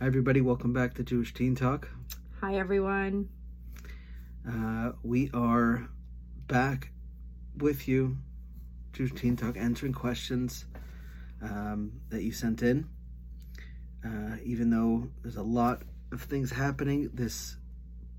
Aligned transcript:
Hi, 0.00 0.06
everybody. 0.06 0.40
Welcome 0.40 0.72
back 0.72 0.94
to 0.94 1.02
Jewish 1.02 1.34
Teen 1.34 1.54
Talk. 1.54 1.86
Hi, 2.40 2.54
everyone. 2.54 3.28
Uh, 4.48 4.92
we 5.02 5.30
are 5.34 5.90
back 6.48 6.90
with 7.58 7.86
you, 7.86 8.16
Jewish 8.94 9.12
Teen 9.12 9.36
Talk, 9.36 9.58
answering 9.58 9.92
questions 9.92 10.64
um, 11.42 11.92
that 12.08 12.22
you 12.22 12.32
sent 12.32 12.62
in. 12.62 12.88
Uh, 14.02 14.36
even 14.42 14.70
though 14.70 15.10
there's 15.20 15.36
a 15.36 15.42
lot 15.42 15.82
of 16.12 16.22
things 16.22 16.50
happening, 16.50 17.10
this 17.12 17.58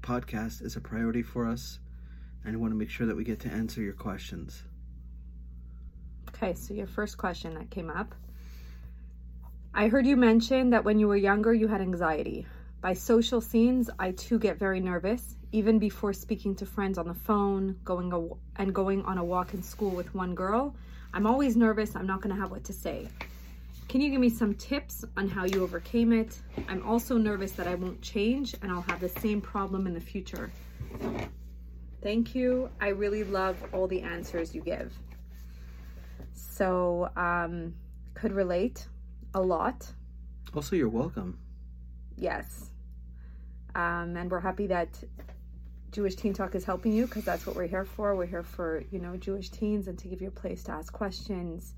podcast 0.04 0.62
is 0.62 0.76
a 0.76 0.82
priority 0.82 1.24
for 1.24 1.48
us, 1.48 1.80
and 2.46 2.54
we 2.54 2.62
want 2.62 2.74
to 2.74 2.78
make 2.78 2.92
sure 2.92 3.08
that 3.08 3.18
we 3.18 3.24
get 3.24 3.40
to 3.40 3.50
answer 3.50 3.82
your 3.82 3.94
questions. 3.94 4.62
Okay, 6.30 6.54
so 6.54 6.76
your 6.76 6.86
first 6.86 7.18
question 7.18 7.56
that 7.56 7.72
came 7.72 7.90
up. 7.90 8.14
I 9.74 9.88
heard 9.88 10.06
you 10.06 10.18
mention 10.18 10.72
that 10.72 10.84
when 10.84 11.00
you 11.00 11.08
were 11.08 11.16
younger 11.16 11.54
you 11.54 11.70
had 11.70 11.80
anxiety. 11.80 12.46
By 12.82 12.94
social 12.94 13.40
scenes, 13.40 13.90
I 13.98 14.12
too 14.12 14.38
get 14.38 14.60
very 14.60 14.82
nervous, 14.82 15.38
even 15.54 15.80
before 15.80 16.12
speaking 16.12 16.56
to 16.56 16.66
friends 16.66 16.98
on 16.98 17.08
the 17.08 17.14
phone, 17.14 17.78
going 17.86 18.12
a, 18.12 18.62
and 18.62 18.76
going 18.76 19.02
on 19.04 19.18
a 19.18 19.24
walk 19.24 19.54
in 19.54 19.64
school 19.64 19.92
with 19.92 20.14
one 20.14 20.36
girl. 20.36 20.76
I'm 21.14 21.26
always 21.26 21.56
nervous, 21.56 21.96
I'm 21.96 22.06
not 22.06 22.20
going 22.20 22.36
to 22.36 22.42
have 22.42 22.52
what 22.52 22.66
to 22.66 22.74
say. 22.74 23.08
Can 23.88 24.02
you 24.02 24.10
give 24.10 24.20
me 24.20 24.30
some 24.30 24.56
tips 24.56 25.06
on 25.16 25.30
how 25.30 25.46
you 25.46 25.64
overcame 25.64 26.12
it? 26.12 26.38
I'm 26.68 26.86
also 26.86 27.18
nervous 27.18 27.54
that 27.54 27.68
I 27.68 27.76
won't 27.76 28.02
change 28.02 28.54
and 28.62 28.74
I'll 28.74 28.82
have 28.82 29.00
the 29.00 29.10
same 29.10 29.40
problem 29.40 29.88
in 29.88 29.94
the 29.94 30.02
future. 30.02 30.52
Thank 32.04 32.36
you. 32.36 32.70
I 32.82 32.90
really 32.90 33.24
love 33.24 33.56
all 33.72 33.88
the 33.88 34.02
answers 34.02 34.54
you 34.54 34.60
give. 34.60 34.94
So, 36.34 37.10
um, 37.16 37.74
could 38.14 38.34
relate 38.34 38.88
a 39.34 39.42
lot. 39.42 39.92
Also, 40.54 40.76
you're 40.76 40.90
welcome. 40.90 41.40
Yes. 42.18 42.70
Um, 43.74 44.18
and 44.18 44.30
we're 44.30 44.40
happy 44.40 44.68
that 44.68 44.90
Jewish 45.92 46.16
Teen 46.16 46.34
Talk 46.34 46.56
is 46.56 46.66
helping 46.66 46.94
you 46.94 47.06
because 47.06 47.24
that's 47.24 47.46
what 47.46 47.56
we're 47.56 47.68
here 47.68 47.86
for. 47.86 48.16
We're 48.16 48.26
here 48.26 48.44
for, 48.44 48.84
you 48.92 49.00
know, 49.00 49.16
Jewish 49.18 49.50
teens 49.50 49.88
and 49.88 49.98
to 50.00 50.08
give 50.08 50.22
you 50.22 50.28
a 50.28 50.32
place 50.32 50.64
to 50.64 50.72
ask 50.72 50.92
questions 50.92 51.74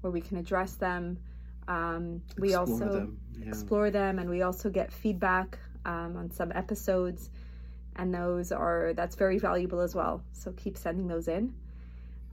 where 0.00 0.10
we 0.10 0.20
can 0.20 0.36
address 0.38 0.74
them. 0.74 1.18
Um, 1.66 2.22
we 2.38 2.48
Explore 2.48 2.60
also 2.60 2.92
them, 2.92 3.20
yeah. 3.38 3.48
explore 3.48 3.90
them 3.90 4.18
and 4.18 4.28
we 4.28 4.42
also 4.42 4.68
get 4.68 4.92
feedback 4.92 5.58
um, 5.86 6.16
on 6.16 6.30
some 6.30 6.52
episodes 6.52 7.30
and 7.96 8.12
those 8.12 8.52
are 8.52 8.92
that's 8.94 9.16
very 9.16 9.38
valuable 9.38 9.80
as 9.80 9.94
well 9.94 10.22
so 10.32 10.52
keep 10.52 10.76
sending 10.76 11.06
those 11.06 11.26
in 11.28 11.54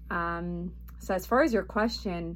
um, 0.10 0.74
so 1.00 1.14
as 1.14 1.26
far 1.26 1.44
as 1.44 1.54
your 1.54 1.64
question 1.64 2.36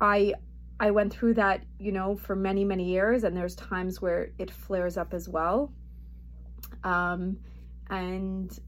i 0.00 0.32
i 0.80 0.90
went 0.90 1.12
through 1.12 1.34
that 1.34 1.62
you 1.78 1.92
know 1.92 2.16
for 2.16 2.34
many 2.34 2.64
many 2.64 2.84
years 2.84 3.24
and 3.24 3.36
there's 3.36 3.54
times 3.54 4.00
where 4.00 4.30
it 4.38 4.50
flares 4.50 4.96
up 4.96 5.14
as 5.14 5.28
well 5.28 5.72
um, 6.82 7.38
and 7.90 8.58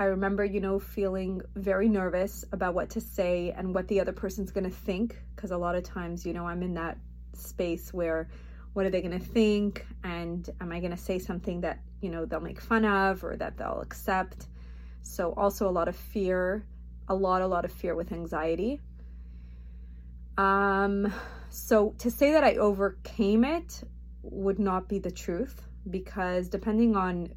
I 0.00 0.04
remember, 0.04 0.44
you 0.44 0.60
know, 0.60 0.78
feeling 0.78 1.42
very 1.56 1.88
nervous 1.88 2.44
about 2.52 2.74
what 2.74 2.90
to 2.90 3.00
say 3.00 3.52
and 3.56 3.74
what 3.74 3.88
the 3.88 4.00
other 4.00 4.12
person's 4.12 4.52
to 4.64 4.70
think. 4.70 5.16
Because 5.34 5.50
a 5.50 5.56
lot 5.56 5.74
of 5.74 5.82
times, 5.82 6.24
you 6.24 6.32
know, 6.32 6.46
I'm 6.46 6.62
in 6.62 6.74
that 6.74 6.98
space 7.34 7.92
where 7.92 8.28
what 8.74 8.86
are 8.86 8.90
they 8.90 9.00
to 9.18 9.24
think? 9.24 9.84
And 10.04 10.48
am 10.60 10.70
I 10.70 10.78
to 10.92 10.96
say 10.96 11.18
something 11.18 11.62
that, 11.62 11.80
you 12.00 12.10
know, 12.10 12.24
they'll 12.26 12.38
make 12.38 12.60
fun 12.60 12.84
of 12.84 13.24
or 13.24 13.36
that 13.36 13.56
they'll 13.56 13.80
accept? 13.80 14.46
So, 15.02 15.32
also 15.32 15.68
a 15.68 15.70
lot 15.70 15.88
of 15.88 15.96
fear, 15.96 16.64
a 17.08 17.14
lot, 17.14 17.42
a 17.42 17.46
lot 17.46 17.64
of 17.64 17.72
fear 17.72 17.96
with 17.96 18.12
anxiety. 18.12 18.80
Um, 20.38 21.12
so, 21.50 21.94
to 21.98 22.10
say 22.10 22.32
that 22.32 22.44
I 22.44 22.54
overcame 22.54 23.44
it 23.44 23.82
would 24.22 24.60
not 24.60 24.88
be 24.88 25.00
the 25.00 25.10
truth 25.10 25.62
because 25.90 26.48
depending 26.48 26.96
on 26.96 27.28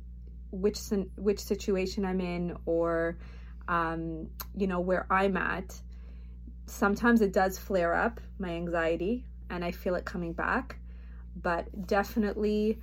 which 0.52 0.80
which 1.16 1.40
situation 1.40 2.06
I'm 2.06 2.22
in 2.22 2.56
or 2.66 3.18
um, 3.68 4.30
you 4.56 4.68
know 4.68 4.80
where 4.80 5.08
I'm 5.10 5.36
at, 5.36 5.82
sometimes 6.68 7.22
it 7.22 7.34
does 7.34 7.58
flare 7.58 7.96
up 7.96 8.22
my 8.38 8.50
anxiety 8.50 9.26
and 9.50 9.66
I 9.66 9.72
feel 9.72 9.96
it 9.96 10.06
coming 10.06 10.34
back. 10.34 10.78
But 11.36 11.88
definitely 11.88 12.80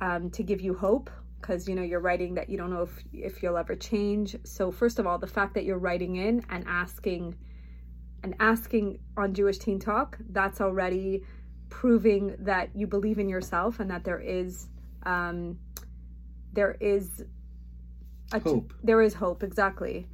um, 0.00 0.30
to 0.30 0.42
give 0.42 0.60
you 0.60 0.74
hope 0.74 1.10
because 1.40 1.68
you 1.68 1.76
know 1.76 1.82
you're 1.82 2.00
writing 2.00 2.34
that 2.34 2.48
you 2.48 2.56
don't 2.56 2.70
know 2.70 2.82
if 2.82 3.04
if 3.12 3.42
you'll 3.42 3.56
ever 3.56 3.76
change. 3.76 4.34
So 4.42 4.72
first 4.72 4.98
of 4.98 5.06
all, 5.06 5.18
the 5.18 5.28
fact 5.28 5.54
that 5.54 5.64
you're 5.64 5.78
writing 5.78 6.16
in 6.16 6.44
and 6.50 6.64
asking 6.66 7.36
and 8.22 8.34
asking 8.40 8.98
on 9.16 9.34
Jewish 9.34 9.58
Teen 9.58 9.78
Talk, 9.78 10.18
that's 10.30 10.60
already 10.60 11.22
proving 11.68 12.34
that 12.40 12.70
you 12.74 12.86
believe 12.86 13.18
in 13.18 13.28
yourself 13.28 13.80
and 13.80 13.90
that 13.90 14.04
there 14.04 14.20
is 14.20 14.68
um, 15.04 15.58
there 16.52 16.76
is 16.80 17.24
a 18.32 18.40
hope. 18.40 18.74
there 18.82 19.00
is 19.00 19.14
hope 19.14 19.42
exactly, 19.42 20.06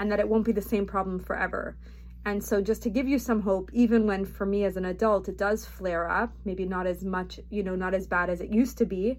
and 0.00 0.10
that 0.10 0.18
it 0.18 0.28
won't 0.28 0.44
be 0.44 0.52
the 0.52 0.62
same 0.62 0.86
problem 0.86 1.18
forever. 1.18 1.76
And 2.24 2.42
so, 2.42 2.60
just 2.60 2.82
to 2.82 2.90
give 2.90 3.08
you 3.08 3.18
some 3.18 3.40
hope, 3.40 3.70
even 3.72 4.06
when 4.06 4.24
for 4.24 4.46
me 4.46 4.64
as 4.64 4.76
an 4.76 4.84
adult 4.84 5.28
it 5.28 5.38
does 5.38 5.64
flare 5.64 6.08
up, 6.08 6.32
maybe 6.44 6.64
not 6.64 6.86
as 6.86 7.04
much, 7.04 7.40
you 7.50 7.62
know, 7.62 7.74
not 7.76 7.94
as 7.94 8.06
bad 8.06 8.30
as 8.30 8.40
it 8.40 8.50
used 8.50 8.78
to 8.78 8.86
be. 8.86 9.18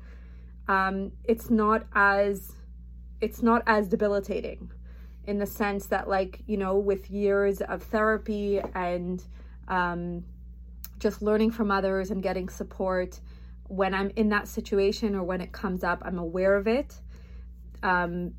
Um, 0.67 1.11
it's 1.23 1.49
not 1.49 1.85
as 1.93 2.53
it's 3.21 3.41
not 3.41 3.63
as 3.67 3.87
debilitating 3.87 4.71
in 5.25 5.37
the 5.37 5.45
sense 5.45 5.87
that 5.87 6.07
like 6.07 6.41
you 6.47 6.57
know 6.57 6.77
with 6.77 7.09
years 7.09 7.61
of 7.61 7.83
therapy 7.83 8.59
and 8.75 9.23
um, 9.67 10.23
just 10.99 11.21
learning 11.21 11.51
from 11.51 11.71
others 11.71 12.11
and 12.11 12.21
getting 12.21 12.49
support 12.49 13.19
when 13.67 13.93
I'm 13.93 14.11
in 14.15 14.29
that 14.29 14.47
situation 14.47 15.15
or 15.15 15.23
when 15.23 15.41
it 15.41 15.51
comes 15.51 15.83
up, 15.83 16.03
I'm 16.05 16.19
aware 16.19 16.55
of 16.55 16.67
it. 16.67 16.99
Um, 17.81 18.33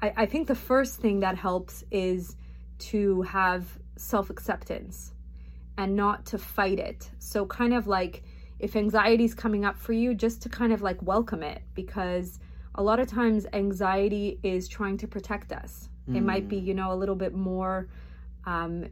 I, 0.00 0.12
I 0.16 0.26
think 0.26 0.46
the 0.48 0.54
first 0.54 1.00
thing 1.00 1.20
that 1.20 1.36
helps 1.36 1.84
is 1.90 2.36
to 2.90 3.22
have 3.22 3.66
self 3.96 4.30
acceptance 4.30 5.12
and 5.76 5.96
not 5.96 6.26
to 6.26 6.38
fight 6.38 6.78
it. 6.78 7.10
So, 7.18 7.46
kind 7.46 7.74
of 7.74 7.86
like 7.86 8.22
if 8.58 8.76
anxiety 8.76 9.24
is 9.24 9.34
coming 9.34 9.64
up 9.64 9.78
for 9.78 9.92
you, 9.92 10.14
just 10.14 10.42
to 10.42 10.48
kind 10.48 10.72
of 10.72 10.82
like 10.82 11.02
welcome 11.02 11.42
it 11.42 11.62
because 11.74 12.38
a 12.74 12.82
lot 12.82 13.00
of 13.00 13.08
times 13.08 13.46
anxiety 13.52 14.38
is 14.42 14.68
trying 14.68 14.98
to 14.98 15.08
protect 15.08 15.52
us. 15.52 15.88
Mm. 16.10 16.16
It 16.16 16.22
might 16.22 16.48
be, 16.48 16.56
you 16.56 16.74
know, 16.74 16.92
a 16.92 16.96
little 16.96 17.14
bit 17.14 17.34
more, 17.34 17.88
um, 18.44 18.86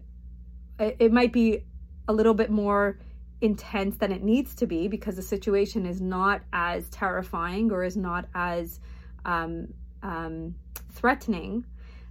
it, 0.78 0.96
it 0.98 1.12
might 1.12 1.32
be 1.32 1.64
a 2.06 2.12
little 2.12 2.34
bit 2.34 2.50
more 2.50 2.98
intense 3.40 3.96
than 3.98 4.12
it 4.12 4.22
needs 4.22 4.54
to 4.56 4.66
be 4.66 4.88
because 4.88 5.16
the 5.16 5.22
situation 5.22 5.86
is 5.86 6.00
not 6.00 6.42
as 6.52 6.88
terrifying 6.90 7.70
or 7.70 7.84
is 7.84 7.96
not 7.96 8.26
as 8.34 8.80
um, 9.24 9.72
um, 10.02 10.54
threatening. 10.92 11.64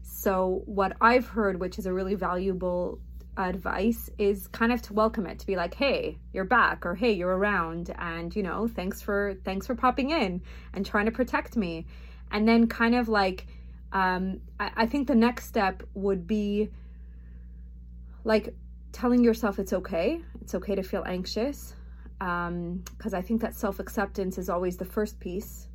So, 0.03 0.63
what 0.65 0.95
I've 1.01 1.27
heard, 1.27 1.59
which 1.59 1.79
is 1.79 1.85
a 1.85 1.93
really 1.93 2.15
valuable 2.15 2.99
advice, 3.35 4.09
is 4.17 4.47
kind 4.47 4.71
of 4.71 4.81
to 4.83 4.93
welcome 4.93 5.27
it, 5.27 5.39
to 5.39 5.45
be 5.45 5.55
like, 5.55 5.73
"Hey, 5.73 6.17
you're 6.33 6.45
back," 6.45 6.85
or 6.85 6.95
"Hey, 6.95 7.11
you're 7.11 7.35
around," 7.35 7.93
and 7.97 8.35
you 8.35 8.41
know, 8.43 8.67
thanks 8.67 9.01
for 9.01 9.35
thanks 9.43 9.67
for 9.67 9.75
popping 9.75 10.11
in 10.11 10.41
and 10.73 10.85
trying 10.85 11.05
to 11.05 11.11
protect 11.11 11.55
me. 11.57 11.85
And 12.31 12.47
then, 12.47 12.67
kind 12.67 12.95
of 12.95 13.09
like, 13.09 13.47
um, 13.91 14.41
I, 14.59 14.71
I 14.75 14.85
think 14.85 15.07
the 15.07 15.15
next 15.15 15.47
step 15.47 15.83
would 15.93 16.27
be 16.27 16.69
like 18.23 18.53
telling 18.91 19.23
yourself 19.23 19.59
it's 19.59 19.73
okay. 19.73 20.21
It's 20.41 20.55
okay 20.55 20.75
to 20.75 20.83
feel 20.83 21.03
anxious. 21.05 21.73
Because 22.19 22.47
um, 22.47 23.13
I 23.13 23.21
think 23.21 23.41
that 23.41 23.55
self 23.55 23.79
acceptance 23.79 24.37
is 24.37 24.49
always 24.49 24.77
the 24.77 24.85
first 24.85 25.19
piece. 25.19 25.67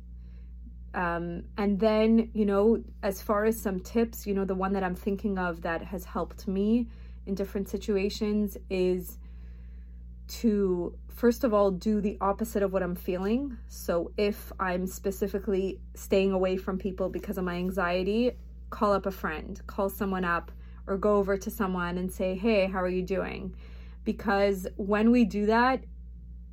Um, 0.93 1.45
and 1.57 1.79
then, 1.79 2.29
you 2.33 2.45
know, 2.45 2.83
as 3.01 3.21
far 3.21 3.45
as 3.45 3.59
some 3.59 3.79
tips, 3.79 4.27
you 4.27 4.33
know, 4.33 4.45
the 4.45 4.53
one 4.53 4.73
that 4.73 4.83
I'm 4.83 4.93
thinking 4.93 5.39
of 5.39 5.61
that 5.61 5.81
has 5.81 6.05
helped 6.05 6.47
me 6.47 6.87
in 7.25 7.33
different 7.33 7.69
situations 7.69 8.57
is 8.69 9.17
to, 10.41 10.95
first 11.09 11.43
of 11.43 11.53
all, 11.53 11.71
do 11.71 12.01
the 12.01 12.17
opposite 12.21 12.63
of 12.63 12.73
what 12.73 12.81
I'm 12.81 12.95
feeling. 12.95 13.57
So 13.67 14.11
if 14.17 14.51
I'm 14.59 14.87
specifically 14.87 15.79
staying 15.93 16.31
away 16.31 16.57
from 16.57 16.77
people 16.77 17.09
because 17.09 17.37
of 17.37 17.43
my 17.43 17.55
anxiety, 17.55 18.31
call 18.69 18.93
up 18.93 19.05
a 19.05 19.11
friend, 19.11 19.61
call 19.67 19.89
someone 19.89 20.25
up 20.25 20.51
or 20.87 20.97
go 20.97 21.15
over 21.17 21.37
to 21.37 21.51
someone 21.51 21.97
and 21.97 22.11
say, 22.11 22.35
Hey, 22.35 22.67
how 22.67 22.81
are 22.81 22.89
you 22.89 23.03
doing? 23.03 23.55
Because 24.03 24.67
when 24.75 25.11
we 25.11 25.23
do 25.23 25.45
that, 25.45 25.83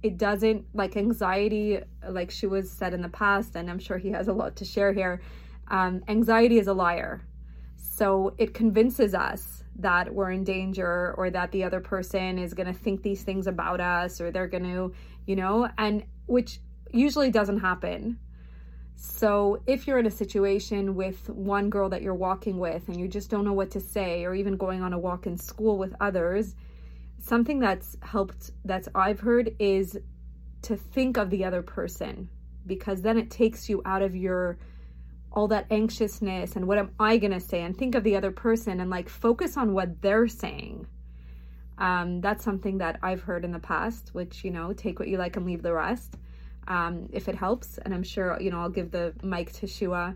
it 0.03 0.19
doesn't 0.19 0.65
like 0.75 0.97
anxiety, 0.97 1.81
like 2.09 2.31
she 2.31 2.47
was 2.47 2.71
said 2.71 2.95
in 2.95 3.03
the 3.03 3.09
past, 3.09 3.57
and 3.57 3.69
I'm 3.69 3.79
sure 3.79 3.99
he 3.99 4.11
has 4.11 4.29
a 4.29 4.33
lot 4.33 4.57
to 4.57 4.65
share 4.65 4.93
here. 4.93 5.21
Um, 5.69 6.03
anxiety 6.09 6.59
is 6.59 6.69
a 6.69 6.73
liar. 6.73 7.23
So 7.77 8.35
it 8.39 8.55
convinces 8.55 9.15
us 9.15 9.60
that 9.77 10.13
we're 10.13 10.31
in 10.31 10.45
danger 10.45 11.15
or 11.17 11.31
that 11.31 11.53
the 11.53 11.65
other 11.65 11.81
person 11.81 12.39
is 12.39 12.55
going 12.55 12.67
to 12.67 12.79
think 12.79 13.03
these 13.03 13.23
things 13.23 13.47
about 13.47 13.81
us 13.81 14.21
or 14.21 14.31
they're 14.31 14.49
going 14.49 14.65
to, 14.65 14.93
you 15.27 15.37
know, 15.37 15.69
and 15.79 16.05
which 16.27 16.61
usually 16.93 17.31
doesn't 17.31 17.61
happen. 17.61 18.19
So, 18.97 19.63
if 19.67 19.87
you're 19.87 19.99
in 19.99 20.05
a 20.05 20.11
situation 20.11 20.95
with 20.95 21.31
one 21.31 21.71
girl 21.71 21.89
that 21.89 22.03
you're 22.03 22.15
walking 22.15 22.59
with 22.59 22.87
and 22.89 23.01
you 23.01 23.09
just 23.09 23.31
don't 23.31 23.47
know 23.47 23.55
what 23.55 23.71
to 23.71 23.81
say, 23.81 24.25
or 24.25 24.35
even 24.35 24.59
going 24.59 24.83
on 24.83 24.93
a 24.93 24.99
walk 24.99 25.27
in 25.27 25.39
school 25.39 25.79
with 25.79 25.95
others, 26.03 26.55
something 27.19 27.61
that's 27.61 27.97
helped 28.03 28.51
that's 28.67 28.89
I've 28.95 29.21
heard 29.21 29.57
is 29.59 29.99
to 30.63 30.77
think 30.77 31.17
of 31.17 31.31
the 31.31 31.45
other 31.47 31.63
person 31.63 32.29
because 32.67 33.01
then 33.01 33.17
it 33.17 33.31
takes 33.31 33.71
you 33.71 33.81
out 33.87 34.03
of 34.03 34.15
your 34.15 34.59
all 35.33 35.49
that 35.49 35.67
anxiousness 35.71 36.57
and 36.57 36.67
what 36.67 36.79
am 36.79 36.91
I 36.99 37.17
going 37.19 37.33
to 37.33 37.41
say 37.41 37.63
and 37.63 37.77
think 37.77 37.95
of 37.95 38.03
the 38.03 38.17
other 38.17 38.33
person 38.33 38.81
and 38.81 38.91
like 38.91 39.09
focus 39.09 39.57
on 39.57 39.73
what 39.73 40.03
they're 40.03 40.29
saying. 40.29 40.87
Um, 41.79 42.21
that's 42.21 42.45
something 42.45 42.79
that 42.79 42.99
I've 43.03 43.23
heard 43.23 43.45
in 43.45 43.53
the 43.53 43.59
past, 43.59 44.11
which, 44.13 44.45
you 44.45 44.51
know, 44.51 44.73
take 44.73 44.99
what 44.99 45.09
you 45.09 45.17
like 45.17 45.37
and 45.37 45.47
leave 45.47 45.63
the 45.63 45.73
rest 45.73 46.17
um, 46.69 47.09
if 47.13 47.29
it 47.29 47.35
helps. 47.35 47.79
And 47.79 47.95
I'm 47.95 48.03
sure, 48.03 48.39
you 48.41 48.51
know, 48.51 48.61
I'll 48.61 48.69
give 48.69 48.91
the 48.91 49.15
mic 49.23 49.53
to 49.55 49.67
Shua, 49.67 50.15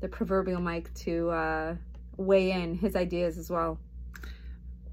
the 0.00 0.08
proverbial 0.08 0.60
mic, 0.60 0.94
to 0.94 1.30
uh, 1.30 1.76
weigh 2.16 2.52
in 2.52 2.74
his 2.74 2.96
ideas 2.96 3.36
as 3.38 3.50
well. 3.50 3.78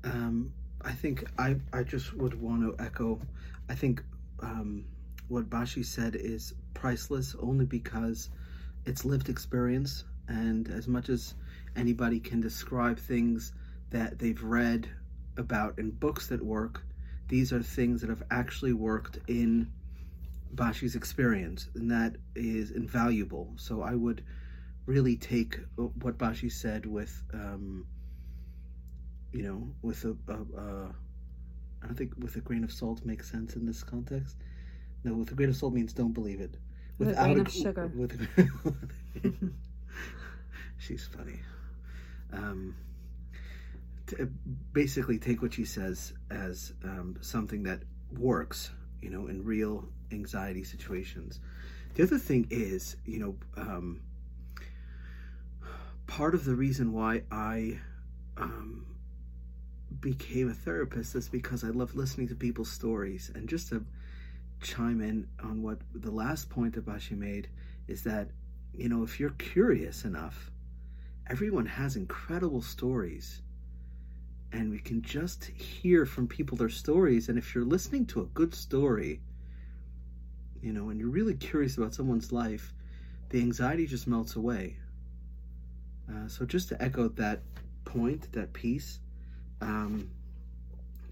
Um, 0.04 0.52
I 0.82 0.92
think 0.92 1.24
I, 1.38 1.56
I 1.72 1.84
just 1.84 2.14
would 2.16 2.40
want 2.42 2.64
to 2.64 2.84
echo, 2.84 3.22
I 3.70 3.76
think 3.76 4.04
um, 4.42 4.86
what 5.28 5.50
Bashi 5.50 5.84
said 5.84 6.16
is 6.16 6.54
priceless 6.74 7.36
only 7.40 7.66
because 7.66 8.30
it's 8.86 9.06
lived 9.06 9.30
experience. 9.30 10.04
And 10.28 10.70
as 10.70 10.88
much 10.88 11.10
as 11.10 11.34
anybody 11.76 12.20
can 12.20 12.42
describe 12.42 13.00
things 13.00 13.54
that 13.90 14.18
they've 14.20 14.42
read 14.42 14.90
about 15.38 15.78
in 15.80 15.92
books 15.92 16.28
that 16.28 16.44
work, 16.44 16.84
these 17.28 17.54
are 17.54 17.62
things 17.62 18.02
that 18.02 18.10
have 18.10 18.24
actually 18.32 18.74
worked 18.74 19.20
in 19.28 19.72
Bashi's 20.54 20.96
experience, 20.96 21.70
and 21.76 21.90
that 21.92 22.18
is 22.36 22.72
invaluable. 22.72 23.54
So 23.56 23.82
I 23.82 23.96
would 23.96 24.24
really 24.86 25.16
take 25.16 25.60
what 25.76 26.18
Bashi 26.18 26.50
said 26.50 26.86
with, 26.86 27.24
um, 27.34 27.86
you 29.32 29.44
know, 29.44 29.74
with 29.82 30.04
a, 30.04 30.16
a, 30.28 30.34
a, 30.34 30.96
I 31.82 31.86
don't 31.86 31.96
think 31.96 32.14
with 32.18 32.36
a 32.36 32.42
grain 32.42 32.64
of 32.64 32.72
salt 32.72 33.06
makes 33.06 33.32
sense 33.32 33.56
in 33.56 33.66
this 33.66 33.84
context. 33.84 34.38
No, 35.04 35.14
with 35.14 35.32
a 35.32 35.36
grain 35.36 35.50
of 35.50 35.56
salt 35.56 35.74
means 35.74 35.94
don't 35.94 36.14
believe 36.14 36.42
it. 36.42 36.58
With 37.02 37.18
a 37.18 37.24
grain 37.24 37.40
of 37.40 37.52
sugar. 37.52 37.88
With, 37.96 38.28
she's 40.78 41.08
funny. 41.08 41.40
Um, 42.32 42.76
to 44.08 44.30
basically 44.74 45.18
take 45.18 45.42
what 45.42 45.54
she 45.54 45.66
says 45.66 46.14
as 46.30 46.74
um, 46.84 47.18
something 47.22 47.64
that 47.64 47.82
works, 48.18 48.72
you 49.02 49.10
know, 49.10 49.28
in 49.28 49.44
real 49.44 49.86
anxiety 50.12 50.64
situations. 50.64 51.40
The 51.96 52.04
other 52.04 52.18
thing 52.18 52.48
is, 52.50 52.98
you 53.06 53.20
know, 53.20 53.36
um, 53.58 54.02
part 56.08 56.36
of 56.36 56.46
the 56.46 56.56
reason 56.56 56.94
why 56.94 57.24
I 57.32 57.80
um, 58.38 58.86
became 60.00 60.50
a 60.50 60.54
therapist 60.54 61.16
is 61.16 61.30
because 61.30 61.64
I 61.64 61.68
love 61.68 61.96
listening 61.96 62.28
to 62.30 62.36
people's 62.36 62.72
stories. 62.72 63.32
And 63.34 63.48
just 63.50 63.70
to 63.70 63.86
chime 64.62 65.02
in 65.02 65.28
on 65.44 65.62
what 65.62 65.80
the 65.94 66.12
last 66.12 66.50
point 66.50 66.76
that 66.76 66.86
Bashi 66.86 67.16
made 67.16 67.50
is 67.88 68.04
that, 68.04 68.30
you 68.74 68.90
know, 68.90 69.04
if 69.04 69.20
you're 69.20 69.32
curious 69.32 70.06
enough, 70.06 70.52
everyone 71.28 71.66
has 71.66 71.96
incredible 71.96 72.62
stories. 72.62 73.42
And 74.54 74.70
we 74.70 74.80
can 74.80 75.02
just 75.02 75.46
hear 75.46 76.06
from 76.06 76.28
people 76.28 76.58
their 76.58 76.70
stories. 76.70 77.30
And 77.30 77.38
if 77.38 77.56
you're 77.56 77.66
listening 77.66 78.06
to 78.08 78.22
a 78.22 78.26
good 78.26 78.54
story, 78.54 79.22
you 80.62 80.74
know, 80.74 80.90
and 80.90 81.00
you're 81.00 81.10
really 81.10 81.36
curious 81.36 81.78
about 81.78 81.94
someone's 81.94 82.32
life, 82.32 82.74
the 83.30 83.40
anxiety 83.40 83.88
just 83.88 84.08
melts 84.08 84.36
away. 84.36 84.78
Uh, 86.10 86.28
so 86.28 86.46
just 86.46 86.70
to 86.70 86.82
echo 86.82 87.08
that 87.08 87.42
point, 87.86 88.32
that 88.34 88.52
piece, 88.52 89.00
um, 89.62 90.10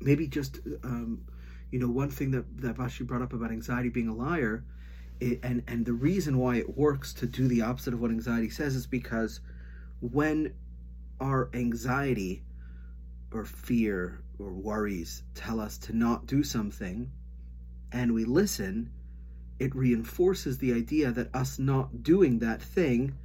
maybe 0.02 0.28
just 0.28 0.60
um, 0.84 1.24
you 1.72 1.80
know 1.80 1.90
one 1.90 2.10
thing 2.10 2.32
that 2.32 2.46
that 2.62 2.78
Bashi 2.78 3.04
brought 3.04 3.22
up 3.22 3.34
about 3.34 3.52
anxiety 3.52 3.90
being 3.90 4.08
a 4.08 4.16
liar, 4.16 4.64
it, 5.20 5.40
and 5.44 5.64
and 5.68 5.86
the 5.86 5.94
reason 5.94 6.38
why 6.38 6.56
it 6.58 6.78
works 6.78 7.14
to 7.16 7.26
do 7.26 7.48
the 7.48 7.62
opposite 7.62 7.94
of 7.94 8.02
what 8.02 8.12
anxiety 8.12 8.50
says 8.50 8.76
is 8.76 8.88
because 8.88 9.40
when 10.02 10.54
our 11.20 11.50
anxiety 11.54 12.44
or 13.32 13.46
fear 13.46 14.22
or 14.40 14.54
worries 14.54 15.24
tell 15.36 15.60
us 15.60 15.78
to 15.78 15.96
not 15.96 16.26
do 16.26 16.44
something, 16.44 17.12
and 17.92 18.14
we 18.14 18.26
listen, 18.26 18.90
it 19.60 19.76
reinforces 19.76 20.58
the 20.58 20.74
idea 20.74 21.12
that 21.12 21.34
us 21.36 21.60
not 21.60 22.02
doing 22.02 22.40
that 22.40 22.62
thing 22.62 23.16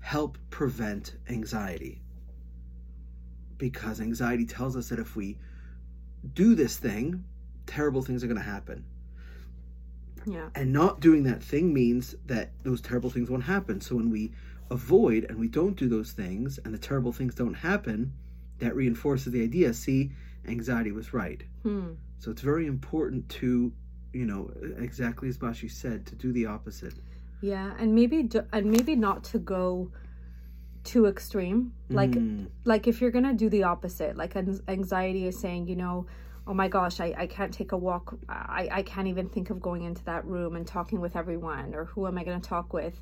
help 0.00 0.38
prevent 0.50 1.14
anxiety. 1.28 2.00
Because 3.56 4.00
anxiety 4.00 4.46
tells 4.46 4.76
us 4.76 4.88
that 4.88 4.98
if 4.98 5.14
we 5.14 5.38
do 6.32 6.54
this 6.54 6.76
thing, 6.76 7.24
terrible 7.66 8.02
things 8.02 8.22
are 8.22 8.26
going 8.26 8.38
to 8.38 8.42
happen. 8.42 8.84
Yeah. 10.26 10.48
And 10.54 10.72
not 10.72 11.00
doing 11.00 11.24
that 11.24 11.42
thing 11.42 11.72
means 11.74 12.14
that 12.26 12.50
those 12.62 12.80
terrible 12.80 13.10
things 13.10 13.30
won't 13.30 13.44
happen. 13.44 13.80
So 13.80 13.96
when 13.96 14.10
we 14.10 14.32
avoid 14.70 15.24
and 15.24 15.38
we 15.38 15.48
don't 15.48 15.76
do 15.76 15.88
those 15.88 16.12
things 16.12 16.58
and 16.64 16.72
the 16.72 16.78
terrible 16.78 17.12
things 17.12 17.34
don't 17.34 17.54
happen, 17.54 18.12
that 18.58 18.74
reinforces 18.74 19.32
the 19.32 19.42
idea 19.42 19.74
see, 19.74 20.12
anxiety 20.46 20.92
was 20.92 21.12
right. 21.12 21.42
Hmm. 21.62 21.92
So 22.18 22.30
it's 22.30 22.40
very 22.40 22.66
important 22.66 23.28
to 23.30 23.72
you 24.14 24.24
know, 24.24 24.50
exactly 24.78 25.28
as 25.28 25.36
Bashi 25.36 25.68
said, 25.68 26.06
to 26.06 26.14
do 26.14 26.32
the 26.32 26.46
opposite. 26.46 26.94
Yeah, 27.42 27.74
and 27.78 27.94
maybe 27.94 28.28
and 28.52 28.70
maybe 28.70 28.94
not 28.94 29.24
to 29.24 29.38
go 29.38 29.90
too 30.84 31.06
extreme. 31.06 31.74
Like 31.90 32.12
mm. 32.12 32.46
like 32.64 32.86
if 32.86 33.00
you're 33.00 33.10
gonna 33.10 33.34
do 33.34 33.50
the 33.50 33.64
opposite, 33.64 34.16
like 34.16 34.36
anxiety 34.36 35.26
is 35.26 35.38
saying, 35.38 35.66
you 35.66 35.76
know, 35.76 36.06
oh 36.46 36.54
my 36.54 36.68
gosh, 36.68 37.00
I, 37.00 37.14
I 37.16 37.26
can't 37.26 37.52
take 37.52 37.72
a 37.72 37.76
walk. 37.76 38.16
I, 38.28 38.68
I 38.70 38.82
can't 38.82 39.08
even 39.08 39.28
think 39.28 39.50
of 39.50 39.60
going 39.60 39.82
into 39.82 40.04
that 40.04 40.24
room 40.26 40.56
and 40.56 40.66
talking 40.66 41.00
with 41.00 41.16
everyone, 41.16 41.74
or 41.74 41.86
who 41.86 42.06
am 42.06 42.18
I 42.18 42.24
gonna 42.24 42.40
talk 42.40 42.72
with? 42.72 43.00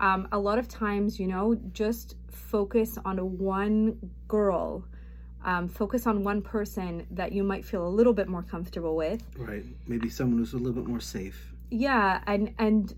Um, 0.00 0.28
a 0.32 0.38
lot 0.38 0.58
of 0.58 0.68
times, 0.68 1.20
you 1.20 1.26
know, 1.26 1.54
just 1.72 2.16
focus 2.30 2.98
on 3.04 3.38
one 3.38 3.98
girl 4.28 4.84
um, 5.44 5.68
focus 5.68 6.06
on 6.06 6.24
one 6.24 6.40
person 6.40 7.06
that 7.10 7.32
you 7.32 7.44
might 7.44 7.64
feel 7.64 7.86
a 7.86 7.88
little 7.88 8.14
bit 8.14 8.28
more 8.28 8.42
comfortable 8.42 8.96
with 8.96 9.22
right 9.36 9.64
maybe 9.86 10.08
someone 10.08 10.38
who's 10.38 10.54
a 10.54 10.56
little 10.56 10.72
bit 10.72 10.86
more 10.86 11.00
safe 11.00 11.52
yeah 11.70 12.20
and 12.26 12.54
and 12.58 12.94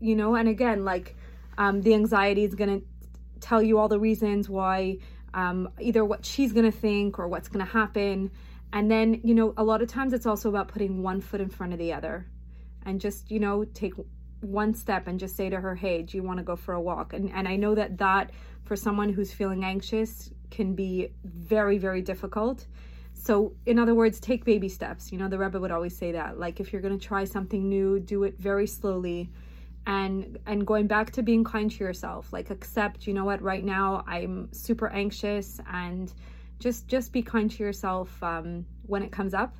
you 0.00 0.14
know 0.14 0.34
and 0.34 0.48
again 0.48 0.84
like 0.84 1.16
um, 1.56 1.80
the 1.82 1.94
anxiety 1.94 2.44
is 2.44 2.54
going 2.54 2.80
to 2.80 2.86
tell 3.40 3.62
you 3.62 3.78
all 3.78 3.88
the 3.88 3.98
reasons 3.98 4.48
why 4.48 4.96
um, 5.34 5.68
either 5.80 6.04
what 6.04 6.24
she's 6.24 6.52
going 6.52 6.70
to 6.70 6.76
think 6.76 7.18
or 7.18 7.28
what's 7.28 7.48
going 7.48 7.64
to 7.64 7.70
happen 7.70 8.30
and 8.72 8.90
then 8.90 9.20
you 9.24 9.34
know 9.34 9.54
a 9.56 9.64
lot 9.64 9.82
of 9.82 9.88
times 9.88 10.12
it's 10.12 10.26
also 10.26 10.48
about 10.48 10.68
putting 10.68 11.02
one 11.02 11.20
foot 11.20 11.40
in 11.40 11.48
front 11.48 11.72
of 11.72 11.78
the 11.78 11.92
other 11.92 12.26
and 12.84 13.00
just 13.00 13.30
you 13.30 13.40
know 13.40 13.64
take 13.64 13.94
one 14.40 14.72
step 14.74 15.06
and 15.08 15.18
just 15.18 15.34
say 15.36 15.48
to 15.50 15.60
her 15.60 15.74
hey 15.74 16.02
do 16.02 16.16
you 16.16 16.22
want 16.22 16.38
to 16.38 16.44
go 16.44 16.54
for 16.54 16.74
a 16.74 16.80
walk 16.80 17.12
and 17.12 17.30
and 17.32 17.48
i 17.48 17.56
know 17.56 17.74
that 17.74 17.98
that 17.98 18.30
for 18.68 18.76
someone 18.76 19.08
who's 19.08 19.32
feeling 19.32 19.64
anxious 19.64 20.30
can 20.50 20.74
be 20.74 21.08
very, 21.24 21.78
very 21.78 22.02
difficult. 22.02 22.66
So, 23.14 23.54
in 23.66 23.78
other 23.78 23.94
words, 23.94 24.20
take 24.20 24.44
baby 24.44 24.68
steps. 24.68 25.10
You 25.10 25.18
know, 25.18 25.28
the 25.28 25.38
Rebbe 25.38 25.58
would 25.58 25.70
always 25.70 25.96
say 25.96 26.12
that. 26.12 26.38
Like, 26.38 26.60
if 26.60 26.72
you're 26.72 26.82
going 26.82 26.96
to 26.96 27.04
try 27.04 27.24
something 27.24 27.68
new, 27.68 27.98
do 27.98 28.24
it 28.24 28.38
very 28.38 28.66
slowly. 28.66 29.30
And, 29.88 30.38
and 30.46 30.66
going 30.66 30.86
back 30.86 31.12
to 31.12 31.22
being 31.22 31.44
kind 31.44 31.70
to 31.70 31.78
yourself 31.82 32.30
like 32.30 32.50
accept 32.50 33.06
you 33.06 33.14
know 33.14 33.24
what 33.24 33.40
right 33.40 33.64
now 33.64 34.04
i'm 34.06 34.52
super 34.52 34.88
anxious 34.88 35.60
and 35.72 36.12
just 36.58 36.88
just 36.88 37.10
be 37.10 37.22
kind 37.22 37.50
to 37.52 37.62
yourself 37.62 38.22
um, 38.22 38.66
when 38.86 39.02
it 39.02 39.10
comes 39.10 39.32
up 39.32 39.56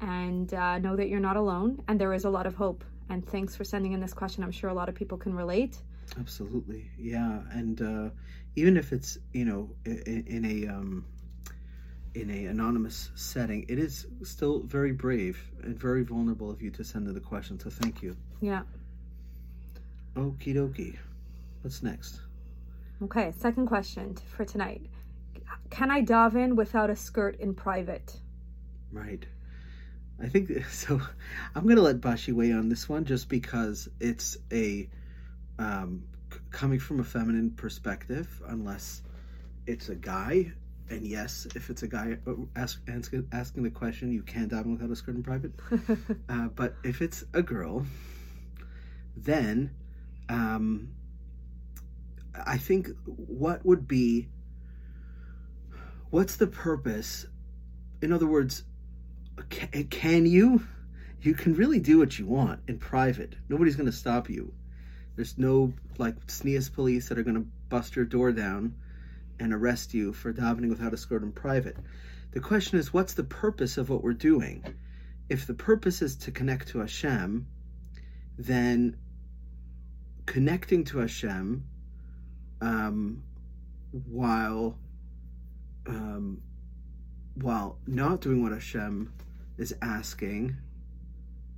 and 0.00 0.54
uh, 0.54 0.78
know 0.78 0.94
that 0.94 1.08
you're 1.08 1.18
not 1.18 1.36
alone 1.36 1.82
and 1.88 2.00
there 2.00 2.12
is 2.12 2.24
a 2.24 2.30
lot 2.30 2.46
of 2.46 2.54
hope 2.54 2.84
and 3.10 3.26
thanks 3.28 3.56
for 3.56 3.64
sending 3.64 3.92
in 3.92 4.00
this 4.00 4.14
question 4.14 4.44
i'm 4.44 4.52
sure 4.52 4.70
a 4.70 4.74
lot 4.74 4.88
of 4.88 4.94
people 4.94 5.18
can 5.18 5.34
relate 5.34 5.76
absolutely 6.20 6.88
yeah 6.96 7.40
and 7.50 7.82
uh, 7.82 8.10
even 8.54 8.76
if 8.76 8.92
it's 8.92 9.18
you 9.32 9.44
know 9.44 9.68
in, 9.84 10.24
in 10.28 10.44
a 10.44 10.68
um, 10.68 11.04
in 12.14 12.30
a 12.30 12.46
anonymous 12.46 13.10
setting, 13.14 13.64
it 13.68 13.78
is 13.78 14.06
still 14.22 14.60
very 14.60 14.92
brave 14.92 15.50
and 15.62 15.78
very 15.78 16.02
vulnerable 16.02 16.50
of 16.50 16.60
you 16.60 16.70
to 16.70 16.84
send 16.84 17.08
in 17.08 17.14
the 17.14 17.20
question. 17.20 17.58
So 17.58 17.70
thank 17.70 18.02
you. 18.02 18.16
Yeah. 18.40 18.62
Okie 20.16 20.54
dokie. 20.54 20.98
What's 21.62 21.82
next? 21.82 22.20
Okay, 23.02 23.32
second 23.38 23.66
question 23.66 24.16
for 24.36 24.44
tonight. 24.44 24.82
Can 25.70 25.90
I 25.90 26.02
daven 26.02 26.54
without 26.54 26.90
a 26.90 26.96
skirt 26.96 27.40
in 27.40 27.54
private? 27.54 28.20
Right. 28.92 29.24
I 30.22 30.28
think 30.28 30.50
so. 30.70 31.00
I'm 31.54 31.64
going 31.64 31.76
to 31.76 31.82
let 31.82 32.00
Bashi 32.00 32.32
weigh 32.32 32.52
on 32.52 32.68
this 32.68 32.88
one 32.88 33.04
just 33.04 33.28
because 33.28 33.88
it's 34.00 34.36
a 34.52 34.88
um, 35.58 36.04
coming 36.50 36.78
from 36.78 37.00
a 37.00 37.04
feminine 37.04 37.50
perspective, 37.50 38.28
unless 38.46 39.02
it's 39.66 39.88
a 39.88 39.94
guy. 39.94 40.52
And 40.90 41.06
yes, 41.06 41.46
if 41.54 41.70
it's 41.70 41.82
a 41.82 41.88
guy 41.88 42.18
uh, 42.26 42.34
ask, 42.54 42.82
ask, 42.86 43.12
asking 43.32 43.62
the 43.62 43.70
question, 43.70 44.12
you 44.12 44.22
can 44.22 44.50
daven 44.50 44.72
without 44.72 44.90
a 44.90 44.96
skirt 44.96 45.14
in 45.14 45.22
private. 45.22 45.52
uh, 46.28 46.48
but 46.48 46.74
if 46.84 47.00
it's 47.00 47.24
a 47.32 47.42
girl, 47.42 47.86
then 49.16 49.70
um, 50.28 50.94
I 52.34 52.58
think 52.58 52.88
what 53.04 53.64
would 53.64 53.86
be 53.86 54.28
what's 56.10 56.36
the 56.36 56.46
purpose? 56.46 57.26
In 58.00 58.12
other 58.12 58.26
words, 58.26 58.64
can, 59.48 59.84
can 59.84 60.26
you? 60.26 60.66
You 61.20 61.34
can 61.34 61.54
really 61.54 61.78
do 61.78 61.98
what 61.98 62.18
you 62.18 62.26
want 62.26 62.60
in 62.66 62.78
private. 62.78 63.34
Nobody's 63.48 63.76
going 63.76 63.90
to 63.90 63.96
stop 63.96 64.28
you. 64.28 64.52
There's 65.14 65.38
no 65.38 65.72
like 65.98 66.26
tznius 66.26 66.72
police 66.72 67.08
that 67.08 67.18
are 67.18 67.22
going 67.22 67.36
to 67.36 67.46
bust 67.68 67.96
your 67.96 68.04
door 68.04 68.32
down 68.32 68.74
and 69.38 69.52
arrest 69.52 69.94
you 69.94 70.12
for 70.12 70.32
davening 70.32 70.68
without 70.68 70.94
a 70.94 70.96
skirt 70.96 71.22
in 71.22 71.32
private. 71.32 71.76
The 72.32 72.40
question 72.40 72.78
is, 72.78 72.92
what's 72.92 73.14
the 73.14 73.24
purpose 73.24 73.78
of 73.78 73.88
what 73.88 74.02
we're 74.02 74.14
doing? 74.14 74.64
If 75.28 75.46
the 75.46 75.54
purpose 75.54 76.02
is 76.02 76.16
to 76.16 76.30
connect 76.30 76.68
to 76.68 76.80
Hashem, 76.80 77.46
then 78.38 78.96
connecting 80.26 80.84
to 80.84 80.98
Hashem 80.98 81.64
um, 82.60 83.22
while 84.06 84.78
um, 85.86 86.40
while 87.34 87.78
not 87.86 88.20
doing 88.20 88.42
what 88.42 88.52
Hashem 88.52 89.12
is 89.58 89.74
asking 89.82 90.56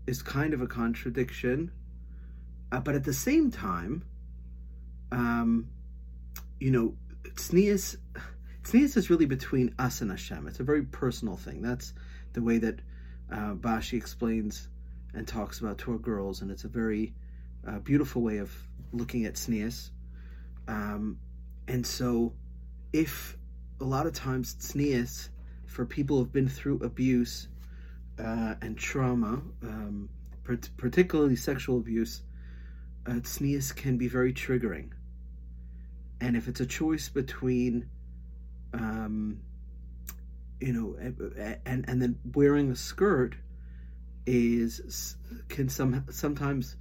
is 0.06 0.22
kind 0.22 0.54
of 0.54 0.62
a 0.62 0.66
contradiction. 0.66 1.70
Uh, 2.72 2.80
but 2.80 2.94
at 2.94 3.04
the 3.04 3.12
same 3.12 3.50
time, 3.50 4.04
um, 5.12 5.68
you 6.58 6.70
know, 6.70 6.94
tznius, 7.34 7.96
tznius 8.62 8.96
is 8.96 9.10
really 9.10 9.26
between 9.26 9.74
us 9.78 10.00
and 10.00 10.10
Hashem. 10.10 10.46
It's 10.46 10.60
a 10.60 10.64
very 10.64 10.82
personal 10.82 11.36
thing. 11.36 11.62
That's 11.62 11.92
the 12.32 12.42
way 12.42 12.58
that 12.58 12.80
uh, 13.30 13.54
Bashi 13.54 13.96
explains 13.96 14.68
and 15.12 15.26
talks 15.26 15.60
about 15.60 15.78
Torah 15.78 15.98
girls, 15.98 16.40
and 16.40 16.50
it's 16.50 16.64
a 16.64 16.68
very 16.68 17.14
uh, 17.66 17.78
beautiful 17.78 18.22
way 18.22 18.38
of 18.38 18.52
looking 18.92 19.24
at 19.24 19.34
tznius. 19.34 19.90
Um, 20.68 21.18
and 21.68 21.86
so, 21.86 22.34
if 22.92 23.36
a 23.80 23.84
lot 23.84 24.06
of 24.06 24.12
times 24.12 24.54
tznius 24.54 25.28
for 25.66 25.84
people 25.84 26.18
who've 26.18 26.32
been 26.32 26.48
through 26.48 26.80
abuse 26.82 27.48
uh, 28.18 28.54
and 28.62 28.78
trauma, 28.78 29.42
um, 29.62 30.08
particularly 30.76 31.36
sexual 31.36 31.78
abuse, 31.78 32.22
uh, 33.06 33.12
tznius 33.12 33.74
can 33.74 33.96
be 33.96 34.08
very 34.08 34.32
triggering. 34.32 34.90
And 36.20 36.36
if 36.36 36.48
it's 36.48 36.60
a 36.60 36.66
choice 36.66 37.08
between, 37.08 37.88
um, 38.72 39.40
you 40.60 40.72
know, 40.72 40.96
and 41.66 41.84
and 41.88 42.00
then 42.00 42.18
wearing 42.34 42.70
a 42.70 42.76
skirt 42.76 43.34
is 44.26 45.16
can 45.48 45.68
some 45.68 46.04
sometimes 46.10 46.76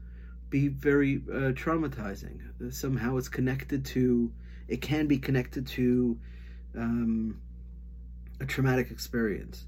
be 0.53 0.67
very 0.67 1.24
uh, 1.31 1.51
traumatizing. 1.53 2.39
Somehow 2.72 3.17
it's 3.17 3.27
connected 3.27 3.83
to, 3.86 4.31
it 4.67 4.81
can 4.81 5.07
be 5.07 5.17
connected 5.17 5.65
to 5.65 6.15
um, 6.77 7.41
a 8.39 8.45
traumatic 8.45 8.91
experience. 8.91 9.65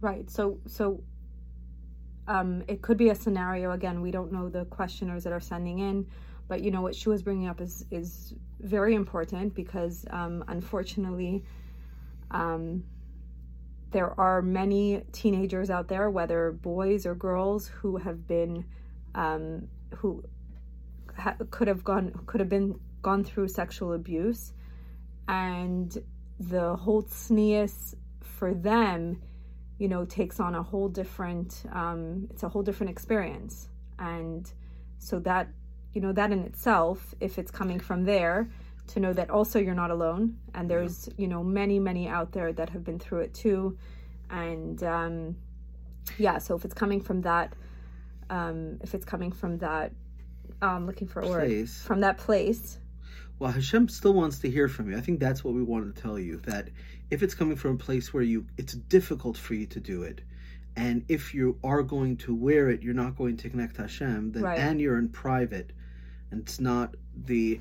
Right. 0.00 0.28
So 0.30 0.58
so 0.66 1.02
um, 2.26 2.64
it 2.66 2.80
could 2.80 2.96
be 2.96 3.10
a 3.10 3.14
scenario. 3.14 3.72
Again, 3.72 4.00
we 4.00 4.10
don't 4.10 4.32
know 4.32 4.48
the 4.48 4.64
questioners 4.64 5.22
that 5.24 5.34
are 5.34 5.40
sending 5.52 5.80
in, 5.80 6.06
but 6.48 6.62
you 6.62 6.70
know 6.70 6.80
what 6.80 6.94
she 6.94 7.10
was 7.10 7.22
bringing 7.22 7.48
up 7.48 7.60
is 7.60 7.84
is 7.90 8.32
very 8.60 8.94
important 8.94 9.54
because 9.54 10.06
um, 10.10 10.42
unfortunately, 10.48 11.44
um, 12.30 12.82
there 13.90 14.18
are 14.18 14.40
many 14.40 15.02
teenagers 15.12 15.68
out 15.68 15.88
there, 15.88 16.08
whether 16.08 16.52
boys 16.52 17.04
or 17.04 17.14
girls, 17.14 17.68
who 17.68 17.98
have 17.98 18.26
been 18.26 18.64
um, 19.14 19.68
who 19.94 20.24
ha- 21.16 21.36
could 21.50 21.68
have 21.68 21.84
gone 21.84 22.12
could 22.26 22.40
have 22.40 22.48
been 22.48 22.78
gone 23.02 23.24
through 23.24 23.48
sexual 23.48 23.92
abuse, 23.92 24.52
and 25.28 25.96
the 26.38 26.76
whole 26.76 27.02
tznius 27.02 27.94
for 28.20 28.52
them, 28.52 29.20
you 29.78 29.88
know, 29.88 30.04
takes 30.04 30.40
on 30.40 30.54
a 30.54 30.62
whole 30.62 30.88
different, 30.88 31.62
um, 31.72 32.28
it's 32.30 32.42
a 32.42 32.48
whole 32.48 32.62
different 32.62 32.90
experience. 32.90 33.68
And 33.98 34.50
so 34.98 35.18
that, 35.20 35.48
you 35.94 36.00
know, 36.00 36.12
that 36.12 36.32
in 36.32 36.40
itself, 36.40 37.14
if 37.20 37.38
it's 37.38 37.50
coming 37.50 37.80
from 37.80 38.04
there, 38.04 38.50
to 38.88 39.00
know 39.00 39.12
that 39.12 39.30
also 39.30 39.58
you're 39.58 39.74
not 39.74 39.90
alone. 39.90 40.36
And 40.54 40.70
there's, 40.70 41.08
you 41.16 41.28
know, 41.28 41.42
many, 41.42 41.78
many 41.78 42.08
out 42.08 42.32
there 42.32 42.52
that 42.52 42.70
have 42.70 42.84
been 42.84 42.98
through 42.98 43.20
it 43.20 43.34
too. 43.34 43.78
And 44.30 44.82
um, 44.82 45.36
yeah, 46.18 46.38
so 46.38 46.54
if 46.56 46.64
it's 46.64 46.74
coming 46.74 47.00
from 47.00 47.22
that, 47.22 47.54
um, 48.30 48.78
if 48.82 48.94
it's 48.94 49.04
coming 49.04 49.32
from 49.32 49.58
that, 49.58 49.92
um, 50.62 50.86
looking 50.86 51.08
for 51.08 51.20
a 51.20 51.28
word, 51.28 51.68
from 51.68 52.00
that 52.00 52.18
place, 52.18 52.78
well, 53.38 53.50
Hashem 53.50 53.88
still 53.88 54.14
wants 54.14 54.38
to 54.40 54.50
hear 54.50 54.68
from 54.68 54.90
you. 54.90 54.96
I 54.96 55.00
think 55.00 55.20
that's 55.20 55.44
what 55.44 55.54
we 55.54 55.62
wanted 55.62 55.94
to 55.94 56.02
tell 56.02 56.18
you 56.18 56.38
that 56.46 56.68
if 57.10 57.22
it's 57.22 57.34
coming 57.34 57.56
from 57.56 57.72
a 57.72 57.76
place 57.76 58.12
where 58.14 58.22
you 58.22 58.46
it's 58.56 58.72
difficult 58.72 59.36
for 59.36 59.54
you 59.54 59.66
to 59.66 59.80
do 59.80 60.02
it, 60.02 60.22
and 60.74 61.04
if 61.08 61.34
you 61.34 61.58
are 61.62 61.82
going 61.82 62.16
to 62.18 62.34
wear 62.34 62.70
it, 62.70 62.82
you're 62.82 62.94
not 62.94 63.16
going 63.16 63.36
to 63.38 63.50
connect 63.50 63.76
to 63.76 63.82
Hashem, 63.82 64.32
then 64.32 64.42
right. 64.42 64.58
and 64.58 64.80
you're 64.80 64.98
in 64.98 65.10
private, 65.10 65.72
and 66.30 66.40
it's 66.40 66.60
not 66.60 66.94
the, 67.24 67.60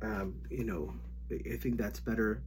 um, 0.00 0.40
you 0.50 0.64
know, 0.64 0.94
I 1.30 1.56
think 1.56 1.76
that's 1.76 2.00
better. 2.00 2.42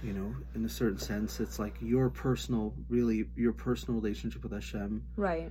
You 0.00 0.12
know, 0.12 0.32
in 0.54 0.64
a 0.64 0.68
certain 0.68 0.98
sense, 0.98 1.40
it's 1.40 1.58
like 1.58 1.74
your 1.80 2.08
personal, 2.08 2.72
really 2.88 3.28
your 3.34 3.52
personal 3.52 4.00
relationship 4.00 4.44
with 4.44 4.52
Hashem. 4.52 5.02
Right. 5.16 5.50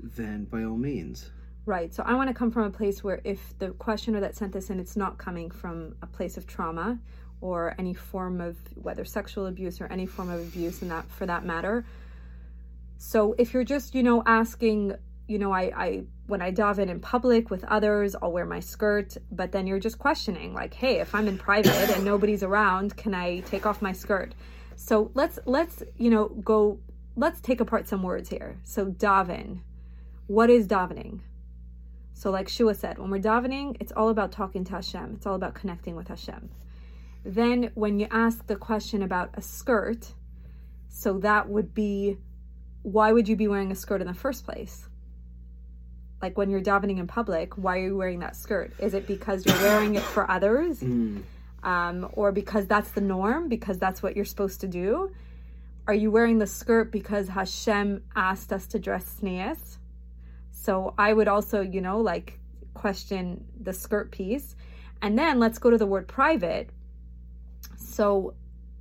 Then 0.00 0.44
by 0.44 0.64
all 0.64 0.76
means. 0.76 1.30
Right. 1.66 1.94
So 1.94 2.02
I 2.04 2.14
want 2.14 2.28
to 2.28 2.34
come 2.34 2.50
from 2.50 2.64
a 2.64 2.70
place 2.70 3.04
where 3.04 3.20
if 3.24 3.58
the 3.58 3.70
questioner 3.72 4.20
that 4.20 4.34
sent 4.34 4.52
this 4.52 4.70
in, 4.70 4.80
it's 4.80 4.96
not 4.96 5.18
coming 5.18 5.50
from 5.50 5.96
a 6.00 6.06
place 6.06 6.36
of 6.36 6.46
trauma 6.46 6.98
or 7.40 7.74
any 7.78 7.94
form 7.94 8.40
of 8.40 8.56
whether 8.74 9.04
sexual 9.04 9.46
abuse 9.46 9.80
or 9.80 9.86
any 9.86 10.06
form 10.06 10.30
of 10.30 10.40
abuse 10.40 10.82
in 10.82 10.88
that 10.88 11.10
for 11.10 11.26
that 11.26 11.44
matter. 11.44 11.84
So 12.96 13.34
if 13.38 13.54
you're 13.54 13.64
just, 13.64 13.94
you 13.94 14.02
know, 14.02 14.22
asking, 14.26 14.94
you 15.28 15.38
know, 15.38 15.52
I, 15.52 15.72
I 15.76 16.02
when 16.26 16.42
I 16.42 16.52
daven 16.52 16.84
in 16.84 16.88
in 16.88 17.00
public 17.00 17.50
with 17.50 17.64
others, 17.64 18.16
I'll 18.20 18.32
wear 18.32 18.44
my 18.46 18.60
skirt, 18.60 19.16
but 19.30 19.52
then 19.52 19.66
you're 19.66 19.78
just 19.78 19.98
questioning, 19.98 20.52
like, 20.52 20.74
hey, 20.74 21.00
if 21.00 21.14
I'm 21.14 21.28
in 21.28 21.38
private 21.38 21.90
and 21.90 22.04
nobody's 22.04 22.42
around, 22.42 22.96
can 22.96 23.14
I 23.14 23.40
take 23.40 23.66
off 23.66 23.80
my 23.80 23.92
skirt? 23.92 24.34
So 24.76 25.10
let's 25.14 25.38
let's, 25.44 25.82
you 25.96 26.10
know, 26.10 26.28
go 26.28 26.80
let's 27.14 27.40
take 27.40 27.60
apart 27.60 27.88
some 27.88 28.02
words 28.02 28.28
here. 28.28 28.58
So 28.64 28.86
daven. 28.86 29.60
What 30.28 30.50
is 30.50 30.66
davening? 30.66 31.20
So, 32.12 32.30
like 32.30 32.50
Shua 32.50 32.74
said, 32.74 32.98
when 32.98 33.10
we're 33.10 33.18
davening, 33.18 33.78
it's 33.80 33.92
all 33.92 34.10
about 34.10 34.30
talking 34.30 34.62
to 34.64 34.72
Hashem. 34.72 35.14
It's 35.16 35.26
all 35.26 35.34
about 35.34 35.54
connecting 35.54 35.96
with 35.96 36.08
Hashem. 36.08 36.50
Then, 37.24 37.70
when 37.74 37.98
you 37.98 38.08
ask 38.10 38.46
the 38.46 38.54
question 38.54 39.02
about 39.02 39.30
a 39.34 39.40
skirt, 39.40 40.12
so 40.90 41.18
that 41.20 41.48
would 41.48 41.72
be, 41.72 42.18
why 42.82 43.10
would 43.10 43.26
you 43.26 43.36
be 43.36 43.48
wearing 43.48 43.72
a 43.72 43.74
skirt 43.74 44.02
in 44.02 44.06
the 44.06 44.12
first 44.12 44.44
place? 44.44 44.86
Like 46.20 46.36
when 46.36 46.50
you're 46.50 46.60
davening 46.60 46.98
in 46.98 47.06
public, 47.06 47.56
why 47.56 47.78
are 47.78 47.86
you 47.86 47.96
wearing 47.96 48.18
that 48.18 48.36
skirt? 48.36 48.74
Is 48.78 48.92
it 48.92 49.06
because 49.06 49.46
you're 49.46 49.56
wearing 49.62 49.94
it 49.94 50.02
for 50.02 50.30
others? 50.30 50.80
Mm. 50.80 51.22
Um, 51.62 52.10
or 52.12 52.32
because 52.32 52.66
that's 52.66 52.90
the 52.90 53.00
norm, 53.00 53.48
because 53.48 53.78
that's 53.78 54.02
what 54.02 54.14
you're 54.14 54.26
supposed 54.26 54.60
to 54.60 54.68
do? 54.68 55.10
Are 55.86 55.94
you 55.94 56.10
wearing 56.10 56.36
the 56.38 56.46
skirt 56.46 56.92
because 56.92 57.28
Hashem 57.28 58.02
asked 58.14 58.52
us 58.52 58.66
to 58.68 58.78
dress 58.78 59.16
tznius? 59.22 59.78
So 60.68 60.92
I 60.98 61.14
would 61.14 61.28
also, 61.28 61.62
you 61.62 61.80
know, 61.80 61.98
like 61.98 62.38
question 62.74 63.42
the 63.58 63.72
skirt 63.72 64.12
piece. 64.12 64.54
And 65.00 65.18
then 65.18 65.38
let's 65.38 65.58
go 65.58 65.70
to 65.70 65.78
the 65.78 65.86
word 65.86 66.06
private. 66.08 66.68
So 67.78 68.34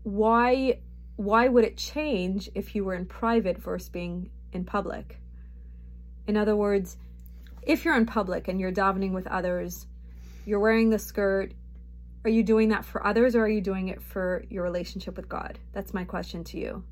why 0.03 0.79
why 1.15 1.48
would 1.48 1.63
it 1.63 1.77
change 1.77 2.50
if 2.53 2.75
you 2.75 2.84
were 2.84 2.94
in 2.94 3.06
private 3.06 3.58
versus 3.58 3.88
being 3.88 4.29
in 4.51 4.65
public? 4.65 5.17
In 6.27 6.36
other 6.36 6.58
words, 6.58 6.98
if 7.62 7.86
you're 7.86 7.96
in 7.96 8.06
public 8.06 8.50
and 8.50 8.60
you're 8.60 8.74
davening 8.74 9.13
with 9.13 9.25
others, 9.25 9.88
you're 10.46 10.60
wearing 10.60 10.89
the 10.89 11.00
skirt, 11.00 11.53
are 12.25 12.29
you 12.29 12.44
doing 12.44 12.67
that 12.67 12.84
for 12.84 13.08
others 13.08 13.34
or 13.34 13.44
are 13.44 13.48
you 13.48 13.62
doing 13.62 13.88
it 13.88 14.01
for 14.01 14.44
your 14.50 14.63
relationship 14.63 15.15
with 15.15 15.29
God? 15.29 15.58
That's 15.72 15.94
my 15.94 16.03
question 16.03 16.44
to 16.44 16.58
you 16.58 16.84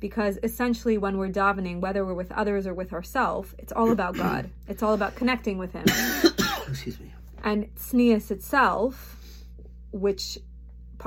because 0.00 0.38
essentially 0.42 0.98
when 0.98 1.18
we're 1.18 1.28
davening 1.28 1.80
whether 1.80 2.04
we're 2.04 2.14
with 2.14 2.32
others 2.32 2.66
or 2.66 2.74
with 2.74 2.92
ourselves 2.92 3.54
it's 3.58 3.72
all 3.72 3.92
about 3.92 4.16
god. 4.16 4.50
It's 4.68 4.82
all 4.82 4.94
about 4.94 5.14
connecting 5.14 5.58
with 5.58 5.72
him. 5.72 5.84
Excuse 6.68 6.98
me. 6.98 7.12
And 7.44 7.72
tznius 7.76 8.30
itself 8.30 9.16
which 9.92 10.38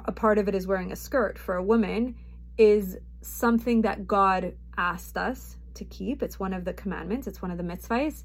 a 0.06 0.12
part 0.12 0.38
of 0.38 0.48
it 0.48 0.56
is 0.56 0.68
wearing 0.68 0.92
a 0.92 0.96
skirt 0.96 1.38
for 1.38 1.56
a 1.56 1.64
woman 1.64 2.16
is 2.58 2.98
something 3.22 3.82
that 3.82 4.08
god 4.08 4.54
asked 4.78 5.18
us 5.18 5.58
to 5.76 5.86
keep. 5.86 6.22
It's 6.22 6.40
one 6.40 6.54
of 6.54 6.66
the 6.66 6.74
commandments. 6.74 7.28
It's 7.28 7.42
one 7.42 7.52
of 7.52 7.58
the 7.58 7.64
mitzvahs. 7.64 8.24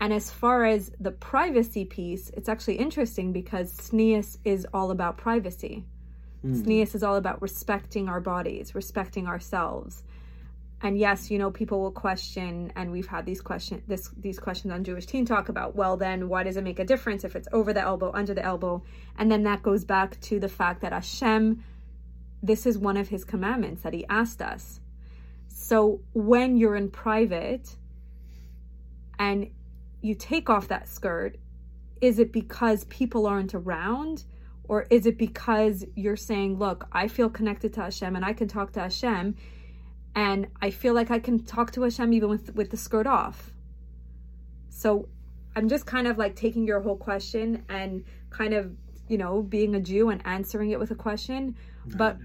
And 0.00 0.12
as 0.12 0.30
far 0.30 0.64
as 0.64 0.90
the 1.00 1.10
privacy 1.10 1.84
piece 1.84 2.30
it's 2.30 2.48
actually 2.48 2.76
interesting 2.76 3.32
because 3.32 3.76
tznius 3.76 4.38
is 4.44 4.66
all 4.72 4.90
about 4.90 5.16
privacy 5.16 5.84
Mm. 6.46 6.94
is 6.94 7.02
all 7.02 7.16
about 7.16 7.42
respecting 7.42 8.08
our 8.08 8.20
bodies, 8.20 8.74
respecting 8.74 9.26
ourselves. 9.26 10.02
And 10.82 10.98
yes, 10.98 11.30
you 11.30 11.38
know, 11.38 11.50
people 11.50 11.80
will 11.80 11.90
question, 11.90 12.72
and 12.76 12.92
we've 12.92 13.06
had 13.06 13.24
these 13.24 13.40
question 13.40 13.82
this 13.86 14.10
these 14.16 14.38
questions 14.38 14.72
on 14.72 14.84
Jewish 14.84 15.06
Teen 15.06 15.24
Talk 15.24 15.48
about, 15.48 15.74
well, 15.74 15.96
then 15.96 16.28
why 16.28 16.42
does 16.42 16.56
it 16.56 16.64
make 16.64 16.78
a 16.78 16.84
difference 16.84 17.24
if 17.24 17.34
it's 17.34 17.48
over 17.52 17.72
the 17.72 17.80
elbow, 17.80 18.10
under 18.12 18.34
the 18.34 18.44
elbow? 18.44 18.82
And 19.18 19.30
then 19.30 19.44
that 19.44 19.62
goes 19.62 19.84
back 19.84 20.20
to 20.22 20.38
the 20.38 20.48
fact 20.48 20.82
that 20.82 20.92
Hashem, 20.92 21.64
this 22.42 22.66
is 22.66 22.76
one 22.76 22.96
of 22.96 23.08
his 23.08 23.24
commandments 23.24 23.82
that 23.82 23.94
he 23.94 24.06
asked 24.08 24.42
us. 24.42 24.80
So 25.48 26.00
when 26.12 26.58
you're 26.58 26.76
in 26.76 26.90
private 26.90 27.74
and 29.18 29.50
you 30.02 30.14
take 30.14 30.50
off 30.50 30.68
that 30.68 30.88
skirt, 30.88 31.36
is 32.00 32.18
it 32.18 32.32
because 32.32 32.84
people 32.84 33.26
aren't 33.26 33.54
around? 33.54 34.24
Or 34.68 34.86
is 34.90 35.06
it 35.06 35.18
because 35.18 35.84
you're 35.94 36.16
saying, 36.16 36.58
look, 36.58 36.86
I 36.92 37.08
feel 37.08 37.30
connected 37.30 37.72
to 37.74 37.82
Hashem 37.82 38.16
and 38.16 38.24
I 38.24 38.32
can 38.32 38.48
talk 38.48 38.72
to 38.72 38.80
Hashem 38.80 39.36
and 40.14 40.46
I 40.60 40.70
feel 40.70 40.94
like 40.94 41.10
I 41.10 41.18
can 41.18 41.44
talk 41.44 41.72
to 41.72 41.82
Hashem 41.82 42.12
even 42.12 42.28
with, 42.28 42.54
with 42.54 42.70
the 42.70 42.76
skirt 42.76 43.06
off? 43.06 43.52
So 44.70 45.08
I'm 45.54 45.68
just 45.68 45.86
kind 45.86 46.06
of 46.06 46.18
like 46.18 46.36
taking 46.36 46.66
your 46.66 46.80
whole 46.80 46.96
question 46.96 47.64
and 47.68 48.04
kind 48.30 48.54
of, 48.54 48.72
you 49.08 49.18
know, 49.18 49.42
being 49.42 49.74
a 49.74 49.80
Jew 49.80 50.10
and 50.10 50.20
answering 50.26 50.70
it 50.70 50.78
with 50.78 50.90
a 50.90 50.94
question. 50.94 51.56
But 51.86 52.18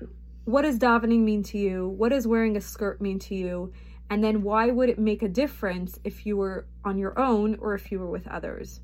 what 0.46 0.64
does 0.64 0.80
davening 0.80 1.20
mean 1.20 1.44
to 1.44 1.58
you? 1.58 1.90
What 1.90 2.10
does 2.10 2.28
wearing 2.28 2.58
a 2.58 2.62
skirt 2.62 3.00
mean 3.00 3.20
to 3.20 3.36
you? 3.36 3.72
And 4.10 4.24
then 4.24 4.42
why 4.42 4.72
would 4.72 4.90
it 4.90 5.00
make 5.00 5.22
a 5.22 5.30
difference 5.30 5.98
if 6.04 6.26
you 6.26 6.36
were 6.36 6.66
on 6.84 6.98
your 6.98 7.18
own 7.18 7.56
or 7.62 7.76
if 7.76 7.92
you 7.92 8.00
were 8.00 8.10
with 8.10 8.28
others? 8.28 8.82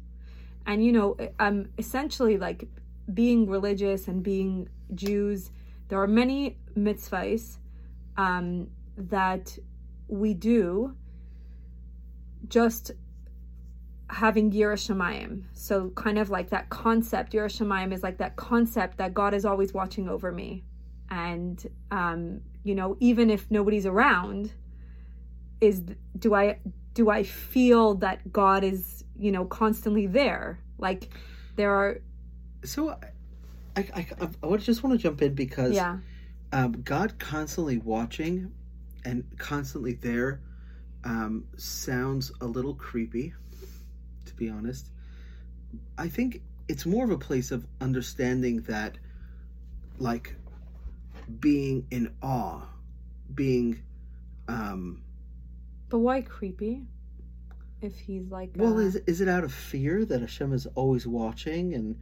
And 0.66 0.86
you 0.86 0.92
know, 0.92 1.18
um 1.40 1.68
essentially 1.78 2.38
like 2.38 2.68
being 3.14 3.48
religious 3.50 4.08
and 4.08 4.24
being 4.24 4.70
Jews, 4.96 5.52
there 5.88 6.02
are 6.02 6.08
many 6.08 6.58
mitzvahs 6.78 7.58
um, 8.18 8.68
that 8.98 9.58
we 10.08 10.34
do 10.34 10.96
just 12.48 12.92
having 14.10 14.52
Yiras 14.52 14.88
Shamayim. 14.88 15.44
So 15.54 15.90
kind 15.92 16.18
of 16.18 16.30
like 16.30 16.50
that 16.50 16.70
concept, 16.70 17.34
Yiras 17.34 17.60
Shamayim 17.60 17.94
is 17.94 18.04
like 18.04 18.18
that 18.18 18.36
concept 18.36 18.98
that 18.98 19.14
God 19.14 19.34
is 19.34 19.46
always 19.46 19.74
watching 19.74 20.08
over 20.08 20.32
me. 20.32 20.64
And 21.10 21.66
um, 21.92 22.42
you 22.64 22.76
know, 22.76 22.98
even 23.00 23.30
if 23.30 23.50
nobody's 23.50 23.86
around, 23.86 24.54
is 25.62 25.82
do 26.20 26.34
I 26.34 26.60
do 26.94 27.10
I 27.10 27.24
feel 27.24 27.96
that 27.96 28.32
God 28.32 28.64
is, 28.64 29.04
you 29.18 29.32
know, 29.32 29.46
constantly 29.46 30.08
there? 30.08 30.60
Like 30.78 31.10
there 31.56 31.72
are 31.74 32.00
so 32.68 32.98
I, 33.76 33.82
I, 33.94 34.08
I, 34.22 34.48
I 34.48 34.58
just 34.58 34.84
want 34.84 35.00
to 35.00 35.02
jump 35.02 35.22
in 35.22 35.34
because 35.34 35.74
yeah. 35.74 35.98
um, 36.52 36.82
God 36.84 37.18
constantly 37.20 37.78
watching 37.78 38.52
and 39.06 39.24
constantly 39.38 39.94
there 39.94 40.42
um, 41.04 41.46
sounds 41.56 42.32
a 42.42 42.46
little 42.46 42.74
creepy, 42.76 43.34
to 44.26 44.36
be 44.36 44.50
honest. 44.50 44.90
I 45.98 46.08
think 46.08 46.42
it's 46.68 46.86
more 46.86 47.06
of 47.06 47.12
a 47.12 47.18
place 47.18 47.52
of 47.52 47.66
understanding 47.80 48.62
that, 48.64 48.98
like, 50.00 50.36
being 51.40 51.86
in 51.92 52.14
awe, 52.22 52.62
being. 53.34 53.82
Um, 54.48 55.04
but 55.90 56.00
why 56.00 56.22
creepy? 56.22 56.84
If 57.82 57.98
he's 58.00 58.30
like. 58.32 58.52
Well, 58.56 58.78
uh, 58.78 58.82
is 58.82 58.96
is 58.96 59.22
it 59.22 59.30
out 59.30 59.44
of 59.44 59.54
fear 59.54 60.04
that 60.06 60.22
Hashem 60.22 60.52
is 60.52 60.66
always 60.76 61.06
watching 61.08 61.74
and? 61.74 61.98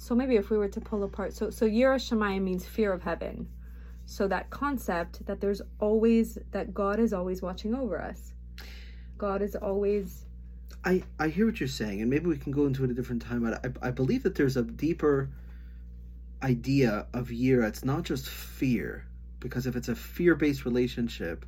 So 0.00 0.14
maybe 0.14 0.36
if 0.36 0.48
we 0.48 0.56
were 0.56 0.68
to 0.68 0.80
pull 0.80 1.02
apart, 1.02 1.34
so 1.34 1.50
so 1.50 1.66
Yiras 1.66 2.08
Shamayim 2.08 2.42
means 2.42 2.64
fear 2.64 2.92
of 2.92 3.02
heaven. 3.02 3.48
So 4.06 4.28
that 4.28 4.48
concept 4.48 5.26
that 5.26 5.40
there's 5.40 5.60
always 5.80 6.38
that 6.52 6.72
God 6.72 7.00
is 7.00 7.12
always 7.12 7.42
watching 7.42 7.74
over 7.74 8.00
us. 8.00 8.32
God 9.18 9.42
is 9.42 9.56
always. 9.56 10.24
I 10.84 11.02
I 11.18 11.28
hear 11.28 11.46
what 11.46 11.58
you're 11.58 11.68
saying, 11.68 12.00
and 12.00 12.08
maybe 12.08 12.26
we 12.26 12.38
can 12.38 12.52
go 12.52 12.64
into 12.66 12.84
it 12.84 12.90
a 12.90 12.94
different 12.94 13.22
time. 13.22 13.42
But 13.42 13.76
I 13.82 13.88
I 13.88 13.90
believe 13.90 14.22
that 14.22 14.36
there's 14.36 14.56
a 14.56 14.62
deeper 14.62 15.30
idea 16.44 17.06
of 17.12 17.28
Yira. 17.28 17.66
It's 17.66 17.84
not 17.84 18.04
just 18.04 18.28
fear, 18.28 19.04
because 19.40 19.66
if 19.66 19.74
it's 19.74 19.88
a 19.88 19.96
fear-based 19.96 20.64
relationship, 20.64 21.44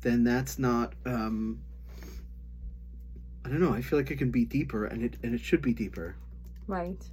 then 0.00 0.24
that's 0.24 0.58
not. 0.58 0.94
um 1.04 1.60
I 3.44 3.50
don't 3.50 3.60
know. 3.60 3.74
I 3.74 3.82
feel 3.82 3.98
like 3.98 4.10
it 4.10 4.16
can 4.16 4.30
be 4.30 4.46
deeper, 4.46 4.86
and 4.86 5.04
it 5.04 5.18
and 5.22 5.34
it 5.34 5.42
should 5.42 5.60
be 5.60 5.74
deeper. 5.74 6.16
Right 6.66 7.04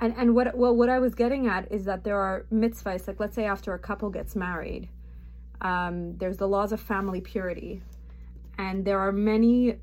and 0.00 0.14
and 0.16 0.34
what 0.34 0.56
well 0.56 0.74
what 0.74 0.88
I 0.88 0.98
was 0.98 1.14
getting 1.14 1.46
at 1.46 1.70
is 1.70 1.84
that 1.84 2.04
there 2.04 2.18
are 2.18 2.46
mitzvahs 2.52 3.06
like 3.06 3.20
let's 3.20 3.36
say 3.36 3.44
after 3.44 3.74
a 3.74 3.78
couple 3.78 4.08
gets 4.10 4.34
married, 4.34 4.88
um, 5.60 6.16
there's 6.16 6.38
the 6.38 6.48
laws 6.48 6.72
of 6.72 6.80
family 6.80 7.20
purity, 7.20 7.82
and 8.58 8.84
there 8.84 8.98
are 8.98 9.12
many 9.12 9.76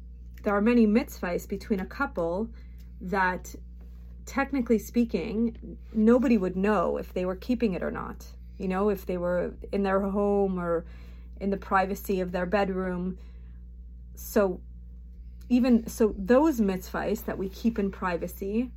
there 0.44 0.56
are 0.56 0.62
many 0.62 0.88
mitzvahs 0.88 1.48
between 1.48 1.80
a 1.80 1.86
couple 1.86 2.50
that 3.00 3.54
technically 4.26 4.80
speaking 4.80 5.78
nobody 5.94 6.38
would 6.38 6.58
know 6.58 6.98
if 6.98 7.14
they 7.14 7.26
were 7.26 7.36
keeping 7.36 7.74
it 7.74 7.84
or 7.84 7.92
not. 7.92 8.26
You 8.58 8.68
know 8.68 8.90
if 8.90 9.06
they 9.06 9.18
were 9.18 9.54
in 9.72 9.84
their 9.84 10.00
home 10.00 10.60
or 10.60 10.86
in 11.40 11.52
the 11.52 11.58
privacy 11.58 12.22
of 12.22 12.32
their 12.32 12.48
bedroom. 12.48 13.20
So 14.16 14.62
even 15.48 15.88
so 15.88 16.16
those 16.18 16.60
mitzvahs 16.60 17.26
that 17.26 17.38
we 17.38 17.50
keep 17.50 17.78
in 17.78 17.92
privacy 17.92 18.72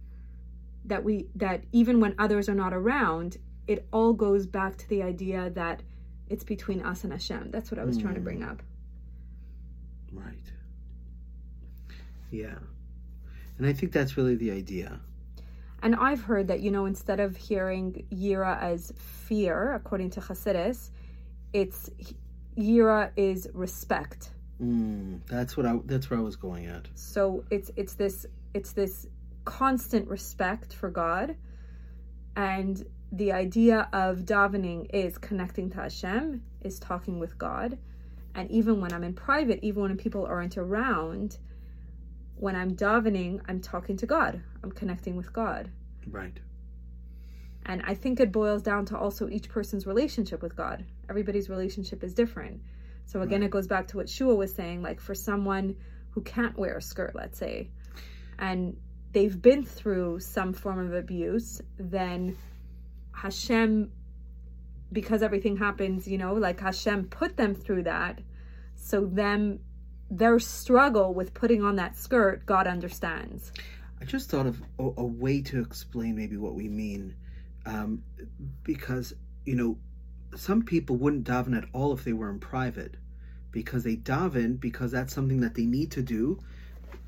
that 0.84 1.04
we 1.04 1.26
that 1.36 1.64
even 1.72 2.00
when 2.00 2.14
others 2.18 2.48
are 2.48 2.54
not 2.54 2.72
around, 2.72 3.36
it 3.66 3.86
all 3.92 4.12
goes 4.12 4.46
back 4.46 4.76
to 4.78 4.88
the 4.88 5.02
idea 5.02 5.50
that 5.50 5.82
it's 6.28 6.44
between 6.44 6.82
us 6.82 7.04
and 7.04 7.12
Hashem. 7.12 7.50
That's 7.50 7.70
what 7.70 7.78
I 7.78 7.84
was 7.84 7.98
mm. 7.98 8.02
trying 8.02 8.14
to 8.14 8.20
bring 8.20 8.42
up. 8.42 8.62
Right. 10.12 10.34
Yeah. 12.30 12.54
And 13.58 13.66
I 13.66 13.72
think 13.72 13.92
that's 13.92 14.16
really 14.16 14.36
the 14.36 14.50
idea. 14.50 15.00
And 15.82 15.94
I've 15.96 16.22
heard 16.22 16.48
that, 16.48 16.60
you 16.60 16.70
know, 16.70 16.86
instead 16.86 17.20
of 17.20 17.36
hearing 17.36 18.06
Yira 18.12 18.60
as 18.60 18.92
fear, 18.96 19.74
according 19.74 20.10
to 20.10 20.20
Hasidus, 20.20 20.90
it's 21.52 21.90
Yira 22.56 23.10
is 23.16 23.48
respect. 23.54 24.30
Mm, 24.62 25.20
that's 25.26 25.56
what 25.56 25.66
I 25.66 25.78
that's 25.86 26.10
where 26.10 26.18
I 26.18 26.22
was 26.22 26.36
going 26.36 26.66
at. 26.66 26.86
So 26.94 27.44
it's 27.50 27.70
it's 27.76 27.94
this 27.94 28.26
it's 28.52 28.72
this 28.72 29.06
constant 29.44 30.08
respect 30.08 30.72
for 30.72 30.90
God. 30.90 31.36
And 32.36 32.84
the 33.12 33.32
idea 33.32 33.88
of 33.92 34.20
davening 34.20 34.88
is 34.94 35.18
connecting 35.18 35.70
to 35.70 35.78
Hashem, 35.78 36.42
is 36.62 36.78
talking 36.78 37.18
with 37.18 37.36
God. 37.38 37.78
And 38.34 38.50
even 38.50 38.80
when 38.80 38.92
I'm 38.92 39.02
in 39.02 39.14
private, 39.14 39.60
even 39.62 39.82
when 39.82 39.96
people 39.96 40.24
aren't 40.24 40.56
around, 40.56 41.38
when 42.36 42.54
I'm 42.54 42.76
davening, 42.76 43.40
I'm 43.48 43.60
talking 43.60 43.96
to 43.98 44.06
God. 44.06 44.40
I'm 44.62 44.70
connecting 44.70 45.16
with 45.16 45.32
God. 45.32 45.70
Right. 46.06 46.38
And 47.66 47.82
I 47.84 47.94
think 47.94 48.20
it 48.20 48.32
boils 48.32 48.62
down 48.62 48.86
to 48.86 48.98
also 48.98 49.28
each 49.28 49.48
person's 49.48 49.86
relationship 49.86 50.42
with 50.42 50.56
God. 50.56 50.84
Everybody's 51.08 51.50
relationship 51.50 52.02
is 52.02 52.14
different. 52.14 52.62
So 53.06 53.20
again, 53.22 53.40
right. 53.40 53.46
it 53.46 53.50
goes 53.50 53.66
back 53.66 53.88
to 53.88 53.96
what 53.96 54.08
Shua 54.08 54.34
was 54.34 54.54
saying. 54.54 54.82
Like 54.82 55.00
for 55.00 55.14
someone 55.14 55.76
who 56.10 56.22
can't 56.22 56.56
wear 56.56 56.76
a 56.76 56.82
skirt, 56.82 57.14
let's 57.14 57.38
say, 57.38 57.70
and 58.38 58.76
they've 59.12 59.40
been 59.40 59.64
through 59.64 60.20
some 60.20 60.52
form 60.52 60.78
of 60.86 60.94
abuse, 60.94 61.60
then 61.78 62.36
Hashem, 63.12 63.90
because 64.92 65.22
everything 65.22 65.56
happens, 65.56 66.06
you 66.06 66.18
know, 66.18 66.34
like 66.34 66.60
Hashem 66.60 67.06
put 67.06 67.36
them 67.36 67.54
through 67.54 67.84
that. 67.84 68.20
So 68.76 69.06
them, 69.06 69.60
their 70.10 70.38
struggle 70.38 71.12
with 71.14 71.34
putting 71.34 71.62
on 71.62 71.76
that 71.76 71.96
skirt, 71.96 72.46
God 72.46 72.66
understands. 72.66 73.52
I 74.00 74.04
just 74.04 74.30
thought 74.30 74.46
of 74.46 74.60
a, 74.78 74.84
a 74.96 75.04
way 75.04 75.42
to 75.42 75.60
explain 75.60 76.16
maybe 76.16 76.36
what 76.36 76.54
we 76.54 76.68
mean. 76.68 77.14
Um, 77.66 78.02
because, 78.64 79.12
you 79.44 79.54
know, 79.54 79.76
some 80.36 80.62
people 80.62 80.96
wouldn't 80.96 81.24
daven 81.24 81.56
at 81.56 81.64
all 81.72 81.92
if 81.92 82.04
they 82.04 82.12
were 82.12 82.30
in 82.30 82.38
private 82.38 82.94
because 83.52 83.84
they 83.84 83.96
daven 83.96 84.58
because 84.58 84.92
that's 84.92 85.12
something 85.12 85.40
that 85.40 85.54
they 85.54 85.66
need 85.66 85.90
to 85.92 86.02
do 86.02 86.38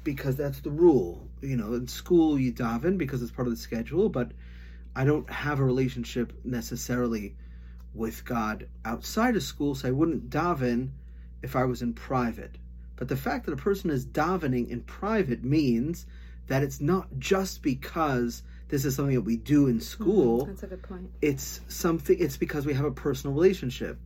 because 0.04 0.36
that's 0.36 0.60
the 0.60 0.70
rule. 0.70 1.28
You 1.42 1.56
know, 1.56 1.74
in 1.74 1.88
school 1.88 2.38
you 2.38 2.52
daven 2.52 2.96
because 2.96 3.22
it's 3.22 3.32
part 3.32 3.48
of 3.48 3.54
the 3.54 3.60
schedule, 3.60 4.08
but 4.08 4.32
I 4.94 5.04
don't 5.04 5.28
have 5.30 5.58
a 5.58 5.64
relationship 5.64 6.32
necessarily 6.44 7.36
with 7.94 8.24
God 8.24 8.68
outside 8.84 9.36
of 9.36 9.42
school, 9.42 9.74
so 9.74 9.88
I 9.88 9.90
wouldn't 9.90 10.30
daven 10.30 10.90
if 11.42 11.56
I 11.56 11.64
was 11.64 11.82
in 11.82 11.92
private. 11.92 12.56
But 12.96 13.08
the 13.08 13.16
fact 13.16 13.46
that 13.46 13.52
a 13.52 13.56
person 13.56 13.90
is 13.90 14.06
davening 14.06 14.68
in 14.68 14.82
private 14.82 15.44
means 15.44 16.06
that 16.46 16.62
it's 16.62 16.80
not 16.80 17.08
just 17.18 17.62
because 17.62 18.42
this 18.68 18.84
is 18.84 18.96
something 18.96 19.14
that 19.14 19.22
we 19.22 19.36
do 19.36 19.66
in 19.66 19.80
school. 19.80 20.44
Mm, 20.44 20.46
that's 20.46 20.62
a 20.62 20.66
good 20.66 20.82
point. 20.82 21.10
It's 21.20 21.60
something 21.68 22.16
it's 22.18 22.36
because 22.36 22.64
we 22.64 22.74
have 22.74 22.84
a 22.84 22.92
personal 22.92 23.34
relationship. 23.34 23.98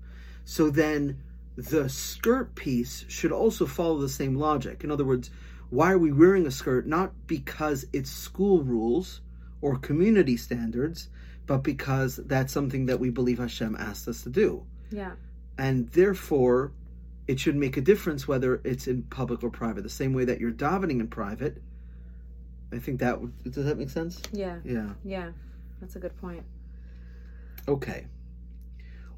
So 0.44 0.70
then 0.70 1.22
the 1.57 1.88
skirt 1.88 2.55
piece 2.55 3.05
should 3.09 3.33
also 3.33 3.66
follow 3.66 3.99
the 3.99 4.09
same 4.09 4.37
logic. 4.37 4.85
In 4.85 4.90
other 4.90 5.05
words, 5.05 5.31
why 5.71 5.93
are 5.93 5.99
we 5.99 6.13
wearing 6.13 6.47
a 6.47 6.51
skirt? 6.51 6.87
Not 6.87 7.13
because 7.27 7.85
it's 7.93 8.11
school 8.11 8.63
rules 8.63 9.21
or 9.61 9.77
community 9.77 10.37
standards, 10.37 11.09
but 11.47 11.59
because 11.59 12.17
that's 12.17 12.53
something 12.53 12.87
that 12.87 13.01
we 13.01 13.11
believe 13.11 13.39
Hashem 13.39 13.77
asked 13.79 14.09
us 14.09 14.23
to 14.23 14.31
do. 14.31 14.65
Yeah. 14.91 15.13
And 15.59 15.89
therefore, 15.91 16.73
it 17.27 17.41
should 17.41 17.57
make 17.57 17.77
a 17.77 17.81
difference 17.81 18.29
whether 18.29 18.61
it's 18.65 18.87
in 18.87 19.03
public 19.05 19.43
or 19.43 19.51
private. 19.51 19.83
The 19.83 19.89
same 19.89 20.13
way 20.13 20.25
that 20.27 20.41
you're 20.41 20.53
davening 20.53 21.01
in 21.01 21.09
private. 21.09 21.63
I 22.73 22.79
think 22.79 23.01
that 23.01 23.21
would, 23.21 23.53
does 23.53 23.65
that 23.65 23.79
make 23.79 23.91
sense? 23.91 24.21
Yeah. 24.33 24.59
Yeah. 24.65 24.91
Yeah. 25.05 25.31
That's 25.81 25.97
a 25.97 25.99
good 25.99 26.17
point. 26.21 26.45
Okay. 27.69 28.07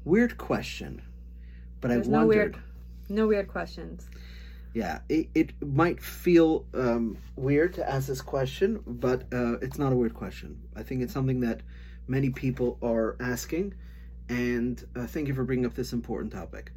Weird 0.05 0.37
question. 0.37 1.01
but 1.81 1.89
There's 1.89 2.07
no 2.07 2.19
wondered. 2.25 2.53
weird, 2.55 2.57
no 3.09 3.27
weird 3.27 3.47
questions. 3.47 4.07
Yeah, 4.73 4.99
it, 5.09 5.29
it 5.33 5.53
might 5.65 6.01
feel 6.01 6.65
um, 6.73 7.17
weird 7.35 7.73
to 7.75 7.89
ask 7.89 8.07
this 8.07 8.21
question, 8.21 8.83
but 8.85 9.23
uh, 9.33 9.57
it's 9.59 9.79
not 9.79 9.91
a 9.91 9.95
weird 9.95 10.13
question. 10.13 10.61
I 10.75 10.83
think 10.83 11.01
it's 11.01 11.13
something 11.13 11.39
that 11.39 11.61
many 12.07 12.29
people 12.29 12.77
are 12.83 13.15
asking, 13.19 13.73
and 14.29 14.83
uh, 14.95 15.07
thank 15.07 15.27
you 15.27 15.33
for 15.33 15.43
bringing 15.43 15.65
up 15.65 15.73
this 15.73 15.91
important 15.91 16.33
topic. 16.33 16.71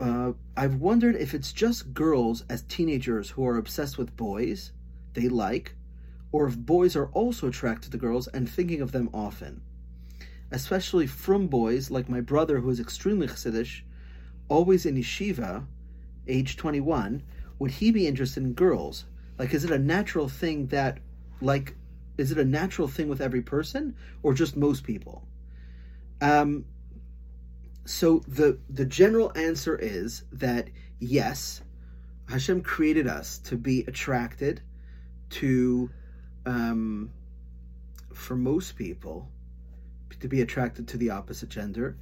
Uh, 0.00 0.32
I've 0.56 0.76
wondered 0.76 1.16
if 1.16 1.34
it's 1.34 1.52
just 1.52 1.92
girls 1.94 2.44
as 2.50 2.62
teenagers 2.62 3.30
who 3.30 3.46
are 3.46 3.56
obsessed 3.56 3.98
with 3.98 4.16
boys 4.16 4.72
they 5.14 5.28
like, 5.28 5.74
or 6.30 6.46
if 6.46 6.58
boys 6.58 6.94
are 6.94 7.08
also 7.08 7.48
attracted 7.48 7.90
to 7.92 7.98
girls 7.98 8.28
and 8.28 8.48
thinking 8.48 8.82
of 8.82 8.92
them 8.92 9.08
often. 9.14 9.62
Especially 10.50 11.06
from 11.06 11.46
boys 11.46 11.90
like 11.90 12.08
my 12.08 12.20
brother, 12.20 12.60
who 12.60 12.70
is 12.70 12.80
extremely 12.80 13.26
chassidish, 13.26 13.80
always 14.48 14.86
in 14.86 14.94
yeshiva, 14.94 15.66
age 16.28 16.56
21, 16.56 17.22
would 17.58 17.70
he 17.70 17.90
be 17.90 18.06
interested 18.06 18.42
in 18.42 18.52
girls? 18.52 19.04
Like, 19.38 19.54
is 19.54 19.64
it 19.64 19.70
a 19.70 19.78
natural 19.78 20.28
thing 20.28 20.66
that, 20.68 20.98
like, 21.40 21.74
is 22.16 22.32
it 22.32 22.38
a 22.38 22.44
natural 22.44 22.88
thing 22.88 23.08
with 23.08 23.20
every 23.20 23.42
person 23.42 23.94
or 24.22 24.34
just 24.34 24.56
most 24.56 24.84
people? 24.84 25.26
Um, 26.20 26.64
so 27.84 28.22
the 28.26 28.58
the 28.68 28.84
general 28.84 29.32
answer 29.36 29.76
is 29.76 30.24
that 30.32 30.68
yes, 30.98 31.62
Hashem 32.28 32.62
created 32.62 33.06
us 33.06 33.38
to 33.38 33.56
be 33.56 33.84
attracted 33.86 34.60
to, 35.30 35.90
um, 36.44 37.10
for 38.12 38.36
most 38.36 38.76
people, 38.76 39.30
to 40.20 40.28
be 40.28 40.42
attracted 40.42 40.88
to 40.88 40.96
the 40.96 41.10
opposite 41.10 41.48
gender. 41.48 41.96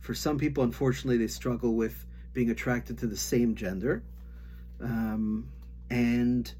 For 0.00 0.14
some 0.14 0.38
people, 0.38 0.62
unfortunately, 0.62 1.16
they 1.18 1.26
struggle 1.26 1.74
with 1.74 2.06
being 2.32 2.50
attracted 2.50 2.98
to 2.98 3.06
the 3.06 3.16
same 3.16 3.54
gender. 3.54 4.02
Um, 4.80 5.48
and 5.90 6.52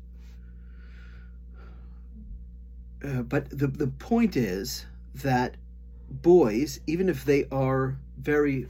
uh, 3.04 3.22
but 3.22 3.50
the 3.50 3.66
the 3.66 3.88
point 3.88 4.36
is 4.36 4.86
that 5.16 5.56
boys, 6.08 6.80
even 6.86 7.08
if 7.08 7.24
they 7.24 7.46
are 7.50 7.96
very 8.18 8.68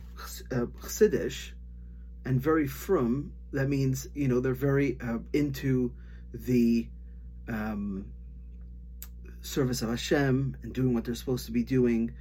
uh, 0.51 0.67
chassidish 0.81 1.51
and 2.25 2.41
very 2.41 2.67
frum, 2.67 3.33
that 3.53 3.69
means 3.69 4.09
you 4.15 4.29
know 4.29 4.41
they're 4.41 4.55
very 4.55 4.97
uh, 5.03 5.19
into 5.33 5.93
the 6.33 6.87
um, 7.49 8.07
service 9.43 9.83
of 9.83 9.91
Hashem 9.91 10.57
and 10.63 10.73
doing 10.73 10.95
what 10.95 11.05
they're 11.05 11.15
supposed 11.15 11.47
to 11.47 11.53
be 11.53 11.65
doing, 11.65 12.15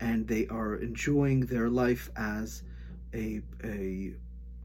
and 0.00 0.26
they 0.26 0.46
are 0.46 0.76
enjoying 0.76 1.40
their 1.40 1.68
life 1.68 2.10
as 2.16 2.62
a 3.12 3.42
a 3.64 4.14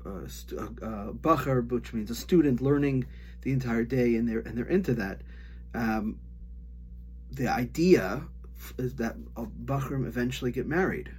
uh, 0.05 0.85
uh, 0.85 1.61
which 1.61 1.93
means 1.93 2.09
a 2.09 2.15
student 2.15 2.61
learning 2.61 3.05
the 3.41 3.51
entire 3.51 3.83
day, 3.83 4.15
and 4.15 4.27
they're 4.27 4.39
and 4.39 4.57
they're 4.57 4.65
into 4.65 4.93
that. 4.95 5.21
Um, 5.73 6.19
the 7.31 7.47
idea 7.47 8.23
is 8.77 8.95
that 8.95 9.15
bachrim 9.65 10.05
eventually 10.05 10.51
get 10.51 10.67
married. 10.67 11.11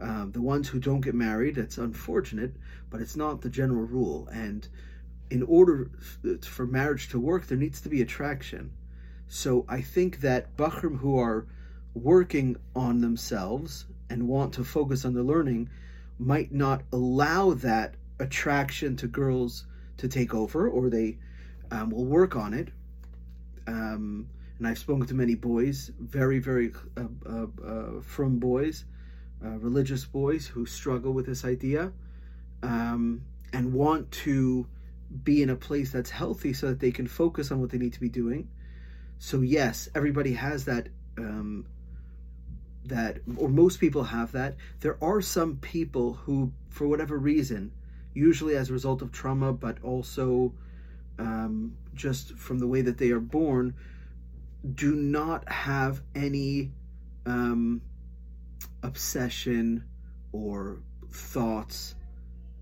Um, 0.00 0.32
the 0.32 0.42
ones 0.42 0.68
who 0.68 0.78
don't 0.78 1.00
get 1.00 1.14
married, 1.14 1.56
it's 1.56 1.78
unfortunate, 1.78 2.54
but 2.90 3.00
it's 3.00 3.16
not 3.16 3.40
the 3.40 3.48
general 3.48 3.84
rule. 3.84 4.28
And 4.30 4.66
in 5.30 5.42
order 5.42 5.90
for 6.42 6.66
marriage 6.66 7.08
to 7.10 7.20
work, 7.20 7.46
there 7.46 7.56
needs 7.56 7.80
to 7.82 7.88
be 7.88 8.02
attraction. 8.02 8.72
So 9.28 9.64
I 9.68 9.80
think 9.80 10.20
that 10.20 10.56
bachrim 10.56 10.98
who 10.98 11.18
are 11.18 11.46
working 11.94 12.56
on 12.74 13.00
themselves 13.00 13.86
and 14.10 14.28
want 14.28 14.54
to 14.54 14.64
focus 14.64 15.04
on 15.04 15.14
their 15.14 15.22
learning 15.22 15.70
might 16.18 16.52
not 16.52 16.82
allow 16.92 17.54
that 17.54 17.94
attraction 18.18 18.96
to 18.96 19.06
girls 19.06 19.66
to 19.98 20.08
take 20.08 20.34
over, 20.34 20.68
or 20.68 20.88
they 20.88 21.18
um, 21.70 21.90
will 21.90 22.04
work 22.06 22.36
on 22.36 22.54
it. 22.54 22.68
Um, 23.66 24.28
and 24.58 24.66
I've 24.66 24.78
spoken 24.78 25.06
to 25.06 25.14
many 25.14 25.34
boys, 25.34 25.90
very, 25.98 26.38
very 26.38 26.72
uh, 26.96 27.02
uh, 27.28 27.46
uh, 27.64 28.00
frum 28.00 28.38
boys, 28.38 28.84
uh, 29.44 29.58
religious 29.58 30.04
boys 30.04 30.46
who 30.46 30.64
struggle 30.64 31.12
with 31.12 31.26
this 31.26 31.44
idea 31.44 31.92
um, 32.62 33.22
and 33.52 33.72
want 33.72 34.10
to 34.12 34.66
be 35.22 35.42
in 35.42 35.50
a 35.50 35.56
place 35.56 35.92
that's 35.92 36.10
healthy 36.10 36.52
so 36.52 36.68
that 36.68 36.80
they 36.80 36.90
can 36.90 37.06
focus 37.06 37.50
on 37.50 37.60
what 37.60 37.70
they 37.70 37.78
need 37.78 37.92
to 37.92 38.00
be 38.00 38.08
doing. 38.08 38.48
So 39.18 39.40
yes, 39.40 39.88
everybody 39.94 40.32
has 40.34 40.64
that 40.64 40.88
um, 41.18 41.66
that 42.88 43.18
or 43.36 43.48
most 43.48 43.80
people 43.80 44.04
have 44.04 44.32
that 44.32 44.54
there 44.80 44.96
are 45.02 45.20
some 45.20 45.56
people 45.56 46.14
who 46.14 46.52
for 46.68 46.86
whatever 46.86 47.18
reason 47.18 47.72
usually 48.14 48.56
as 48.56 48.70
a 48.70 48.72
result 48.72 49.02
of 49.02 49.12
trauma 49.12 49.52
but 49.52 49.78
also 49.82 50.52
um, 51.18 51.76
just 51.94 52.36
from 52.36 52.58
the 52.58 52.66
way 52.66 52.80
that 52.82 52.98
they 52.98 53.10
are 53.10 53.20
born 53.20 53.74
do 54.74 54.94
not 54.94 55.48
have 55.50 56.02
any 56.14 56.70
um, 57.24 57.80
obsession 58.82 59.84
or 60.32 60.78
thoughts 61.10 61.94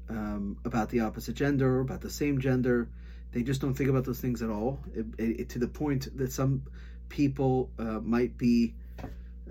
um, 0.09 0.57
about 0.65 0.91
the 0.91 1.01
opposite 1.01 1.35
gender 1.35 1.79
or 1.79 1.81
about 1.81 2.01
the 2.01 2.11
same 2.11 2.41
gender. 2.41 2.89
They 3.33 3.43
just 3.43 3.61
don't 3.61 3.75
think 3.75 3.91
about 3.91 4.05
those 4.05 4.21
things 4.21 4.43
at 4.43 4.51
all. 4.51 4.79
It, 4.95 5.07
it, 5.19 5.49
to 5.51 5.59
the 5.59 5.69
point 5.69 6.17
that 6.17 6.33
some 6.33 6.63
people 7.09 7.71
uh, 7.79 8.01
might 8.01 8.37
be 8.37 8.75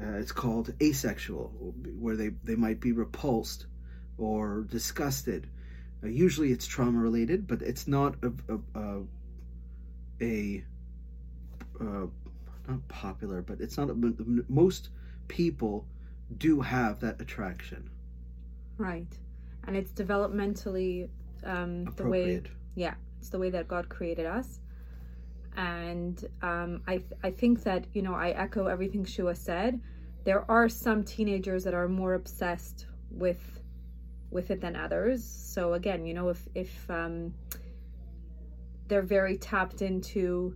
uh, 0.01 0.17
it's 0.17 0.31
called 0.31 0.73
asexual, 0.81 1.49
where 1.99 2.15
they, 2.15 2.29
they 2.43 2.55
might 2.55 2.79
be 2.79 2.91
repulsed 2.91 3.67
or 4.17 4.61
disgusted. 4.69 5.47
Uh, 6.03 6.07
usually 6.07 6.51
it's 6.51 6.65
trauma 6.65 6.99
related, 6.99 7.47
but 7.47 7.61
it's 7.61 7.87
not 7.87 8.15
a, 8.23 8.31
a, 8.53 8.79
a, 8.79 9.01
a 10.21 10.63
uh, 11.79 12.07
not 12.67 12.87
popular, 12.87 13.41
but 13.41 13.59
it's 13.61 13.77
not 13.77 13.89
a, 13.89 13.95
most 14.49 14.89
people 15.27 15.85
do 16.37 16.61
have 16.61 16.99
that 17.01 17.21
attraction. 17.21 17.89
Right, 18.77 19.07
and 19.67 19.75
it's 19.75 19.91
developmentally 19.91 21.09
um, 21.43 21.85
the 21.95 22.07
way. 22.07 22.41
Yeah, 22.75 22.95
it's 23.19 23.29
the 23.29 23.37
way 23.37 23.51
that 23.51 23.67
God 23.67 23.89
created 23.89 24.25
us 24.25 24.59
and 25.55 26.25
um, 26.41 26.81
I 26.87 26.97
th- 26.97 27.19
I 27.23 27.31
think 27.31 27.63
that 27.63 27.85
you 27.93 28.01
know 28.01 28.13
I 28.13 28.29
echo 28.29 28.67
everything 28.67 29.05
Shua 29.05 29.35
said. 29.35 29.81
There 30.23 30.49
are 30.49 30.69
some 30.69 31.03
teenagers 31.03 31.63
that 31.65 31.73
are 31.73 31.87
more 31.87 32.13
obsessed 32.13 32.87
with 33.11 33.61
with 34.31 34.51
it 34.51 34.61
than 34.61 34.75
others. 34.75 35.23
So 35.23 35.73
again, 35.73 36.05
you 36.05 36.13
know, 36.13 36.29
if 36.29 36.47
if 36.55 36.89
um, 36.89 37.33
they're 38.87 39.01
very 39.01 39.37
tapped 39.37 39.81
into 39.81 40.55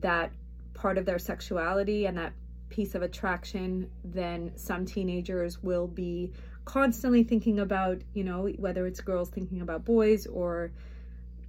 that 0.00 0.32
part 0.74 0.98
of 0.98 1.06
their 1.06 1.18
sexuality 1.18 2.06
and 2.06 2.16
that 2.18 2.32
piece 2.68 2.94
of 2.94 3.02
attraction, 3.02 3.90
then 4.04 4.52
some 4.56 4.84
teenagers 4.84 5.62
will 5.62 5.86
be 5.86 6.32
constantly 6.64 7.22
thinking 7.22 7.60
about 7.60 8.02
you 8.12 8.24
know 8.24 8.48
whether 8.58 8.86
it's 8.86 9.00
girls 9.00 9.30
thinking 9.30 9.60
about 9.60 9.84
boys 9.84 10.26
or 10.26 10.72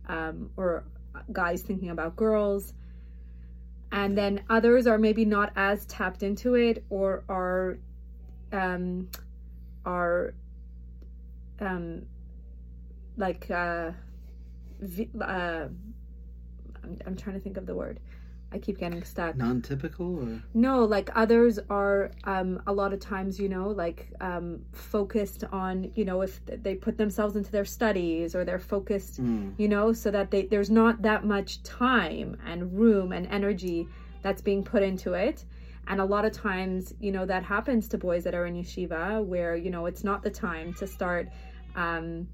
um, 0.08 0.50
or 0.58 0.84
guys 1.32 1.62
thinking 1.62 1.90
about 1.90 2.16
girls 2.16 2.74
and 3.92 4.18
then 4.18 4.44
others 4.50 4.88
are 4.88 4.98
maybe 4.98 5.26
not 5.26 5.52
as 5.56 5.86
tapped 5.86 6.24
into 6.24 6.56
it 6.56 6.84
or 6.90 7.24
are 7.30 7.78
um 8.52 9.08
are 9.86 10.34
um 11.60 12.06
like 13.18 13.50
uh, 13.50 13.92
uh 15.22 15.68
I'm, 16.84 16.98
I'm 17.06 17.16
trying 17.16 17.36
to 17.36 17.40
think 17.40 17.58
of 17.58 17.66
the 17.66 17.76
word 17.76 18.00
I 18.52 18.60
keep 18.60 18.78
getting 18.78 19.04
stuck. 19.04 19.36
Non-typical, 19.36 20.24
or 20.24 20.42
no, 20.54 20.86
like 20.86 21.10
others 21.16 21.60
are 21.70 22.12
um, 22.24 22.62
a 22.66 22.72
lot 22.72 22.94
of 22.94 23.00
times, 23.02 23.40
you 23.40 23.50
know, 23.50 23.68
like 23.68 24.10
um, 24.22 24.62
focused 24.72 25.44
on, 25.52 25.92
you 25.96 26.06
know, 26.06 26.22
if 26.22 26.40
they 26.46 26.76
put 26.76 26.98
themselves 26.98 27.36
into 27.36 27.52
their 27.52 27.66
studies 27.66 28.36
or 28.36 28.46
they're 28.46 28.58
focused, 28.58 29.22
mm. 29.22 29.54
you 29.58 29.68
know, 29.68 29.92
so 29.92 30.12
that 30.12 30.32
they 30.32 30.46
there's 30.46 30.70
not 30.70 31.02
that 31.02 31.26
much 31.26 31.62
time 31.64 32.38
and 32.46 32.78
room 32.78 33.12
and 33.12 33.28
energy 33.28 33.88
that's 34.22 34.42
being 34.42 34.64
put 34.64 34.82
into 34.82 35.14
it. 35.14 35.44
And 35.90 36.00
a 36.00 36.06
lot 36.06 36.24
of 36.26 36.32
times, 36.32 36.94
you 37.00 37.12
know, 37.12 37.26
that 37.26 37.44
happens 37.44 37.88
to 37.90 37.98
boys 37.98 38.24
that 38.24 38.34
are 38.34 38.46
in 38.46 38.56
yeshiva, 38.56 39.24
where 39.24 39.56
you 39.58 39.72
know 39.72 39.88
it's 39.88 40.04
not 40.06 40.24
the 40.24 40.32
time 40.32 40.74
to 40.76 40.88
start 40.88 41.30
um, 41.76 42.28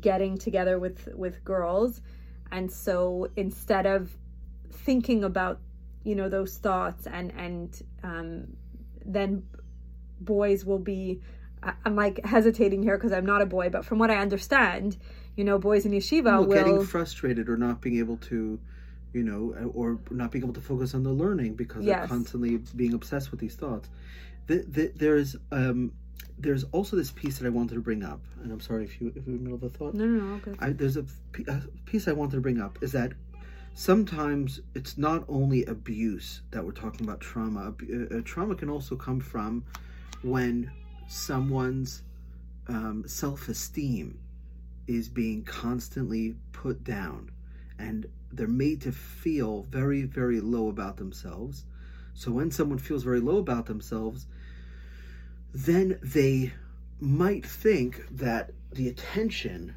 getting 0.00 0.36
together 0.36 0.78
with 0.78 1.08
with 1.14 1.42
girls, 1.42 2.02
and 2.50 2.70
so 2.70 3.28
instead 3.36 3.86
of 3.86 4.14
thinking 4.72 5.24
about 5.24 5.60
you 6.04 6.14
know 6.14 6.28
those 6.28 6.56
thoughts 6.56 7.06
and 7.06 7.32
and 7.36 7.82
um, 8.02 8.56
then 9.04 9.44
boys 10.20 10.64
will 10.64 10.78
be 10.78 11.20
i'm 11.84 11.94
like 11.94 12.24
hesitating 12.24 12.82
here 12.82 12.96
because 12.96 13.12
i'm 13.12 13.26
not 13.26 13.40
a 13.40 13.46
boy 13.46 13.68
but 13.68 13.84
from 13.84 13.98
what 13.98 14.10
i 14.10 14.16
understand 14.16 14.96
you 15.36 15.44
know 15.44 15.58
boys 15.58 15.86
in 15.86 15.92
yeshiva 15.92 16.24
well, 16.24 16.44
will 16.44 16.54
getting 16.54 16.84
frustrated 16.84 17.48
or 17.48 17.56
not 17.56 17.80
being 17.80 17.98
able 17.98 18.16
to 18.16 18.58
you 19.12 19.22
know 19.22 19.70
or 19.74 19.98
not 20.10 20.32
being 20.32 20.42
able 20.44 20.54
to 20.54 20.60
focus 20.60 20.94
on 20.94 21.02
the 21.02 21.10
learning 21.10 21.54
because 21.54 21.84
Yes. 21.84 22.00
they're 22.00 22.08
constantly 22.08 22.58
being 22.74 22.94
obsessed 22.94 23.30
with 23.30 23.38
these 23.38 23.54
thoughts 23.54 23.88
the, 24.46 24.64
the, 24.68 24.92
there's 24.96 25.36
um 25.52 25.92
there's 26.38 26.64
also 26.72 26.96
this 26.96 27.10
piece 27.12 27.38
that 27.38 27.46
I 27.46 27.50
wanted 27.50 27.74
to 27.74 27.80
bring 27.80 28.02
up, 28.02 28.20
and 28.42 28.50
I'm 28.50 28.60
sorry 28.60 28.84
if 28.84 29.00
you 29.00 29.08
if 29.14 29.26
you're 29.26 29.36
in 29.36 29.44
the 29.44 29.50
middle 29.50 29.54
of 29.54 29.62
a 29.62 29.68
thought. 29.68 29.94
No, 29.94 30.04
no, 30.04 30.24
no. 30.24 30.34
Okay. 30.36 30.52
I, 30.58 30.70
there's 30.70 30.96
a 30.96 31.04
piece 31.86 32.08
I 32.08 32.12
wanted 32.12 32.36
to 32.36 32.40
bring 32.40 32.60
up 32.60 32.78
is 32.82 32.92
that 32.92 33.12
sometimes 33.74 34.60
it's 34.74 34.98
not 34.98 35.24
only 35.28 35.64
abuse 35.64 36.42
that 36.50 36.64
we're 36.64 36.72
talking 36.72 37.06
about 37.06 37.20
trauma. 37.20 37.68
Ab- 37.68 38.12
uh, 38.12 38.20
trauma 38.24 38.54
can 38.54 38.68
also 38.68 38.96
come 38.96 39.20
from 39.20 39.64
when 40.22 40.70
someone's 41.08 42.02
um, 42.68 43.04
self-esteem 43.06 44.18
is 44.86 45.08
being 45.08 45.42
constantly 45.44 46.34
put 46.52 46.84
down, 46.84 47.30
and 47.78 48.06
they're 48.32 48.46
made 48.46 48.80
to 48.82 48.92
feel 48.92 49.62
very, 49.70 50.02
very 50.02 50.40
low 50.40 50.68
about 50.68 50.96
themselves. 50.96 51.64
So 52.14 52.30
when 52.30 52.50
someone 52.50 52.78
feels 52.78 53.04
very 53.04 53.20
low 53.20 53.38
about 53.38 53.66
themselves, 53.66 54.26
then 55.54 55.98
they 56.02 56.52
might 57.00 57.44
think 57.44 58.04
that 58.10 58.52
the 58.72 58.88
attention 58.88 59.74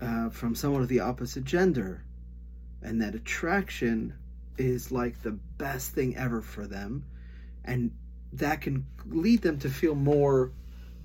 uh, 0.00 0.28
from 0.28 0.54
someone 0.54 0.82
of 0.82 0.88
the 0.88 1.00
opposite 1.00 1.44
gender 1.44 2.02
and 2.84 3.02
that 3.02 3.14
attraction 3.14 4.14
is 4.58 4.92
like 4.92 5.22
the 5.22 5.32
best 5.32 5.92
thing 5.92 6.16
ever 6.16 6.40
for 6.40 6.66
them 6.66 7.04
and 7.64 7.90
that 8.32 8.60
can 8.60 8.86
lead 9.06 9.42
them 9.42 9.58
to 9.58 9.68
feel 9.68 9.94
more 9.94 10.52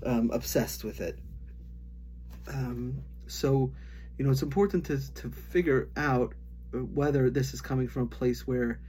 um, 0.04 0.30
obsessed 0.32 0.84
with 0.84 1.00
it. 1.00 1.18
Um, 2.48 3.02
so 3.26 3.72
you 4.18 4.24
know 4.24 4.30
it's 4.30 4.42
important 4.42 4.86
to, 4.86 5.14
to 5.14 5.30
figure 5.30 5.88
out 5.96 6.34
whether 6.72 7.30
this 7.30 7.54
is 7.54 7.60
coming 7.60 7.88
from 7.88 8.02
a 8.02 8.06
place 8.06 8.46
where 8.46 8.80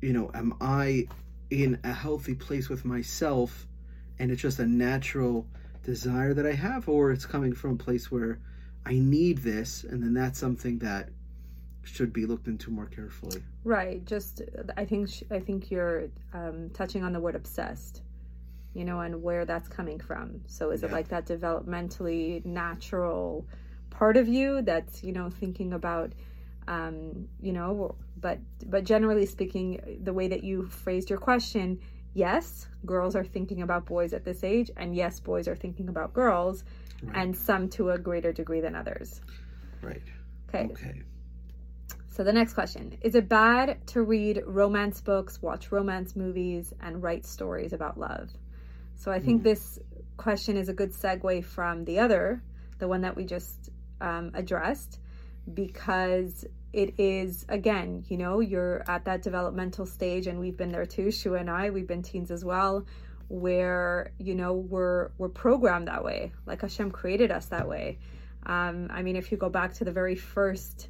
you 0.00 0.12
know 0.12 0.30
am 0.34 0.54
i 0.60 1.06
in 1.50 1.78
a 1.84 1.92
healthy 1.92 2.34
place 2.34 2.68
with 2.68 2.84
myself 2.84 3.66
and 4.18 4.30
it's 4.30 4.42
just 4.42 4.58
a 4.58 4.66
natural 4.66 5.46
desire 5.86 6.34
that 6.34 6.46
I 6.46 6.52
have, 6.52 6.88
or 6.88 7.12
it's 7.12 7.26
coming 7.26 7.54
from 7.54 7.72
a 7.72 7.76
place 7.76 8.10
where 8.10 8.38
I 8.86 8.94
need 9.00 9.38
this, 9.38 9.82
and 9.84 10.00
then 10.02 10.14
that's 10.14 10.38
something 10.38 10.78
that 10.78 11.08
should 11.82 12.12
be 12.12 12.24
looked 12.24 12.46
into 12.46 12.70
more 12.70 12.86
carefully. 12.86 13.42
Right. 13.64 14.04
Just 14.04 14.42
I 14.76 14.84
think 14.84 15.10
I 15.30 15.40
think 15.40 15.70
you're 15.70 16.04
um, 16.32 16.70
touching 16.70 17.02
on 17.04 17.12
the 17.12 17.20
word 17.20 17.34
obsessed, 17.34 18.02
you 18.74 18.84
know, 18.84 19.00
and 19.00 19.22
where 19.22 19.44
that's 19.44 19.68
coming 19.68 19.98
from. 19.98 20.40
So 20.46 20.70
is 20.70 20.82
Yeah. 20.82 20.88
it 20.88 20.92
like 20.92 21.08
that 21.08 21.26
developmentally 21.26 22.44
natural 22.44 23.44
part 23.90 24.16
of 24.16 24.28
you 24.28 24.62
that's 24.62 25.02
you 25.02 25.12
know 25.12 25.30
thinking 25.30 25.72
about, 25.72 26.12
um, 26.68 27.28
you 27.40 27.52
know, 27.52 27.96
but 28.20 28.38
but 28.66 28.84
generally 28.84 29.26
speaking, 29.26 29.98
the 30.02 30.12
way 30.12 30.28
that 30.28 30.44
you 30.44 30.66
phrased 30.66 31.10
your 31.10 31.18
question. 31.18 31.80
Yes, 32.14 32.66
girls 32.86 33.14
are 33.14 33.24
thinking 33.24 33.60
about 33.60 33.84
boys 33.84 34.14
at 34.14 34.24
this 34.24 34.42
age, 34.42 34.70
and 34.78 34.94
yes, 34.96 35.20
boys 35.20 35.46
are 35.48 35.56
thinking 35.56 35.88
about 35.90 36.14
girls, 36.14 36.64
Right. 37.02 37.16
and 37.16 37.36
some 37.36 37.68
to 37.70 37.90
a 37.90 37.98
greater 37.98 38.32
degree 38.32 38.60
than 38.60 38.74
others. 38.74 39.20
Right. 39.82 40.02
Okay, 40.48 40.68
Okay. 40.72 41.02
so 42.08 42.24
the 42.24 42.32
next 42.32 42.54
question 42.54 42.96
Is 43.02 43.14
it 43.14 43.28
bad 43.28 43.86
to 43.88 44.02
read 44.02 44.42
romance 44.46 45.00
books, 45.00 45.42
watch 45.42 45.70
romance 45.72 46.16
movies, 46.16 46.72
and 46.80 47.02
write 47.02 47.26
stories 47.26 47.72
about 47.72 47.98
love? 47.98 48.30
So 48.96 49.12
I 49.12 49.20
think 49.20 49.42
this 49.42 49.78
question 50.16 50.56
is 50.56 50.68
a 50.70 50.72
good 50.72 50.92
segue 50.92 51.44
from 51.44 51.84
the 51.84 51.98
other, 51.98 52.42
the 52.78 52.88
one 52.88 53.02
that 53.02 53.14
we 53.14 53.24
just 53.26 53.68
um, 54.00 54.30
addressed, 54.34 54.98
because 55.52 56.46
it 56.72 56.94
is, 56.98 57.44
again, 57.48 58.04
you 58.08 58.16
know, 58.16 58.40
you're 58.40 58.82
at 58.88 59.04
that 59.04 59.22
developmental 59.22 59.84
stage, 59.86 60.26
and 60.26 60.38
we've 60.40 60.56
been 60.56 60.72
there 60.72 60.86
too, 60.86 61.10
Shua 61.10 61.38
and 61.38 61.50
I, 61.50 61.70
we've 61.70 61.86
been 61.86 62.02
teens 62.02 62.30
as 62.30 62.44
well. 62.44 62.86
Where 63.28 64.12
you 64.18 64.34
know 64.34 64.52
we're 64.54 65.10
we're 65.18 65.28
programmed 65.28 65.88
that 65.88 66.04
way, 66.04 66.32
like 66.46 66.62
Hashem 66.62 66.90
created 66.90 67.30
us 67.30 67.46
that 67.46 67.68
way. 67.68 67.98
Um, 68.44 68.88
I 68.90 69.02
mean, 69.02 69.16
if 69.16 69.32
you 69.32 69.38
go 69.38 69.48
back 69.48 69.74
to 69.74 69.84
the 69.84 69.92
very 69.92 70.14
first 70.14 70.88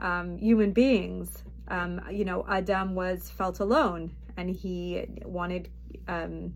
um, 0.00 0.36
human 0.38 0.72
beings. 0.72 1.42
Um, 1.68 2.00
you 2.10 2.24
know, 2.24 2.44
Adam 2.48 2.94
was 2.94 3.30
felt 3.30 3.60
alone 3.60 4.14
and 4.36 4.50
he 4.50 5.06
wanted 5.24 5.70
um, 6.08 6.54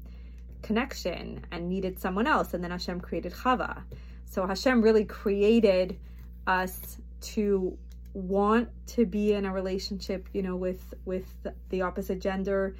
connection 0.63 1.45
and 1.51 1.69
needed 1.69 1.99
someone 1.99 2.27
else. 2.27 2.55
And 2.55 2.63
then 2.63 2.71
Hashem 2.71 3.01
created 3.01 3.33
Chava. 3.33 3.83
So 4.27 4.47
Hashem 4.47 4.83
really 4.83 5.05
created 5.05 5.99
us 6.47 6.99
to 7.21 7.77
want 8.13 8.69
to 8.87 9.07
be 9.07 9.33
in 9.33 9.47
a 9.47 9.53
relationship, 9.53 10.29
you 10.33 10.43
know, 10.43 10.57
with 10.57 10.95
with 11.05 11.27
the 11.71 11.83
opposite 11.83 12.21
gender, 12.21 12.75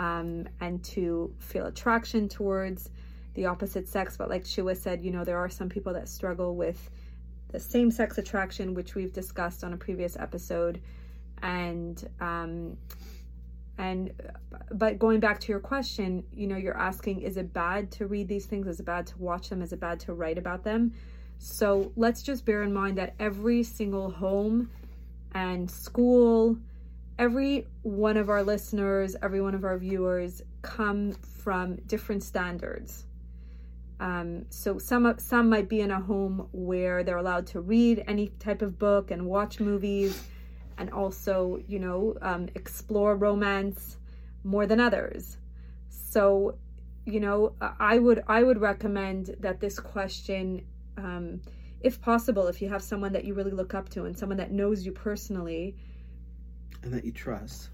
um, 0.00 0.48
and 0.60 0.82
to 0.82 1.30
feel 1.38 1.66
attraction 1.66 2.26
towards 2.26 2.88
the 3.34 3.44
opposite 3.44 3.86
sex. 3.86 4.16
But 4.16 4.30
like 4.30 4.46
Shua 4.46 4.74
said, 4.74 5.02
you 5.02 5.10
know, 5.10 5.24
there 5.24 5.36
are 5.36 5.50
some 5.50 5.68
people 5.68 5.92
that 5.92 6.08
struggle 6.08 6.56
with 6.56 6.90
the 7.48 7.60
same 7.60 7.90
sex 7.90 8.16
attraction, 8.16 8.72
which 8.72 8.94
we've 8.94 9.12
discussed 9.12 9.62
on 9.62 9.74
a 9.74 9.76
previous 9.76 10.16
episode, 10.16 10.80
and 11.42 12.08
um, 12.18 12.78
and 13.76 14.12
but 14.72 14.98
going 14.98 15.20
back 15.20 15.38
to 15.40 15.52
your 15.52 15.60
question, 15.60 16.24
you 16.32 16.46
know, 16.46 16.56
you're 16.56 16.78
asking, 16.78 17.20
is 17.20 17.36
it 17.36 17.52
bad 17.52 17.90
to 17.92 18.06
read 18.06 18.26
these 18.26 18.46
things? 18.46 18.66
Is 18.66 18.80
it 18.80 18.86
bad 18.86 19.06
to 19.08 19.18
watch 19.18 19.50
them? 19.50 19.60
Is 19.60 19.74
it 19.74 19.80
bad 19.80 20.00
to 20.00 20.14
write 20.14 20.38
about 20.38 20.64
them? 20.64 20.94
So 21.38 21.92
let's 21.96 22.22
just 22.22 22.46
bear 22.46 22.62
in 22.62 22.72
mind 22.72 22.96
that 22.96 23.14
every 23.18 23.62
single 23.64 24.10
home 24.10 24.70
and 25.34 25.70
school, 25.70 26.56
every 27.20 27.66
one 27.82 28.16
of 28.16 28.30
our 28.30 28.42
listeners, 28.42 29.14
every 29.22 29.42
one 29.42 29.54
of 29.54 29.62
our 29.62 29.76
viewers 29.76 30.40
come 30.62 31.12
from 31.12 31.76
different 31.86 32.22
standards. 32.22 33.04
Um, 34.00 34.46
so 34.48 34.78
some 34.78 35.14
some 35.18 35.50
might 35.50 35.68
be 35.68 35.82
in 35.82 35.90
a 35.90 36.00
home 36.00 36.48
where 36.52 37.04
they're 37.04 37.18
allowed 37.18 37.46
to 37.48 37.60
read 37.60 38.02
any 38.08 38.28
type 38.38 38.62
of 38.62 38.78
book 38.78 39.10
and 39.10 39.26
watch 39.26 39.60
movies, 39.60 40.24
and 40.78 40.90
also 40.90 41.62
you 41.68 41.78
know 41.78 42.16
um, 42.22 42.48
explore 42.54 43.14
romance 43.14 43.98
more 44.42 44.64
than 44.66 44.80
others. 44.80 45.36
So 45.90 46.56
you 47.04 47.20
know 47.20 47.52
I 47.78 47.98
would 47.98 48.24
I 48.26 48.42
would 48.42 48.58
recommend 48.58 49.36
that 49.40 49.60
this 49.60 49.78
question, 49.78 50.64
um, 50.96 51.42
if 51.82 52.00
possible, 52.00 52.46
if 52.46 52.62
you 52.62 52.70
have 52.70 52.82
someone 52.82 53.12
that 53.12 53.26
you 53.26 53.34
really 53.34 53.50
look 53.50 53.74
up 53.74 53.90
to 53.90 54.06
and 54.06 54.16
someone 54.16 54.38
that 54.38 54.50
knows 54.50 54.86
you 54.86 54.92
personally, 54.92 55.76
And 56.82 56.92
that 56.92 57.04
you 57.04 57.12
trust. 57.12 57.70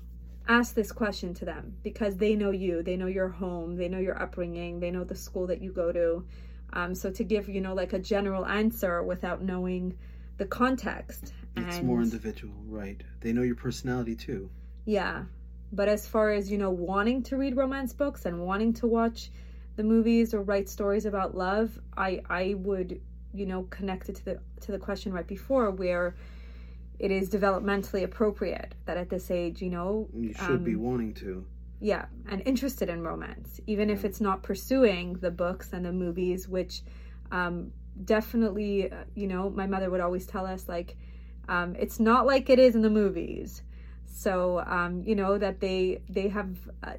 ask 0.49 0.75
this 0.75 0.93
question 0.93 1.35
to 1.35 1.45
them 1.45 1.75
because 1.83 2.17
they 2.17 2.35
know 2.37 2.51
you 2.53 2.83
they 2.83 2.97
know 2.97 3.07
your 3.07 3.29
home 3.29 3.77
they 3.77 3.89
know 3.89 3.99
your 3.99 4.21
upbringing 4.23 4.79
they 4.81 4.91
know 4.93 5.03
the 5.05 5.15
school 5.15 5.47
that 5.47 5.61
you 5.61 5.73
go 5.73 5.91
to 5.93 6.25
um, 6.73 6.95
so 6.95 7.11
to 7.11 7.25
give 7.25 7.49
you 7.49 7.61
know 7.61 7.75
like 7.75 7.93
a 7.93 7.99
general 7.99 8.47
answer 8.47 9.03
without 9.03 9.43
knowing 9.43 9.97
the 10.39 10.45
context 10.47 11.33
It's 11.57 11.79
and 11.79 11.87
more 11.87 12.03
individual, 12.03 12.55
right? 12.67 13.03
They 13.21 13.33
know 13.33 13.43
your 13.43 13.57
personality 13.57 14.15
too. 14.15 14.51
yeah 14.85 15.25
but 15.73 15.89
as 15.89 16.07
far 16.07 16.31
as 16.31 16.51
you 16.51 16.59
know 16.59 16.71
wanting 16.71 17.23
to 17.25 17.37
read 17.37 17.57
romance 17.57 17.93
books 17.93 18.25
and 18.27 18.45
wanting 18.47 18.73
to 18.75 18.87
watch 18.87 19.31
the 19.77 19.83
movies 19.83 20.33
or 20.33 20.43
write 20.43 20.69
stories 20.69 21.07
about 21.07 21.35
love 21.37 21.79
i 21.97 22.21
i 22.31 22.55
would 22.55 23.01
you 23.35 23.47
know 23.47 23.65
connect 23.71 24.09
it 24.09 24.15
to 24.15 24.25
the 24.25 24.39
to 24.61 24.71
the 24.73 24.79
question 24.79 25.13
right 25.13 25.27
before 25.27 25.71
where 25.73 26.15
it 26.99 27.11
is 27.11 27.29
developmentally 27.29 28.03
appropriate 28.05 28.75
that 28.87 28.97
at 28.97 29.09
this 29.11 29.31
age 29.31 29.61
you 29.63 29.71
know 29.71 30.09
You 30.15 30.33
should 30.35 30.65
be 30.65 30.75
Um, 30.75 30.83
wanting 30.83 31.15
to. 31.15 31.45
yeah 31.81 32.07
and 32.31 32.43
interested 32.47 32.89
in 32.89 33.03
romance. 33.03 33.61
Even 33.67 33.91
if 33.91 34.05
it's 34.05 34.21
not 34.21 34.43
pursuing 34.43 35.15
the 35.15 35.31
books 35.31 35.73
and 35.73 35.85
the 35.85 35.93
movies 35.93 36.49
which 36.49 36.83
um, 37.31 37.73
definitely 38.05 38.91
uh, 38.91 39.05
you 39.15 39.27
know 39.27 39.51
my 39.51 39.67
mother 39.67 39.91
would 39.91 40.01
always 40.01 40.27
tell 40.27 40.47
us 40.47 40.69
like 40.69 40.97
um, 41.49 41.77
it's 41.79 42.01
not 42.01 42.27
like 42.27 42.51
it 42.51 42.59
is 42.59 42.75
in 42.75 42.83
the 42.83 42.91
movies. 42.91 43.63
So 44.07 44.61
um, 44.67 45.03
you 45.05 45.15
know 45.15 45.37
that 45.39 45.61
they 45.61 46.01
they 46.09 46.29
have 46.29 46.51
uh, 46.83 46.95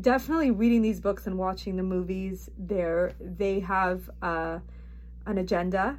definitely 0.00 0.50
reading 0.50 0.80
these 0.82 1.00
books 1.00 1.26
and 1.26 1.36
watching 1.38 1.76
the 1.76 1.82
movies 1.82 2.48
there 2.58 3.12
they 3.20 3.60
have 3.60 4.08
uh, 4.22 4.58
an 5.26 5.38
agenda. 5.38 5.98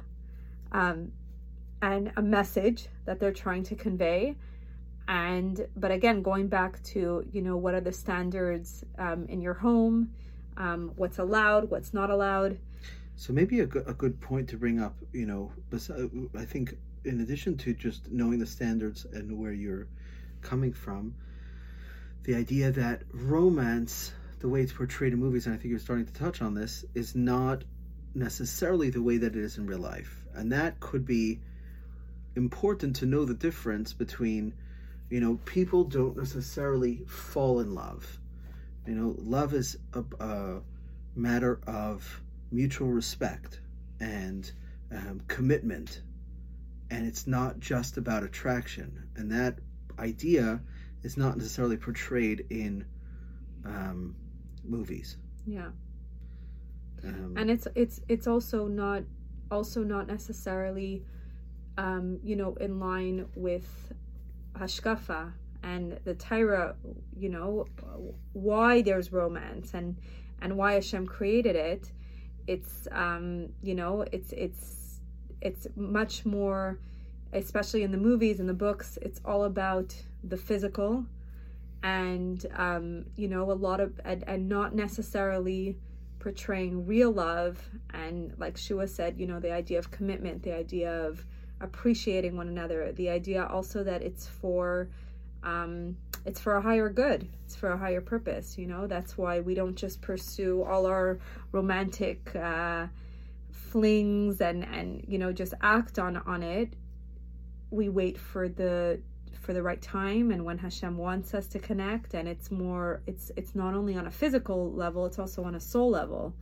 Um, 0.72 1.12
and 1.84 2.10
a 2.16 2.22
message 2.22 2.88
that 3.04 3.20
they're 3.20 3.38
trying 3.46 3.62
to 3.62 3.74
convey. 3.74 4.36
And 5.06 5.66
but 5.76 5.90
again 5.90 6.22
going 6.22 6.48
back 6.48 6.82
to 6.94 7.22
you 7.30 7.42
know 7.42 7.58
what 7.58 7.74
are 7.74 7.80
the 7.82 7.92
standards 7.92 8.84
um, 8.98 9.26
in 9.28 9.42
your 9.42 9.54
home? 9.54 10.10
Um, 10.56 10.92
what's 10.96 11.18
allowed 11.18 11.70
what's 11.70 11.92
not 11.92 12.08
allowed? 12.10 12.58
So 13.16 13.32
maybe 13.32 13.60
a 13.60 13.66
good, 13.66 13.84
a 13.86 13.92
good 13.92 14.20
point 14.20 14.48
to 14.48 14.56
bring 14.56 14.80
up, 14.80 14.96
you 15.12 15.26
know, 15.26 15.52
I 16.36 16.44
think 16.44 16.76
in 17.04 17.20
addition 17.20 17.56
to 17.58 17.74
just 17.74 18.10
knowing 18.10 18.38
the 18.38 18.46
standards 18.46 19.06
and 19.12 19.38
where 19.38 19.52
you're 19.52 19.86
coming 20.40 20.72
from, 20.72 21.14
the 22.24 22.34
idea 22.34 22.72
that 22.72 23.02
romance, 23.12 24.12
the 24.40 24.48
way 24.48 24.62
it's 24.62 24.72
portrayed 24.72 25.12
in 25.12 25.20
movies, 25.20 25.46
and 25.46 25.54
I 25.54 25.58
think 25.58 25.70
you're 25.70 25.78
starting 25.78 26.06
to 26.06 26.12
touch 26.12 26.42
on 26.42 26.54
this, 26.54 26.84
is 26.94 27.14
not 27.14 27.62
necessarily 28.14 28.90
the 28.90 29.02
way 29.02 29.18
that 29.18 29.36
it 29.36 29.44
is 29.44 29.58
in 29.58 29.66
real 29.66 29.78
life. 29.78 30.24
And 30.34 30.50
that 30.50 30.80
could 30.80 31.06
be 31.06 31.40
important 32.36 32.96
to 32.96 33.06
know 33.06 33.24
the 33.24 33.34
difference 33.34 33.92
between, 33.92 34.54
you 35.10 35.20
know, 35.20 35.38
people 35.44 35.84
don't 35.84 36.16
necessarily 36.16 37.04
fall 37.06 37.60
in 37.60 37.74
love. 37.74 38.18
You 38.86 38.94
know, 38.94 39.14
love 39.18 39.54
is 39.54 39.78
a, 39.94 40.04
a 40.20 40.60
matter 41.14 41.60
of 41.66 42.20
mutual 42.50 42.88
respect 42.88 43.60
and 44.00 44.50
um, 44.92 45.22
commitment, 45.28 46.02
and 46.90 47.06
it's 47.06 47.26
not 47.26 47.60
just 47.60 47.96
about 47.96 48.22
attraction. 48.22 49.08
And 49.16 49.30
that 49.32 49.58
idea 49.98 50.60
is 51.02 51.16
not 51.16 51.36
necessarily 51.36 51.76
portrayed 51.76 52.46
in 52.50 52.84
um, 53.64 54.16
movies. 54.64 55.16
Yeah. 55.46 55.68
Um, 57.02 57.34
and 57.36 57.50
it's 57.50 57.68
it's 57.74 58.00
it's 58.08 58.26
also 58.26 58.66
not 58.66 59.02
also 59.50 59.82
not 59.82 60.06
necessarily 60.06 61.04
um, 61.78 62.18
you 62.22 62.36
know 62.36 62.54
in 62.54 62.80
line 62.80 63.26
with 63.34 63.92
hashkafa 64.54 65.32
and 65.64 65.98
the 66.04 66.14
Torah, 66.14 66.76
you 67.18 67.30
know, 67.30 67.66
why 68.34 68.82
there's 68.82 69.12
romance 69.12 69.72
and 69.74 69.96
and 70.42 70.56
why 70.56 70.74
Hashem 70.74 71.06
created 71.06 71.56
it. 71.56 71.90
It's 72.46 72.86
um, 72.92 73.48
you 73.62 73.74
know, 73.74 74.04
it's 74.12 74.32
it's 74.32 75.00
it's 75.40 75.66
much 75.74 76.26
more, 76.26 76.78
especially 77.32 77.82
in 77.82 77.90
the 77.90 77.98
movies 77.98 78.40
and 78.40 78.48
the 78.48 78.54
books. 78.54 78.98
It's 79.00 79.20
all 79.24 79.44
about 79.44 79.96
the 80.22 80.36
physical, 80.36 81.06
and 81.82 82.44
um, 82.56 83.06
you 83.16 83.28
know, 83.28 83.50
a 83.50 83.54
lot 83.54 83.80
of 83.80 83.98
and, 84.04 84.22
and 84.26 84.48
not 84.48 84.74
necessarily 84.74 85.78
portraying 86.18 86.86
real 86.86 87.12
love 87.12 87.68
and 87.92 88.32
like 88.38 88.56
Shua 88.56 88.86
said, 88.88 89.18
you 89.18 89.26
know, 89.26 89.40
the 89.40 89.52
idea 89.52 89.78
of 89.78 89.90
commitment, 89.90 90.42
the 90.42 90.56
idea 90.56 90.90
of 90.90 91.24
appreciating 91.60 92.36
one 92.36 92.48
another, 92.48 92.92
the 92.92 93.10
idea 93.10 93.46
also 93.46 93.84
that 93.84 94.02
it's 94.02 94.26
for 94.26 94.88
um, 95.42 95.96
it's 96.24 96.40
for 96.40 96.56
a 96.56 96.60
higher 96.60 96.88
good. 96.88 97.28
It's 97.44 97.54
for 97.54 97.70
a 97.70 97.76
higher 97.76 98.00
purpose 98.00 98.56
you 98.56 98.66
know? 98.66 98.86
That's 98.86 99.16
why 99.18 99.40
we 99.40 99.54
don't 99.54 99.76
just 99.76 100.00
pursue 100.00 100.62
all 100.62 100.86
our 100.86 101.18
romantic 101.52 102.34
uh, 102.34 102.86
flings 103.52 104.40
and 104.40 104.64
and 104.64 105.04
you 105.08 105.18
know 105.18 105.32
just 105.32 105.54
act 105.60 105.98
on 105.98 106.16
on 106.16 106.42
it. 106.42 106.74
We 107.70 107.88
wait 107.88 108.18
for 108.18 108.48
the 108.48 109.00
for 109.40 109.52
the 109.52 109.62
right 109.62 109.82
time 109.82 110.30
and 110.30 110.44
when 110.44 110.56
Hashem 110.56 110.96
wants 110.96 111.34
us 111.34 111.46
to 111.48 111.58
connect 111.58 112.14
and 112.14 112.26
it's 112.26 112.50
more 112.50 113.02
it's 113.06 113.30
it's 113.36 113.54
not 113.54 113.74
only 113.74 113.94
on 113.94 114.06
a 114.06 114.10
physical 114.10 114.72
level 114.72 115.04
it's 115.04 115.18
also 115.18 115.44
on 115.44 115.54
a 115.54 115.60
soul 115.60 115.90
level 115.90 116.34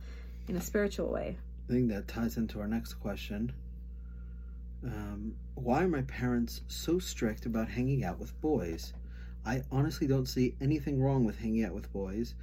in 0.47 0.55
a 0.55 0.61
spiritual 0.61 1.09
way. 1.11 1.37
I 1.69 1.73
think 1.73 1.89
that 1.89 2.07
ties 2.07 2.37
into 2.37 2.59
our 2.61 2.67
next 2.67 2.93
question 2.95 3.51
um, 4.85 5.35
why 5.55 5.83
are 5.83 5.87
my 5.87 6.01
parents 6.03 6.61
so 6.67 6.99
strict 6.99 7.45
about 7.45 7.69
hanging 7.69 8.03
out 8.03 8.19
with 8.19 8.39
boys? 8.41 8.93
I 9.45 9.63
honestly 9.71 10.07
don't 10.07 10.27
see 10.27 10.55
anything 10.61 11.01
wrong 11.01 11.25
with 11.25 11.39
hanging 11.39 11.63
out 11.65 11.73
with 11.73 11.91
boys. 11.91 12.35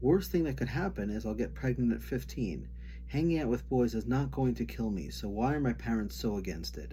Worst 0.00 0.30
thing 0.30 0.44
that 0.44 0.56
could 0.56 0.68
happen 0.68 1.10
is 1.10 1.24
I'll 1.24 1.34
get 1.34 1.54
pregnant 1.54 1.92
at 1.92 2.02
15. 2.02 2.68
Hanging 3.08 3.40
out 3.40 3.48
with 3.48 3.68
boys 3.68 3.94
is 3.94 4.06
not 4.06 4.30
going 4.30 4.54
to 4.56 4.64
kill 4.64 4.90
me, 4.90 5.10
so 5.10 5.28
why 5.28 5.54
are 5.54 5.60
my 5.60 5.72
parents 5.72 6.16
so 6.16 6.36
against 6.36 6.76
it? 6.76 6.92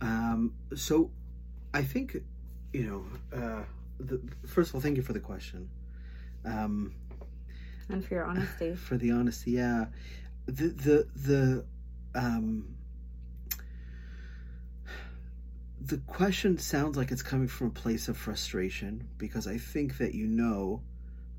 Um, 0.00 0.54
so 0.74 1.10
I 1.74 1.82
think, 1.82 2.16
you 2.72 2.86
know, 3.32 3.38
uh, 3.38 3.62
the, 3.98 4.20
first 4.46 4.70
of 4.70 4.76
all, 4.76 4.80
thank 4.80 4.96
you 4.96 5.02
for 5.02 5.12
the 5.12 5.20
question. 5.20 5.68
Um, 6.44 6.94
and 7.88 8.04
for 8.04 8.14
your 8.14 8.24
honesty. 8.26 8.74
For 8.74 8.96
the 8.96 9.10
honesty, 9.12 9.52
yeah. 9.52 9.86
The, 10.46 10.68
the, 10.68 11.06
the, 11.14 11.64
um, 12.14 12.74
the 15.80 15.98
question 16.06 16.58
sounds 16.58 16.96
like 16.96 17.10
it's 17.10 17.22
coming 17.22 17.48
from 17.48 17.68
a 17.68 17.70
place 17.70 18.08
of 18.08 18.16
frustration 18.16 19.08
because 19.16 19.46
I 19.46 19.56
think 19.56 19.98
that 19.98 20.14
you 20.14 20.26
know 20.26 20.82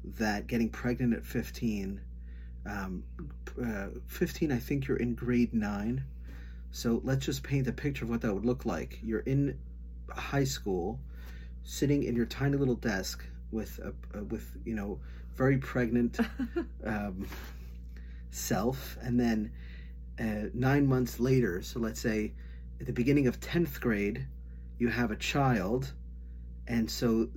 that 0.04 0.48
getting 0.48 0.70
pregnant 0.70 1.14
at 1.14 1.26
15, 1.26 2.02
um, 2.66 3.04
uh, 3.64 3.88
15, 4.08 4.52
I 4.52 4.58
think 4.58 4.88
you're 4.88 4.98
in 4.98 5.14
grade 5.14 5.54
nine. 5.54 6.04
So 6.72 7.02
let's 7.04 7.26
just 7.26 7.44
paint 7.44 7.68
a 7.68 7.72
picture 7.72 8.06
of 8.06 8.10
what 8.10 8.22
that 8.22 8.34
would 8.34 8.46
look 8.46 8.66
like. 8.66 9.00
You're 9.04 9.20
in 9.20 9.60
high 10.10 10.46
school, 10.46 11.00
sitting 11.64 12.04
in 12.04 12.16
your 12.16 12.26
tiny 12.26 12.58
little 12.58 12.76
desk 12.76 13.24
with 13.52 13.80
a, 13.80 14.18
a 14.18 14.24
with 14.24 14.50
you 14.66 14.74
know 14.74 15.00
very 15.36 15.58
pregnant 15.58 16.20
um, 16.86 17.28
self, 18.32 18.98
and 19.02 19.20
then 19.20 19.52
uh, 20.20 20.50
nine 20.54 20.88
months 20.88 21.20
later, 21.20 21.62
so 21.62 21.80
let's 21.80 22.00
say 22.00 22.32
at 22.82 22.88
the 22.88 22.94
beginning 22.94 23.28
of 23.28 23.40
10th 23.40 23.80
grade, 23.80 24.28
you 24.80 24.88
have 24.90 25.12
a 25.12 25.16
child. 25.16 25.94
And 26.68 26.90
so, 26.90 27.30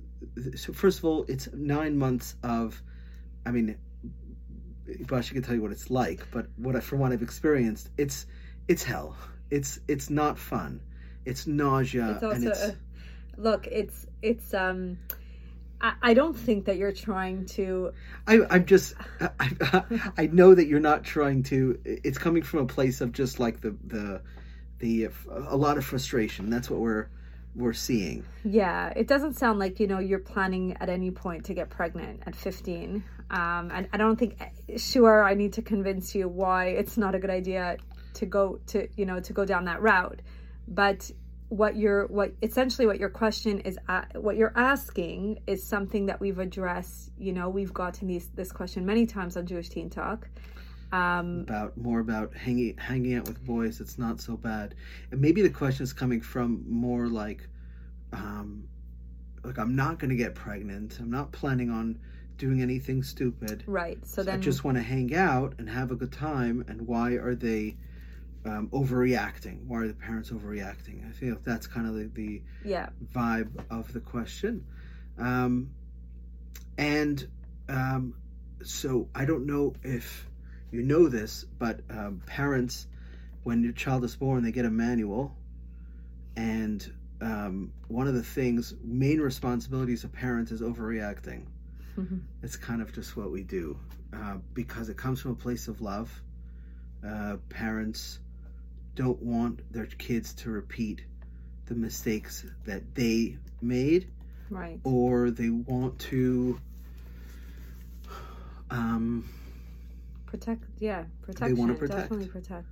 so 0.55 0.73
first 0.73 0.99
of 0.99 1.05
all, 1.05 1.23
it's 1.27 1.47
nine 1.53 1.97
months 1.97 2.35
of, 2.41 2.81
I 3.45 3.51
mean, 3.51 3.77
Bashi 5.01 5.35
can 5.35 5.43
tell 5.43 5.53
you 5.53 5.61
what 5.61 5.71
it's 5.71 5.91
like, 5.91 6.25
but 6.31 6.47
what 6.57 6.75
I, 6.75 6.79
from 6.79 6.99
what 6.99 7.11
I've 7.11 7.21
experienced, 7.21 7.89
it's 7.97 8.25
it's 8.67 8.83
hell. 8.83 9.15
It's 9.51 9.79
it's 9.87 10.09
not 10.09 10.39
fun. 10.39 10.81
It's 11.25 11.45
nausea. 11.45 12.11
It's 12.11 12.23
also, 12.23 12.35
and 12.35 12.47
it's, 12.47 12.71
look, 13.37 13.67
it's 13.67 14.05
it's 14.21 14.53
um. 14.53 14.97
I, 16.01 16.15
don't 16.15 16.33
think 16.33 16.65
that 16.65 16.77
you're 16.77 16.93
trying 16.93 17.45
to. 17.47 17.91
I, 18.25 18.39
I'm 18.49 18.65
just. 18.65 18.95
I, 19.39 19.83
I 20.17 20.25
know 20.25 20.55
that 20.55 20.65
you're 20.65 20.79
not 20.79 21.03
trying 21.03 21.43
to. 21.43 21.79
It's 21.85 22.17
coming 22.17 22.41
from 22.41 22.61
a 22.61 22.65
place 22.65 23.01
of 23.01 23.11
just 23.11 23.39
like 23.39 23.61
the 23.61 23.75
the 23.85 24.21
the 24.85 25.09
a 25.29 25.57
lot 25.57 25.77
of 25.77 25.85
frustration. 25.85 26.49
That's 26.49 26.69
what 26.69 26.79
we're 26.79 27.07
we're 27.55 27.73
seeing. 27.73 28.23
Yeah, 28.43 28.93
it 28.95 29.07
doesn't 29.07 29.33
sound 29.33 29.59
like 29.59 29.79
you 29.79 29.87
know 29.87 29.99
you're 29.99 30.19
planning 30.19 30.77
at 30.79 30.89
any 30.89 31.11
point 31.11 31.45
to 31.45 31.53
get 31.53 31.69
pregnant 31.69 32.21
at 32.27 32.35
15. 32.35 33.03
Um, 33.31 33.71
and 33.73 33.87
I 33.91 33.97
don't 33.97 34.17
think 34.17 34.39
sure 34.77 35.23
I 35.23 35.33
need 35.33 35.53
to 35.53 35.63
convince 35.63 36.13
you 36.13 36.27
why 36.27 36.67
it's 36.67 36.97
not 36.97 37.15
a 37.15 37.19
good 37.19 37.31
idea 37.31 37.77
to 38.13 38.25
go 38.25 38.59
to 38.67 38.87
you 38.95 39.05
know 39.05 39.19
to 39.19 39.33
go 39.33 39.45
down 39.45 39.65
that 39.65 39.81
route. 39.81 40.21
But 40.67 41.09
what 41.49 41.75
you're 41.75 42.05
what 42.07 42.33
essentially 42.43 42.85
what 42.85 42.99
your 42.99 43.09
question 43.09 43.59
is 43.61 43.79
uh, 43.87 44.03
what 44.15 44.35
you're 44.35 44.53
asking 44.55 45.39
is 45.47 45.63
something 45.63 46.05
that 46.05 46.19
we've 46.19 46.39
addressed. 46.39 47.11
You 47.17 47.33
know, 47.33 47.49
we've 47.49 47.73
gotten 47.73 48.07
these 48.07 48.29
this 48.35 48.51
question 48.51 48.85
many 48.85 49.07
times 49.07 49.35
on 49.35 49.47
Jewish 49.47 49.69
Teen 49.69 49.89
Talk 49.89 50.27
um, 50.91 51.41
about 51.41 51.77
more 51.77 51.99
about 51.99 52.35
hanging 52.35 52.77
hanging 52.77 53.15
out 53.15 53.27
with 53.27 53.43
boys. 53.43 53.81
It's 53.81 53.97
not 53.97 54.21
so 54.21 54.37
bad, 54.37 54.75
and 55.11 55.21
maybe 55.21 55.41
the 55.41 55.49
question 55.49 55.83
is 55.83 55.93
coming 55.93 56.21
from 56.21 56.63
more 56.67 57.07
like, 57.07 57.47
um, 58.13 58.67
like 59.43 59.57
I'm 59.57 59.75
not 59.75 59.99
going 59.99 60.09
to 60.09 60.15
get 60.15 60.35
pregnant. 60.35 60.97
I'm 60.99 61.11
not 61.11 61.31
planning 61.31 61.69
on 61.69 61.99
doing 62.37 62.61
anything 62.61 63.03
stupid. 63.03 63.63
Right. 63.65 63.97
So, 64.05 64.15
so 64.15 64.23
then 64.23 64.35
I 64.35 64.37
just 64.41 64.63
want 64.63 64.77
to 64.77 64.83
hang 64.83 65.15
out 65.15 65.55
and 65.57 65.69
have 65.69 65.91
a 65.91 65.95
good 65.95 66.11
time. 66.11 66.65
And 66.67 66.87
why 66.87 67.13
are 67.13 67.35
they? 67.35 67.77
Um, 68.47 68.69
overreacting. 68.69 69.65
Why 69.65 69.77
are 69.79 69.87
the 69.87 69.95
parents 69.95 70.29
overreacting? 70.29 71.09
I 71.09 71.11
feel 71.13 71.35
that's 71.43 71.65
kind 71.65 71.87
of 71.87 71.95
the, 71.95 72.05
the 72.13 72.41
yeah. 72.63 72.89
vibe 73.11 73.49
of 73.71 73.91
the 73.91 73.99
question. 73.99 74.63
Um, 75.17 75.71
and 76.77 77.27
um, 77.67 78.13
so 78.63 79.09
I 79.15 79.25
don't 79.25 79.45
know 79.45 79.73
if 79.83 80.27
you 80.75 80.83
know 80.83 81.07
this, 81.07 81.45
but 81.57 81.79
um, 81.89 82.21
parents, 82.25 82.85
when 83.43 83.63
your 83.63 83.71
child 83.71 84.03
is 84.03 84.15
born, 84.15 84.43
they 84.43 84.51
get 84.51 84.65
a 84.65 84.69
manual, 84.69 85.33
and 86.35 86.91
um, 87.21 87.71
one 87.87 88.07
of 88.07 88.13
the 88.13 88.23
things, 88.23 88.73
main 88.83 89.21
responsibilities 89.21 90.03
of 90.03 90.11
parents 90.11 90.51
is 90.51 90.61
overreacting. 90.61 91.45
Mm-hmm. 91.97 92.17
It's 92.43 92.57
kind 92.57 92.81
of 92.81 92.93
just 92.93 93.15
what 93.15 93.31
we 93.31 93.43
do 93.43 93.79
uh, 94.13 94.35
because 94.53 94.89
it 94.89 94.97
comes 94.97 95.21
from 95.21 95.31
a 95.31 95.35
place 95.35 95.69
of 95.69 95.79
love. 95.79 96.11
Uh, 97.07 97.37
parents 97.47 98.19
don't 98.95 99.21
want 99.21 99.71
their 99.71 99.85
kids 99.85 100.33
to 100.33 100.49
repeat 100.49 101.05
the 101.67 101.75
mistakes 101.75 102.45
that 102.65 102.95
they 102.95 103.37
made, 103.61 104.11
right? 104.49 104.79
Or 104.83 105.31
they 105.31 105.49
want 105.49 105.99
to. 105.99 106.59
Um, 108.69 109.29
protect 110.37 110.63
yeah 110.79 111.03
protection 111.21 111.55
they 111.55 111.59
want 111.59 111.71
to 111.71 111.77
protect. 111.77 112.01
definitely 112.01 112.27
protect. 112.27 112.67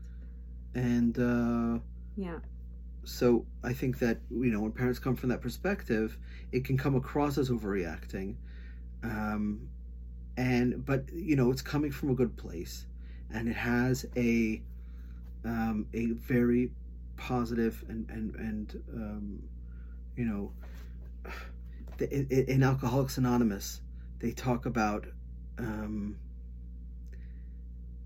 And 0.75 1.17
uh 1.19 1.79
yeah. 2.15 2.39
so 3.03 3.45
i 3.63 3.73
think 3.73 3.99
that 3.99 4.19
you 4.29 4.51
know 4.51 4.61
when 4.61 4.71
parents 4.71 4.99
come 4.99 5.15
from 5.15 5.29
that 5.29 5.41
perspective 5.41 6.17
it 6.51 6.63
can 6.65 6.77
come 6.77 6.95
across 6.95 7.37
as 7.37 7.49
overreacting 7.49 8.35
um 9.03 9.67
and 10.37 10.85
but 10.85 11.03
you 11.13 11.35
know 11.35 11.51
it's 11.51 11.61
coming 11.61 11.91
from 11.91 12.09
a 12.09 12.15
good 12.15 12.35
place. 12.37 12.85
And 13.31 13.47
it 13.47 13.55
has 13.55 14.05
a 14.15 14.61
um 15.45 15.87
a 15.93 16.07
very 16.11 16.71
positive 17.17 17.83
and 17.89 18.09
and 18.09 18.35
and 18.35 18.83
um 18.95 19.43
you 20.15 20.25
know 20.25 20.51
in 22.11 22.63
alcoholics 22.63 23.17
anonymous 23.17 23.81
they 24.19 24.31
talk 24.31 24.65
about 24.65 25.05
um 25.59 26.15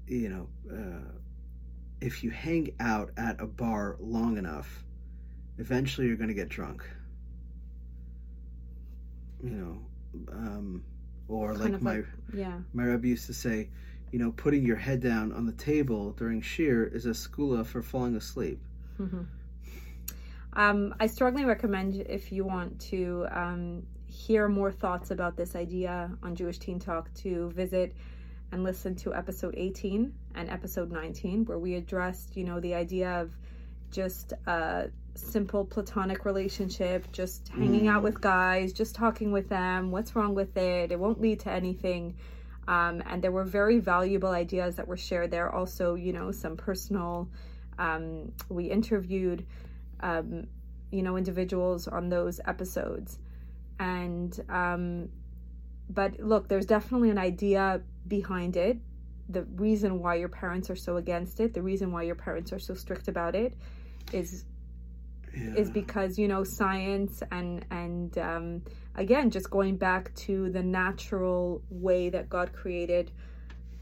you 0.07 0.29
know, 0.29 0.47
uh, 0.71 1.11
if 2.01 2.23
you 2.23 2.29
hang 2.29 2.71
out 2.79 3.11
at 3.17 3.39
a 3.41 3.45
bar 3.45 3.97
long 3.99 4.37
enough, 4.37 4.83
eventually 5.57 6.07
you're 6.07 6.15
going 6.15 6.29
to 6.29 6.33
get 6.33 6.49
drunk. 6.49 6.83
You 9.43 9.51
know, 9.51 9.77
um, 10.31 10.83
or 11.27 11.53
kind 11.53 11.73
like 11.73 11.81
my 11.81 11.95
like, 11.97 12.05
yeah, 12.33 12.57
my 12.73 12.83
Rebbe 12.83 13.07
used 13.07 13.27
to 13.27 13.33
say, 13.33 13.69
you 14.11 14.19
know, 14.19 14.31
putting 14.31 14.65
your 14.65 14.77
head 14.77 14.99
down 15.01 15.31
on 15.31 15.45
the 15.45 15.53
table 15.53 16.11
during 16.13 16.41
shiur 16.41 16.93
is 16.93 17.05
a 17.05 17.09
segula 17.09 17.65
for 17.65 17.81
falling 17.81 18.15
asleep. 18.15 18.59
Mm-hmm. 18.99 19.23
Um, 20.53 20.95
I 20.99 21.05
strongly 21.05 21.45
recommend 21.45 21.95
if 21.95 22.31
you 22.31 22.43
want 22.43 22.79
to 22.81 23.27
um, 23.29 23.83
hear 24.07 24.47
more 24.47 24.71
thoughts 24.71 25.11
about 25.11 25.37
this 25.37 25.55
idea 25.55 26.09
on 26.23 26.35
Jewish 26.35 26.57
Teen 26.57 26.79
Talk 26.79 27.13
to 27.15 27.51
visit 27.51 27.95
and 28.51 28.63
listen 28.63 28.95
to 28.95 29.13
episode 29.13 29.53
18 29.57 30.13
and 30.35 30.49
episode 30.49 30.91
19, 30.91 31.45
where 31.45 31.59
we 31.59 31.75
addressed, 31.75 32.35
you 32.37 32.43
know, 32.43 32.59
the 32.59 32.73
idea 32.73 33.21
of 33.21 33.31
just 33.91 34.33
a 34.47 34.89
simple 35.15 35.65
platonic 35.65 36.25
relationship, 36.25 37.11
just 37.11 37.49
hanging 37.49 37.85
mm. 37.85 37.91
out 37.91 38.03
with 38.03 38.21
guys, 38.21 38.73
just 38.73 38.95
talking 38.95 39.31
with 39.31 39.49
them. 39.49 39.91
What's 39.91 40.15
wrong 40.15 40.35
with 40.35 40.55
it? 40.57 40.91
It 40.91 40.99
won't 40.99 41.19
lead 41.19 41.39
to 41.41 41.51
anything. 41.51 42.15
Um, 42.67 43.01
and 43.05 43.21
there 43.21 43.31
were 43.31 43.45
very 43.45 43.79
valuable 43.79 44.29
ideas 44.29 44.75
that 44.75 44.87
were 44.87 44.97
shared 44.97 45.31
there. 45.31 45.49
Also, 45.53 45.95
you 45.95 46.13
know, 46.13 46.31
some 46.31 46.57
personal. 46.57 47.29
Um, 47.79 48.31
we 48.49 48.65
interviewed 48.65 49.45
um, 50.01 50.47
you 50.91 51.03
know 51.03 51.17
individuals 51.17 51.87
on 51.87 52.09
those 52.09 52.39
episodes 52.45 53.19
and 53.79 54.43
um 54.49 55.09
but 55.89 56.19
look 56.19 56.47
there's 56.47 56.65
definitely 56.65 57.09
an 57.09 57.17
idea 57.17 57.81
behind 58.07 58.57
it 58.57 58.77
the 59.29 59.43
reason 59.55 59.99
why 59.99 60.15
your 60.15 60.29
parents 60.29 60.69
are 60.69 60.75
so 60.75 60.97
against 60.97 61.39
it 61.39 61.53
the 61.53 61.61
reason 61.61 61.91
why 61.91 62.03
your 62.03 62.15
parents 62.15 62.53
are 62.53 62.59
so 62.59 62.73
strict 62.73 63.07
about 63.07 63.35
it 63.35 63.53
is 64.13 64.45
yeah. 65.35 65.53
is 65.55 65.69
because 65.69 66.17
you 66.17 66.27
know 66.27 66.43
science 66.43 67.21
and 67.31 67.65
and 67.71 68.17
um 68.17 68.61
again 68.95 69.29
just 69.29 69.49
going 69.49 69.75
back 69.75 70.13
to 70.15 70.49
the 70.51 70.63
natural 70.63 71.61
way 71.69 72.09
that 72.09 72.29
god 72.29 72.53
created 72.53 73.11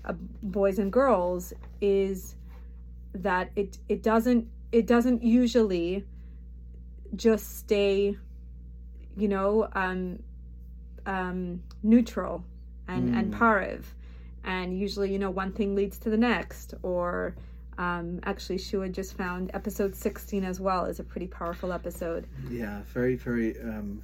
uh, 0.06 0.14
boys 0.42 0.80
and 0.80 0.92
girls 0.92 1.54
is 1.82 2.36
that 3.14 3.52
it 3.56 3.78
it 3.88 4.02
doesn't 4.04 4.48
it 4.72 4.88
doesn't 4.88 5.24
usually 5.24 6.06
just 7.16 7.58
stay, 7.60 8.18
you 9.16 9.28
know, 9.28 9.70
um, 9.74 10.20
um, 11.06 11.64
neutral 11.84 12.44
and, 12.88 13.14
mm. 13.14 13.18
and 13.18 13.34
pariv. 13.34 13.84
And 14.46 14.78
usually, 14.78 15.12
you 15.12 15.20
know, 15.20 15.32
one 15.32 15.52
thing 15.52 15.76
leads 15.76 15.98
to 16.00 16.10
the 16.10 16.18
next. 16.18 16.76
Or 16.84 17.36
um, 17.78 18.20
actually, 18.24 18.60
Shua 18.60 18.88
just 18.90 19.18
found 19.18 19.52
episode 19.54 19.96
16 19.96 20.44
as 20.46 20.60
well 20.60 20.86
is 20.86 21.00
a 21.00 21.04
pretty 21.04 21.28
powerful 21.28 21.74
episode. 21.74 22.28
Yeah, 22.50 22.82
very, 22.94 23.16
very. 23.16 23.60
Um, 23.60 24.04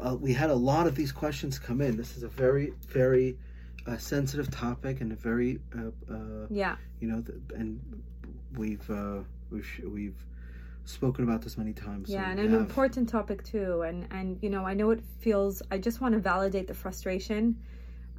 uh, 0.00 0.16
we 0.16 0.32
had 0.32 0.50
a 0.50 0.54
lot 0.54 0.86
of 0.86 0.94
these 0.94 1.12
questions 1.12 1.58
come 1.58 1.80
in. 1.80 1.96
This 1.96 2.16
is 2.16 2.22
a 2.22 2.28
very, 2.28 2.72
very 2.88 3.38
uh, 3.86 3.96
sensitive 3.96 4.50
topic 4.50 5.00
and 5.00 5.12
a 5.12 5.14
very, 5.14 5.60
uh, 5.76 6.12
uh, 6.12 6.46
yeah, 6.50 6.76
you 7.00 7.08
know, 7.08 7.22
and 7.54 7.80
we've 8.56 8.90
uh, 8.90 9.18
we've 9.50 9.80
we've 9.84 10.24
spoken 10.84 11.24
about 11.24 11.42
this 11.42 11.56
many 11.56 11.72
times. 11.72 12.08
Yeah, 12.08 12.24
so 12.24 12.30
and 12.30 12.40
an 12.40 12.50
have... 12.50 12.60
important 12.60 13.08
topic 13.08 13.44
too. 13.44 13.82
And 13.82 14.06
and 14.10 14.38
you 14.42 14.50
know, 14.50 14.64
I 14.64 14.74
know 14.74 14.90
it 14.90 15.02
feels. 15.20 15.62
I 15.70 15.78
just 15.78 16.00
want 16.00 16.14
to 16.14 16.20
validate 16.20 16.66
the 16.66 16.74
frustration. 16.74 17.56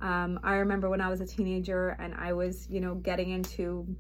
Um, 0.01 0.39
I 0.43 0.55
remember 0.55 0.89
when 0.89 1.01
I 1.01 1.09
was 1.09 1.21
a 1.21 1.25
teenager 1.25 1.89
and 1.99 2.13
I 2.15 2.33
was, 2.33 2.67
you 2.69 2.79
know, 2.81 2.95
getting 2.95 3.31
into 3.31 3.95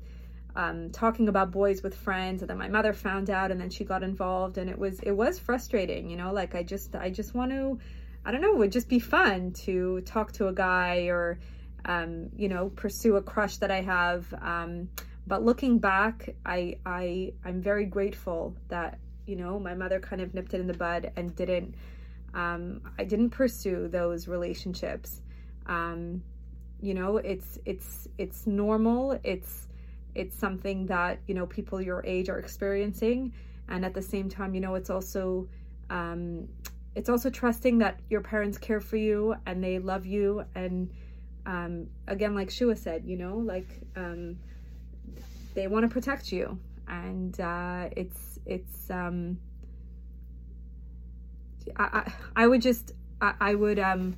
um, 0.55 0.89
talking 0.89 1.27
about 1.27 1.51
boys 1.51 1.83
with 1.83 1.95
friends, 1.95 2.41
and 2.41 2.49
then 2.49 2.57
my 2.57 2.67
mother 2.67 2.91
found 2.93 3.29
out, 3.29 3.51
and 3.51 3.61
then 3.61 3.69
she 3.69 3.83
got 3.83 4.01
involved, 4.03 4.57
and 4.57 4.69
it 4.69 4.77
was 4.77 4.99
it 5.01 5.11
was 5.11 5.37
frustrating. 5.37 6.09
You 6.09 6.17
know, 6.17 6.33
like 6.33 6.55
I 6.55 6.63
just 6.63 6.95
I 6.95 7.09
just 7.09 7.35
want 7.35 7.51
to, 7.51 7.77
I 8.25 8.31
don't 8.31 8.41
know, 8.41 8.53
it 8.53 8.57
would 8.57 8.71
just 8.71 8.89
be 8.89 8.99
fun 8.99 9.53
to 9.65 10.01
talk 10.01 10.31
to 10.33 10.47
a 10.47 10.53
guy 10.53 11.07
or. 11.07 11.39
Um, 11.85 12.31
you 12.35 12.49
know, 12.49 12.69
pursue 12.75 13.15
a 13.15 13.21
crush 13.21 13.57
that 13.57 13.71
I 13.71 13.79
have. 13.79 14.33
Um, 14.41 14.89
but 15.27 15.43
looking 15.43 15.77
back 15.77 16.33
i 16.45 16.75
i 16.85 17.31
i'm 17.45 17.61
very 17.61 17.85
grateful 17.85 18.55
that 18.69 18.97
you 19.25 19.35
know 19.35 19.59
my 19.59 19.75
mother 19.75 19.99
kind 19.99 20.21
of 20.21 20.33
nipped 20.33 20.53
it 20.53 20.61
in 20.61 20.67
the 20.67 20.73
bud 20.73 21.11
and 21.15 21.35
didn't 21.35 21.75
um, 22.33 22.81
i 22.97 23.03
didn't 23.03 23.29
pursue 23.29 23.87
those 23.89 24.27
relationships 24.27 25.21
um, 25.67 26.23
you 26.81 26.93
know 26.93 27.17
it's 27.17 27.57
it's 27.65 28.07
it's 28.17 28.47
normal. 28.47 29.19
It's 29.23 29.67
it's 30.15 30.37
something 30.37 30.85
that 30.87 31.19
you 31.27 31.33
know 31.35 31.45
people 31.45 31.81
your 31.81 32.03
age 32.05 32.29
are 32.29 32.39
experiencing. 32.39 33.33
And 33.69 33.83
at 33.83 33.93
the 33.93 34.01
same 34.01 34.29
time 34.29 34.55
you 34.55 34.61
know 34.61 34.75
it's 34.75 34.89
also 34.89 35.47
um, 35.89 36.47
it's 36.95 37.09
also 37.09 37.29
trusting 37.29 37.77
that 37.79 37.99
your 38.09 38.21
parents 38.21 38.57
care 38.57 38.79
for 38.79 38.97
you 38.97 39.35
and 39.45 39.63
they 39.63 39.79
love 39.79 40.05
you. 40.05 40.43
And 40.55 40.89
um, 41.45 41.87
again 42.07 42.35
like 42.35 42.49
shua 42.49 42.75
said 42.75 43.03
you 43.05 43.17
know 43.17 43.37
like 43.37 43.69
um, 43.95 44.37
they 45.53 45.67
want 45.67 45.83
to 45.83 45.89
protect 45.89 46.31
you. 46.31 46.59
And 46.87 47.39
uh, 47.41 47.89
it's 47.97 48.39
it's 48.45 48.89
um, 48.89 49.37
I, 51.75 51.83
I, 51.83 52.13
I 52.43 52.47
would 52.47 52.61
just 52.61 52.93
I, 53.21 53.33
I, 53.41 53.55
would 53.55 53.79
um 53.79 54.15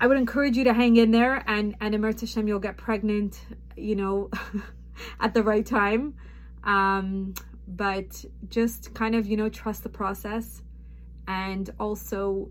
I 0.00 0.06
would 0.06 0.18
encourage 0.18 0.56
you 0.56 0.64
to 0.64 0.74
hang 0.74 0.96
in 0.96 1.10
there 1.10 1.42
and 1.46 1.74
and 1.80 1.94
Emer 1.94 2.12
Hashem 2.12 2.46
you'll 2.46 2.58
get 2.58 2.76
pregnant 2.76 3.40
you 3.76 3.96
know 3.96 4.30
at 5.20 5.34
the 5.34 5.42
right 5.42 5.64
time. 5.64 6.14
Um 6.64 7.34
but 7.68 8.24
just 8.48 8.94
kind 8.94 9.14
of 9.14 9.26
you 9.26 9.36
know 9.36 9.48
trust 9.48 9.82
the 9.82 9.88
process 9.88 10.62
and 11.26 11.70
also 11.80 12.50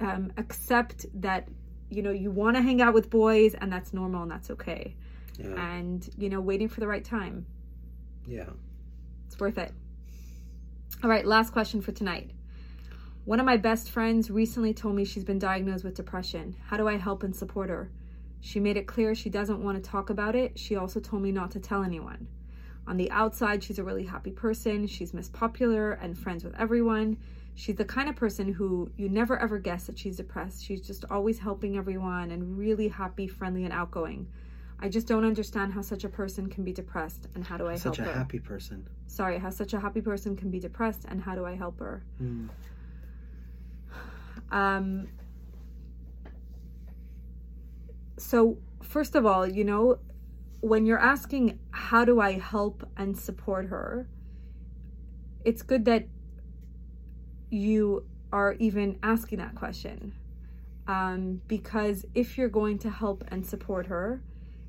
um, 0.00 0.32
accept 0.36 1.06
that 1.14 1.48
you 1.90 2.02
know 2.02 2.10
you 2.10 2.30
want 2.30 2.56
to 2.56 2.62
hang 2.62 2.80
out 2.80 2.94
with 2.94 3.08
boys 3.08 3.54
and 3.54 3.72
that's 3.72 3.92
normal 3.92 4.22
and 4.22 4.30
that's 4.30 4.50
okay. 4.50 4.96
Yeah. 5.38 5.74
and 5.76 6.08
you 6.18 6.28
know 6.28 6.40
waiting 6.40 6.68
for 6.68 6.80
the 6.80 6.86
right 6.86 7.04
time. 7.04 7.46
Yeah. 8.26 8.50
It's 9.26 9.38
worth 9.38 9.58
it. 9.58 9.72
All 11.02 11.10
right 11.10 11.26
last 11.26 11.52
question 11.52 11.82
for 11.82 11.92
tonight 11.92 12.30
one 13.24 13.38
of 13.38 13.46
my 13.46 13.56
best 13.56 13.90
friends 13.90 14.30
recently 14.30 14.74
told 14.74 14.96
me 14.96 15.04
she's 15.04 15.24
been 15.24 15.38
diagnosed 15.38 15.84
with 15.84 15.94
depression 15.94 16.56
how 16.66 16.76
do 16.76 16.88
i 16.88 16.96
help 16.96 17.22
and 17.22 17.34
support 17.34 17.68
her 17.68 17.90
she 18.40 18.58
made 18.58 18.76
it 18.76 18.86
clear 18.86 19.14
she 19.14 19.30
doesn't 19.30 19.62
want 19.62 19.82
to 19.82 19.90
talk 19.90 20.10
about 20.10 20.34
it 20.34 20.58
she 20.58 20.76
also 20.76 20.98
told 20.98 21.22
me 21.22 21.30
not 21.30 21.50
to 21.50 21.60
tell 21.60 21.82
anyone 21.82 22.26
on 22.86 22.96
the 22.96 23.10
outside 23.10 23.62
she's 23.62 23.78
a 23.78 23.84
really 23.84 24.04
happy 24.04 24.32
person 24.32 24.86
she's 24.86 25.14
miss 25.14 25.28
popular 25.28 25.92
and 25.92 26.18
friends 26.18 26.42
with 26.42 26.54
everyone 26.58 27.16
she's 27.54 27.76
the 27.76 27.84
kind 27.84 28.08
of 28.08 28.16
person 28.16 28.52
who 28.52 28.90
you 28.96 29.08
never 29.08 29.38
ever 29.38 29.58
guess 29.58 29.86
that 29.86 29.96
she's 29.96 30.16
depressed 30.16 30.64
she's 30.64 30.80
just 30.80 31.04
always 31.10 31.38
helping 31.38 31.76
everyone 31.76 32.32
and 32.32 32.58
really 32.58 32.88
happy 32.88 33.28
friendly 33.28 33.64
and 33.64 33.72
outgoing 33.72 34.26
I 34.84 34.88
just 34.88 35.06
don't 35.06 35.24
understand 35.24 35.72
how 35.72 35.80
such 35.80 36.02
a 36.02 36.08
person 36.08 36.48
can 36.48 36.64
be 36.64 36.72
depressed 36.72 37.28
and 37.36 37.44
how 37.44 37.56
do 37.56 37.68
I 37.68 37.76
such 37.76 37.98
help 37.98 37.98
her? 37.98 38.04
Such 38.04 38.14
a 38.14 38.18
happy 38.18 38.40
person. 38.40 38.88
Sorry, 39.06 39.38
how 39.38 39.50
such 39.50 39.74
a 39.74 39.78
happy 39.78 40.00
person 40.00 40.34
can 40.34 40.50
be 40.50 40.58
depressed 40.58 41.04
and 41.08 41.22
how 41.22 41.36
do 41.36 41.46
I 41.46 41.54
help 41.54 41.78
her? 41.78 42.02
Mm. 42.20 42.48
Um 44.50 45.08
so 48.18 48.58
first 48.82 49.14
of 49.14 49.26
all, 49.26 49.46
you 49.46 49.64
know, 49.64 49.98
when 50.60 50.86
you're 50.86 50.98
asking 50.98 51.58
how 51.70 52.04
do 52.04 52.20
I 52.20 52.38
help 52.38 52.88
and 52.96 53.18
support 53.18 53.66
her, 53.66 54.08
it's 55.44 55.62
good 55.62 55.84
that 55.86 56.06
you 57.50 58.06
are 58.32 58.54
even 58.54 58.98
asking 59.02 59.38
that 59.38 59.54
question. 59.54 60.14
Um, 60.86 61.42
because 61.48 62.04
if 62.14 62.38
you're 62.38 62.48
going 62.48 62.78
to 62.78 62.90
help 62.90 63.24
and 63.28 63.44
support 63.44 63.86
her, 63.86 64.22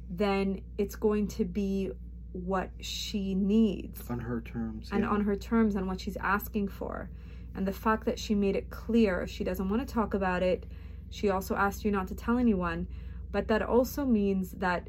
then 0.09 0.61
it's 0.77 0.95
going 0.95 1.27
to 1.29 1.45
be 1.45 1.91
what 2.33 2.69
she 2.81 3.35
needs 3.35 4.09
on 4.09 4.19
her 4.19 4.41
terms 4.41 4.89
and 4.91 5.03
yeah. 5.03 5.09
on 5.09 5.21
her 5.21 5.35
terms 5.35 5.75
and 5.75 5.87
what 5.87 6.01
she's 6.01 6.17
asking 6.17 6.67
for 6.67 7.09
and 7.55 7.67
the 7.67 7.73
fact 7.73 8.05
that 8.05 8.17
she 8.17 8.35
made 8.35 8.55
it 8.55 8.69
clear 8.69 9.27
she 9.27 9.43
doesn't 9.43 9.69
want 9.69 9.85
to 9.85 9.93
talk 9.93 10.13
about 10.13 10.41
it 10.43 10.65
she 11.09 11.29
also 11.29 11.55
asked 11.55 11.85
you 11.85 11.91
not 11.91 12.07
to 12.07 12.15
tell 12.15 12.37
anyone 12.37 12.87
but 13.31 13.47
that 13.47 13.61
also 13.61 14.05
means 14.05 14.51
that 14.51 14.87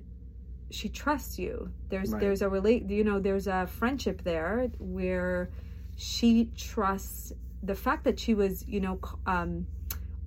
she 0.71 0.89
trusts 0.89 1.39
you. 1.39 1.71
There's 1.89 2.11
right. 2.11 2.21
there's 2.21 2.43
a 2.43 2.49
relate 2.49 2.89
you 2.91 3.05
know 3.05 3.19
there's 3.19 3.47
a 3.47 3.67
friendship 3.67 4.23
there 4.23 4.71
where 4.79 5.51
she 5.97 6.51
trusts 6.57 7.33
the 7.63 7.75
fact 7.75 8.05
that 8.05 8.19
she 8.19 8.35
was 8.35 8.67
you 8.67 8.81
know 8.81 8.99
um, 9.27 9.67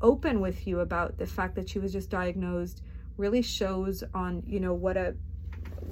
open 0.01 0.39
with 0.39 0.65
you 0.67 0.79
about 0.79 1.17
the 1.17 1.27
fact 1.27 1.55
that 1.55 1.69
she 1.69 1.79
was 1.79 1.91
just 1.91 2.09
diagnosed 2.09 2.81
really 3.17 3.41
shows 3.41 4.03
on 4.13 4.43
you 4.47 4.59
know 4.59 4.73
what 4.73 4.97
a 4.97 5.15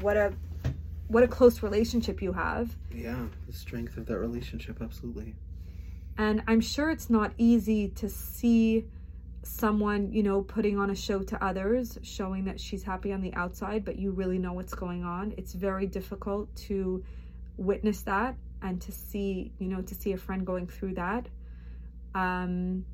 what 0.01 0.17
a 0.17 0.33
what 1.07 1.21
a 1.21 1.27
close 1.27 1.61
relationship 1.61 2.21
you 2.21 2.33
have. 2.33 2.75
Yeah 2.91 3.25
the 3.45 3.53
strength 3.53 3.97
of 3.97 4.05
that 4.07 4.17
relationship 4.17 4.81
absolutely 4.81 5.35
and 6.17 6.41
i'm 6.47 6.61
sure 6.61 6.89
it's 6.89 7.09
not 7.09 7.31
easy 7.37 7.89
to 7.89 8.09
see 8.09 8.85
someone 9.45 10.11
you 10.11 10.23
know 10.23 10.41
putting 10.41 10.77
on 10.77 10.89
a 10.89 10.95
show 10.95 11.21
to 11.21 11.43
others 11.43 11.99
showing 12.01 12.45
that 12.45 12.59
she's 12.59 12.83
happy 12.83 13.13
on 13.13 13.21
the 13.21 13.33
outside 13.35 13.85
but 13.85 13.97
you 13.97 14.11
really 14.11 14.39
know 14.39 14.53
what's 14.53 14.73
going 14.73 15.03
on. 15.03 15.33
It's 15.37 15.53
very 15.53 15.85
difficult 15.85 16.53
to 16.67 17.03
witness 17.57 18.01
that 18.01 18.35
and 18.61 18.81
to 18.81 18.91
see 18.91 19.51
you 19.59 19.67
know 19.67 19.81
to 19.83 19.95
see 19.95 20.13
a 20.13 20.17
friend 20.17 20.45
going 20.45 20.67
through 20.67 20.95
that. 20.95 21.27
Um 22.13 22.85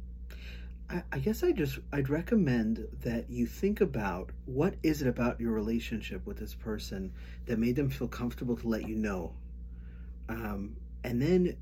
I, 1.14 1.20
guess 1.20 1.42
I 1.42 1.54
just 1.54 1.80
I'd 1.94 2.10
recommend 2.10 2.86
that 3.04 3.30
you 3.30 3.46
think 3.46 3.80
about 3.80 4.32
what 4.46 4.74
is 4.84 5.02
it 5.02 5.08
about 5.08 5.40
your 5.40 5.54
relationship 5.54 6.26
with 6.26 6.38
this 6.38 6.54
person 6.54 7.14
that 7.46 7.58
made 7.58 7.78
them 7.78 7.90
feel 7.90 8.10
comfortable 8.10 8.58
to 8.58 8.68
let 8.68 8.86
you 8.86 8.98
know, 8.98 9.34
um, 10.28 10.76
and 11.06 11.22
then 11.22 11.56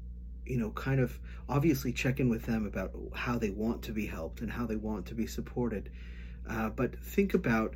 you 0.50 0.58
know 0.58 0.72
kind 0.72 1.00
of 1.00 1.18
obviously 1.48 1.94
check 1.94 2.20
in 2.20 2.30
with 2.30 2.46
them 2.46 2.66
about 2.66 2.92
how 3.14 3.38
they 3.38 3.50
want 3.50 3.84
to 3.84 3.92
be 3.92 4.06
helped 4.06 4.42
and 4.42 4.52
how 4.52 4.66
they 4.66 4.76
want 4.76 5.06
to 5.06 5.16
be 5.16 5.28
supported, 5.28 5.90
uh, 6.50 6.70
but 6.70 7.00
think 7.00 7.34
about 7.34 7.76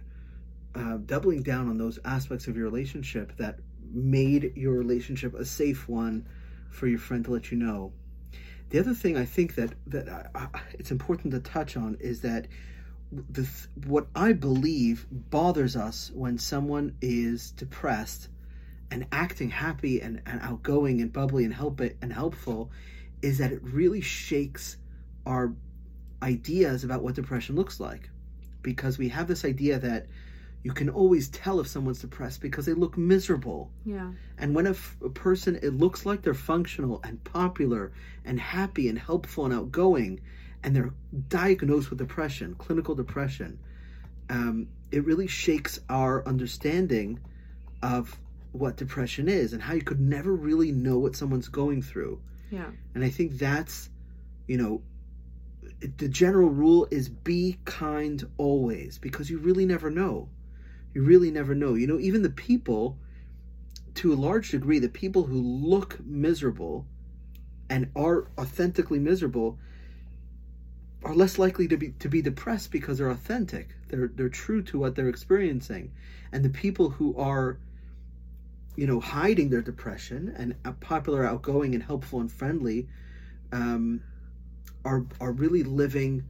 uh, 0.76 0.98
doubling 0.98 1.44
down 1.44 1.70
on 1.70 1.78
those 1.78 2.00
aspects 2.04 2.48
of 2.48 2.58
your 2.58 2.66
relationship 2.66 3.36
that 3.38 3.60
made 3.92 4.54
your 4.56 4.74
relationship 4.74 5.36
a 5.36 5.46
safe 5.46 5.88
one 5.88 6.28
for 6.70 6.88
your 6.88 7.00
friend 7.00 7.24
to 7.26 7.32
let 7.32 7.52
you 7.52 7.58
know. 7.58 7.94
The 8.70 8.80
other 8.80 8.96
thing 8.96 9.18
I 9.18 9.26
think 9.26 9.56
that 9.56 9.74
that 9.88 10.10
I, 10.10 10.28
I, 10.36 10.48
it's 10.74 10.92
important 10.92 11.34
to 11.34 11.40
touch 11.40 11.78
on 11.78 11.98
is 12.00 12.22
that 12.22 12.48
the 13.12 13.48
what 13.86 14.08
I 14.16 14.34
believe 14.34 15.06
bothers 15.12 15.76
us 15.76 16.10
when 16.14 16.40
someone 16.40 16.96
is 17.02 17.52
depressed 17.52 18.30
and 18.94 19.08
acting 19.12 19.50
happy 19.50 20.02
and, 20.02 20.22
and 20.28 20.39
outgoing 20.41 21.02
and 21.02 21.12
bubbly 21.12 21.44
and 21.46 21.54
help 21.54 21.82
it 21.82 21.98
and 22.04 22.14
helpful 22.14 22.70
is 23.24 23.39
that 23.39 23.52
it 23.52 23.60
really 23.64 24.02
shakes 24.02 24.78
our 25.26 25.52
ideas 26.22 26.84
about 26.84 27.02
what 27.02 27.16
depression 27.16 27.56
looks 27.56 27.80
like 27.80 28.12
because 28.62 29.00
we 29.00 29.10
have 29.10 29.28
this 29.28 29.46
idea 29.46 29.80
that 29.80 30.06
you 30.62 30.72
can 30.72 30.89
always 30.89 31.28
tell 31.30 31.60
if 31.60 31.68
someone's 31.68 32.02
depressed 32.02 32.39
because 32.39 32.68
they 32.68 32.74
look 32.74 32.96
miserable. 32.96 33.72
Yeah. 33.84 34.12
And 34.38 34.54
when 34.54 34.68
a, 34.68 34.72
f- 34.72 34.96
a 35.04 35.10
person, 35.10 35.58
it 35.64 35.74
looks 35.74 36.06
like 36.06 36.22
they're 36.22 36.36
functional 36.36 37.02
and 37.04 37.22
popular 37.24 37.94
and 38.24 38.39
happy 38.39 38.89
and 38.89 39.00
helpful 39.00 39.46
and 39.46 39.54
outgoing, 39.56 40.22
and 40.64 40.76
they're 40.76 40.94
diagnosed 41.30 41.89
with 41.89 41.98
depression, 41.98 42.54
clinical 42.60 42.94
depression, 42.94 43.58
um, 44.30 44.68
it 44.91 45.04
really 45.04 45.28
shakes 45.28 45.80
our 45.89 46.26
understanding 46.28 47.20
of 47.82 48.16
what 48.54 48.78
depression 48.78 49.28
is 49.28 49.51
and 49.51 49.62
how 49.62 49.74
you 49.74 49.82
could 49.82 49.99
never 49.99 50.34
really 50.34 50.72
know 50.72 50.97
what 50.97 51.16
someone's 51.16 51.49
going 51.49 51.82
through. 51.82 52.22
Yeah. 52.51 52.70
And 52.95 53.04
I 53.04 53.10
think 53.10 53.34
that's, 53.34 53.89
you 54.47 54.58
know, 54.58 54.82
the 55.97 56.08
general 56.08 56.49
rule 56.49 56.88
is 56.91 57.10
be 57.10 57.58
kind 57.66 58.24
always 58.38 58.99
because 58.99 59.30
you 59.30 59.39
really 59.39 59.66
never 59.66 59.89
know. 59.89 60.30
You 60.93 61.04
really 61.04 61.32
never 61.32 61.56
know. 61.56 61.74
You 61.74 61.88
know, 61.88 61.99
even 61.99 62.22
the 62.22 62.30
people, 62.30 62.97
to 63.95 64.14
a 64.14 64.16
large 64.16 64.51
degree, 64.51 64.80
the 64.80 64.88
people 64.88 65.24
who 65.24 65.41
look 65.41 65.99
miserable 66.06 66.86
and 67.70 67.89
are 67.95 68.28
authentically 68.38 68.99
miserable 68.99 69.58
are 71.04 71.16
less 71.16 71.38
likely 71.38 71.68
to 71.68 71.76
be 71.76 71.89
to 71.99 72.08
be 72.08 72.22
depressed 72.22 72.72
because 72.72 72.99
they're 72.99 73.10
authentic. 73.10 73.70
They're 73.89 74.12
they're 74.14 74.30
true 74.30 74.62
to 74.64 74.80
what 74.80 74.95
they're 74.95 75.10
experiencing. 75.10 75.91
And 76.32 76.45
the 76.45 76.49
people 76.49 76.91
who 76.91 77.18
are 77.18 77.58
you 78.76 78.88
know 78.88 79.00
hiding 79.00 79.50
their 79.50 79.62
depression 79.62 80.34
and 80.38 80.80
popular 80.80 81.26
outgoing 81.26 81.74
and 81.76 81.84
helpful 81.84 82.20
and 82.20 82.32
friendly 82.32 82.88
um, 83.52 84.02
are 84.84 85.06
are 85.22 85.32
really 85.32 85.64
living 85.64 86.24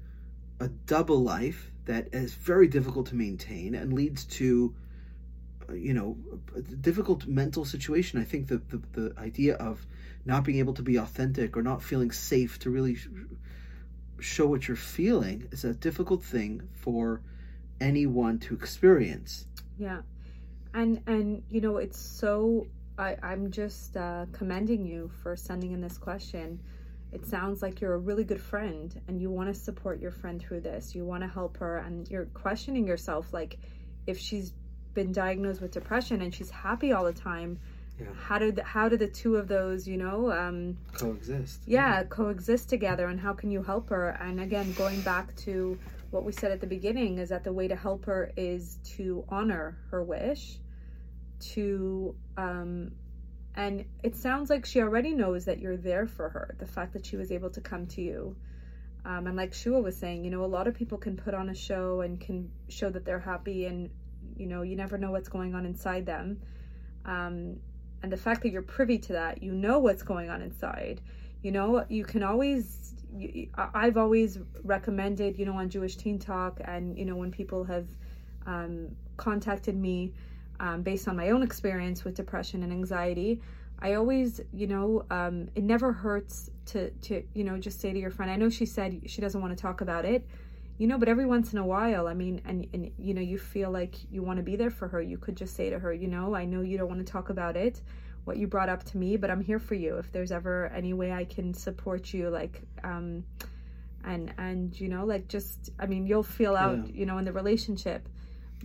a 0.59 0.67
double 0.67 1.21
life 1.21 1.71
that 1.85 2.13
is 2.13 2.33
very 2.33 2.67
difficult 2.67 3.07
to 3.07 3.15
maintain 3.15 3.75
and 3.75 3.93
leads 3.93 4.25
to 4.25 4.73
uh, 5.69 5.73
you 5.73 5.93
know 5.93 6.17
a 6.55 6.61
difficult 6.61 7.25
mental 7.25 7.65
situation. 7.65 8.19
I 8.19 8.25
think 8.25 8.47
that 8.47 8.69
the, 8.69 8.81
the 8.91 9.13
idea 9.17 9.55
of 9.55 9.85
not 10.25 10.43
being 10.43 10.59
able 10.59 10.73
to 10.75 10.83
be 10.83 10.97
authentic 10.97 11.57
or 11.57 11.63
not 11.63 11.81
feeling 11.81 12.11
safe 12.11 12.59
to 12.59 12.69
really 12.69 12.97
show 14.19 14.47
what 14.47 14.67
you're 14.67 14.77
feeling 14.77 15.47
is 15.51 15.65
a 15.65 15.73
difficult 15.73 16.23
thing 16.23 16.69
for 16.73 17.21
anyone 17.81 18.39
to 18.39 18.53
experience. 18.53 19.45
Yeah 19.77 20.01
and 20.73 21.01
and 21.07 21.43
you 21.49 21.61
know 21.61 21.77
it's 21.77 21.99
so 21.99 22.67
I, 22.97 23.17
i'm 23.23 23.51
just 23.51 23.97
uh, 23.97 24.25
commending 24.31 24.85
you 24.85 25.11
for 25.21 25.35
sending 25.35 25.71
in 25.71 25.81
this 25.81 25.97
question 25.97 26.59
it 27.13 27.27
sounds 27.27 27.61
like 27.61 27.79
you're 27.79 27.93
a 27.93 27.99
really 27.99 28.23
good 28.23 28.41
friend 28.41 28.99
and 29.07 29.21
you 29.21 29.29
want 29.29 29.53
to 29.53 29.53
support 29.53 30.01
your 30.01 30.09
friend 30.09 30.41
through 30.41 30.61
this. 30.61 30.95
You 30.95 31.05
want 31.05 31.21
to 31.21 31.27
help 31.27 31.57
her 31.57 31.77
and 31.77 32.09
you're 32.09 32.25
questioning 32.25 32.87
yourself 32.87 33.31
like 33.31 33.59
if 34.07 34.17
she's 34.17 34.53
been 34.95 35.11
diagnosed 35.11 35.61
with 35.61 35.71
depression 35.71 36.23
and 36.23 36.33
she's 36.33 36.49
happy 36.49 36.91
all 36.91 37.03
the 37.03 37.13
time, 37.13 37.59
yeah. 37.99 38.07
how 38.15 38.39
did 38.39 38.57
how 38.59 38.89
do 38.89 38.97
the 38.97 39.07
two 39.07 39.35
of 39.35 39.47
those, 39.47 39.87
you 39.87 39.97
know, 39.97 40.31
um, 40.31 40.75
coexist? 40.93 41.61
Yeah, 41.67 41.99
yeah, 41.99 42.03
coexist 42.05 42.67
together 42.67 43.05
and 43.07 43.19
how 43.19 43.33
can 43.33 43.51
you 43.51 43.61
help 43.61 43.89
her? 43.89 44.09
And 44.19 44.39
again, 44.39 44.73
going 44.73 45.01
back 45.01 45.35
to 45.37 45.77
what 46.09 46.23
we 46.23 46.31
said 46.31 46.51
at 46.51 46.61
the 46.61 46.67
beginning 46.67 47.19
is 47.19 47.29
that 47.29 47.43
the 47.43 47.53
way 47.53 47.67
to 47.67 47.75
help 47.75 48.05
her 48.05 48.31
is 48.35 48.79
to 48.95 49.23
honor 49.29 49.77
her 49.91 50.03
wish, 50.03 50.57
to 51.39 52.15
um, 52.37 52.91
and 53.55 53.85
it 54.01 54.15
sounds 54.15 54.49
like 54.49 54.65
she 54.65 54.81
already 54.81 55.13
knows 55.13 55.45
that 55.45 55.59
you're 55.59 55.77
there 55.77 56.07
for 56.07 56.29
her. 56.29 56.55
The 56.59 56.65
fact 56.65 56.93
that 56.93 57.05
she 57.05 57.17
was 57.17 57.31
able 57.31 57.51
to 57.51 57.61
come 57.61 57.85
to 57.87 58.01
you. 58.01 58.35
Um, 59.05 59.27
and 59.27 59.35
like 59.35 59.53
Shua 59.53 59.79
was 59.81 59.97
saying, 59.97 60.23
you 60.23 60.31
know, 60.31 60.43
a 60.43 60.47
lot 60.47 60.67
of 60.67 60.73
people 60.73 60.97
can 60.97 61.15
put 61.17 61.33
on 61.33 61.49
a 61.49 61.55
show 61.55 62.01
and 62.01 62.19
can 62.19 62.49
show 62.69 62.89
that 62.89 63.05
they're 63.05 63.19
happy, 63.19 63.65
and 63.65 63.89
you 64.37 64.47
know, 64.47 64.61
you 64.61 64.75
never 64.75 64.97
know 64.97 65.11
what's 65.11 65.29
going 65.29 65.53
on 65.53 65.65
inside 65.65 66.05
them. 66.05 66.41
Um, 67.05 67.57
and 68.01 68.11
the 68.11 68.17
fact 68.17 68.41
that 68.43 68.49
you're 68.49 68.61
privy 68.61 68.97
to 68.99 69.13
that, 69.13 69.43
you 69.43 69.51
know 69.51 69.79
what's 69.79 70.03
going 70.03 70.29
on 70.29 70.41
inside. 70.41 71.01
You 71.41 71.51
know, 71.51 71.85
you 71.89 72.05
can 72.05 72.23
always. 72.23 72.95
You, 73.15 73.49
I've 73.55 73.97
always 73.97 74.39
recommended, 74.63 75.37
you 75.37 75.45
know, 75.45 75.53
on 75.53 75.69
Jewish 75.69 75.97
Teen 75.97 76.17
Talk, 76.17 76.59
and 76.63 76.97
you 76.97 77.05
know, 77.05 77.17
when 77.17 77.29
people 77.29 77.65
have 77.65 77.85
um, 78.47 78.95
contacted 79.17 79.75
me 79.75 80.13
um, 80.59 80.81
based 80.81 81.07
on 81.07 81.15
my 81.15 81.29
own 81.29 81.43
experience 81.43 82.03
with 82.03 82.15
depression 82.15 82.63
and 82.63 82.71
anxiety 82.71 83.41
i 83.79 83.93
always 83.93 84.41
you 84.53 84.67
know 84.67 85.05
um, 85.11 85.49
it 85.55 85.63
never 85.63 85.91
hurts 85.91 86.49
to 86.65 86.89
to 87.01 87.23
you 87.33 87.43
know 87.43 87.57
just 87.57 87.79
say 87.79 87.91
to 87.91 87.99
your 87.99 88.11
friend 88.11 88.31
i 88.31 88.35
know 88.35 88.49
she 88.49 88.65
said 88.65 89.01
she 89.05 89.21
doesn't 89.21 89.41
want 89.41 89.55
to 89.55 89.61
talk 89.61 89.81
about 89.81 90.05
it 90.05 90.25
you 90.77 90.87
know 90.87 90.97
but 90.97 91.07
every 91.07 91.25
once 91.25 91.53
in 91.53 91.59
a 91.59 91.65
while 91.65 92.07
i 92.07 92.13
mean 92.13 92.41
and, 92.45 92.67
and 92.73 92.91
you 92.97 93.13
know 93.13 93.21
you 93.21 93.37
feel 93.37 93.71
like 93.71 93.95
you 94.11 94.23
want 94.23 94.37
to 94.37 94.43
be 94.43 94.55
there 94.55 94.71
for 94.71 94.87
her 94.87 95.01
you 95.01 95.17
could 95.17 95.35
just 95.35 95.55
say 95.55 95.69
to 95.69 95.79
her 95.79 95.93
you 95.93 96.07
know 96.07 96.35
i 96.35 96.45
know 96.45 96.61
you 96.61 96.77
don't 96.77 96.87
want 96.87 97.05
to 97.05 97.11
talk 97.11 97.29
about 97.29 97.55
it 97.55 97.81
what 98.25 98.37
you 98.37 98.47
brought 98.47 98.69
up 98.69 98.83
to 98.83 98.97
me 98.97 99.17
but 99.17 99.29
i'm 99.29 99.41
here 99.41 99.59
for 99.59 99.75
you 99.75 99.97
if 99.97 100.11
there's 100.11 100.31
ever 100.31 100.71
any 100.75 100.93
way 100.93 101.11
i 101.11 101.23
can 101.25 101.53
support 101.53 102.13
you 102.13 102.29
like 102.29 102.61
um 102.83 103.23
and 104.05 104.33
and 104.37 104.79
you 104.79 104.87
know 104.87 105.05
like 105.05 105.27
just 105.27 105.71
i 105.79 105.85
mean 105.85 106.05
you'll 106.05 106.23
feel 106.23 106.55
out 106.55 106.77
yeah. 106.87 106.93
you 106.93 107.05
know 107.05 107.17
in 107.17 107.25
the 107.25 107.33
relationship 107.33 108.07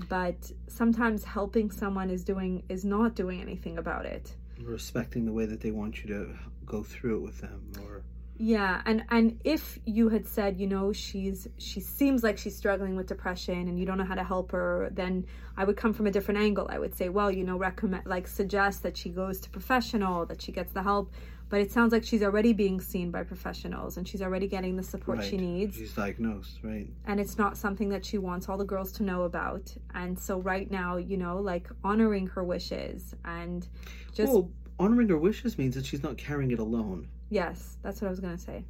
but 0.08 0.52
sometimes 0.68 1.24
helping 1.24 1.70
someone 1.70 2.10
is 2.10 2.24
doing 2.24 2.62
is 2.68 2.84
not 2.84 3.14
doing 3.14 3.40
anything 3.40 3.78
about 3.78 4.06
it. 4.06 4.34
Respecting 4.60 5.24
the 5.24 5.32
way 5.32 5.46
that 5.46 5.60
they 5.60 5.70
want 5.70 6.02
you 6.02 6.08
to 6.08 6.34
go 6.66 6.82
through 6.82 7.16
it 7.16 7.22
with 7.22 7.40
them 7.40 7.72
or 7.82 8.02
yeah 8.36 8.82
and 8.86 9.04
and 9.10 9.40
if 9.42 9.80
you 9.84 10.10
had 10.10 10.26
said 10.26 10.60
you 10.60 10.66
know 10.66 10.92
she's 10.92 11.48
she 11.56 11.80
seems 11.80 12.22
like 12.22 12.38
she's 12.38 12.56
struggling 12.56 12.94
with 12.94 13.06
depression 13.06 13.66
and 13.66 13.80
you 13.80 13.86
don't 13.86 13.98
know 13.98 14.04
how 14.04 14.14
to 14.14 14.22
help 14.22 14.52
her 14.52 14.88
then 14.92 15.26
i 15.56 15.64
would 15.64 15.76
come 15.76 15.92
from 15.92 16.06
a 16.06 16.10
different 16.10 16.38
angle. 16.38 16.68
I 16.70 16.78
would 16.78 16.94
say 16.94 17.08
well 17.08 17.30
you 17.32 17.42
know 17.42 17.56
recommend 17.56 18.06
like 18.06 18.28
suggest 18.28 18.84
that 18.84 18.96
she 18.96 19.08
goes 19.08 19.40
to 19.40 19.50
professional 19.50 20.26
that 20.26 20.40
she 20.40 20.52
gets 20.52 20.72
the 20.72 20.82
help 20.82 21.10
but 21.50 21.60
it 21.60 21.72
sounds 21.72 21.92
like 21.92 22.04
she's 22.04 22.22
already 22.22 22.52
being 22.52 22.80
seen 22.80 23.10
by 23.10 23.22
professionals 23.22 23.96
and 23.96 24.06
she's 24.06 24.20
already 24.20 24.46
getting 24.46 24.76
the 24.76 24.82
support 24.82 25.18
right. 25.18 25.26
she 25.26 25.38
needs. 25.38 25.76
She's 25.76 25.94
diagnosed, 25.94 26.58
right? 26.62 26.86
And 27.06 27.18
it's 27.18 27.38
not 27.38 27.56
something 27.56 27.88
that 27.88 28.04
she 28.04 28.18
wants 28.18 28.48
all 28.48 28.58
the 28.58 28.64
girls 28.64 28.92
to 28.92 29.02
know 29.02 29.22
about. 29.22 29.74
And 29.94 30.18
so 30.18 30.40
right 30.40 30.70
now, 30.70 30.96
you 30.96 31.16
know, 31.16 31.38
like 31.38 31.68
honoring 31.82 32.26
her 32.28 32.44
wishes 32.44 33.14
and 33.24 33.66
just 34.12 34.30
well, 34.30 34.50
honoring 34.78 35.08
her 35.08 35.16
wishes 35.16 35.56
means 35.56 35.74
that 35.74 35.86
she's 35.86 36.02
not 36.02 36.18
carrying 36.18 36.50
it 36.50 36.58
alone. 36.58 37.08
Yes, 37.30 37.78
that's 37.82 38.02
what 38.02 38.08
I 38.08 38.10
was 38.10 38.20
going 38.20 38.36
to 38.36 38.42
say. 38.42 38.64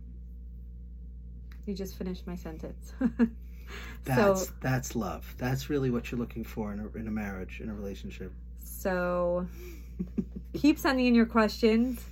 You 1.66 1.74
just 1.74 1.96
finished 1.96 2.26
my 2.26 2.36
sentence. 2.36 2.92
that's 4.04 4.46
so, 4.46 4.52
that's 4.60 4.94
love. 4.94 5.34
That's 5.36 5.68
really 5.68 5.90
what 5.90 6.10
you're 6.10 6.18
looking 6.18 6.44
for 6.44 6.72
in 6.72 6.78
a, 6.78 6.98
in 6.98 7.08
a 7.08 7.10
marriage, 7.10 7.60
in 7.60 7.68
a 7.70 7.74
relationship. 7.74 8.32
So 8.62 9.48
keep 10.54 10.78
sending 10.78 11.06
in 11.06 11.14
your 11.16 11.26
questions 11.26 12.04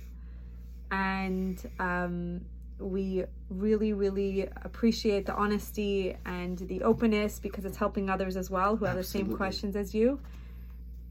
and 0.91 1.69
um, 1.79 2.41
we 2.79 3.23
really 3.49 3.93
really 3.93 4.47
appreciate 4.63 5.25
the 5.25 5.33
honesty 5.33 6.15
and 6.25 6.59
the 6.59 6.83
openness 6.83 7.39
because 7.39 7.65
it's 7.65 7.77
helping 7.77 8.09
others 8.09 8.37
as 8.37 8.49
well 8.49 8.75
who 8.75 8.85
have 8.85 8.97
Absolutely. 8.97 9.23
the 9.23 9.31
same 9.31 9.37
questions 9.37 9.75
as 9.75 9.95
you 9.95 10.19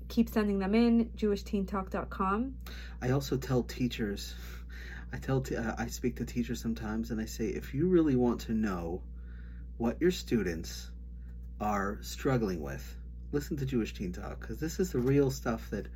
keep 0.09 0.29
sending 0.29 0.59
them 0.59 0.75
in 0.75 1.07
jewishteentalk.com 1.17 2.55
i 3.03 3.11
also 3.11 3.37
tell 3.37 3.63
teachers 3.65 4.35
i 5.13 5.17
tell 5.17 5.41
t- 5.41 5.57
uh, 5.57 5.75
i 5.79 5.87
speak 5.87 6.17
to 6.17 6.25
teachers 6.25 6.61
sometimes 6.61 7.11
and 7.11 7.21
i 7.21 7.25
say 7.25 7.47
if 7.47 7.75
you 7.75 7.89
really 7.89 8.17
want 8.17 8.41
to 8.41 8.53
know 8.53 9.03
what 9.79 10.01
your 10.01 10.11
students 10.11 10.91
are 11.61 11.99
struggling 12.03 12.61
with 12.61 12.97
listen 13.33 13.57
to 13.57 13.67
jewish 13.67 13.93
teen 13.93 14.13
talk 14.13 14.39
because 14.41 14.61
this 14.61 14.79
is 14.79 14.93
the 14.93 14.99
real 14.99 15.31
stuff 15.31 15.69
that 15.71 15.87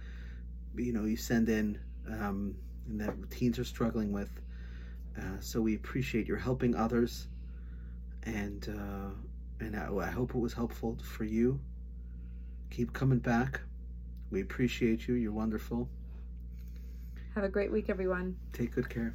you 0.77 0.93
know 0.93 1.05
you 1.05 1.17
send 1.17 1.49
in 1.49 1.79
um, 2.09 2.57
and 2.91 3.01
that 3.01 3.31
teens 3.31 3.59
are 3.59 3.65
struggling 3.65 4.13
with. 4.13 4.31
Uh, 5.19 5.41
so 5.41 5.61
we 5.61 5.75
appreciate 5.75 6.27
your 6.27 6.37
helping 6.37 6.75
others 6.75 7.29
and 8.25 8.69
uh, 8.69 9.65
and 9.65 9.77
I, 9.77 9.93
I 9.95 10.11
hope 10.11 10.31
it 10.31 10.39
was 10.39 10.53
helpful 10.53 10.99
for 11.03 11.25
you. 11.25 11.61
Keep 12.71 12.93
coming 12.93 13.19
back. 13.19 13.61
We 14.31 14.43
appreciate 14.43 15.09
you. 15.09 15.15
You're 15.15 15.33
wonderful. 15.33 15.89
Have 17.35 17.45
a 17.45 17.49
great 17.49 17.71
week, 17.73 17.91
everyone. 17.91 18.37
Take 18.53 18.73
good 18.75 18.89
care. 18.89 19.15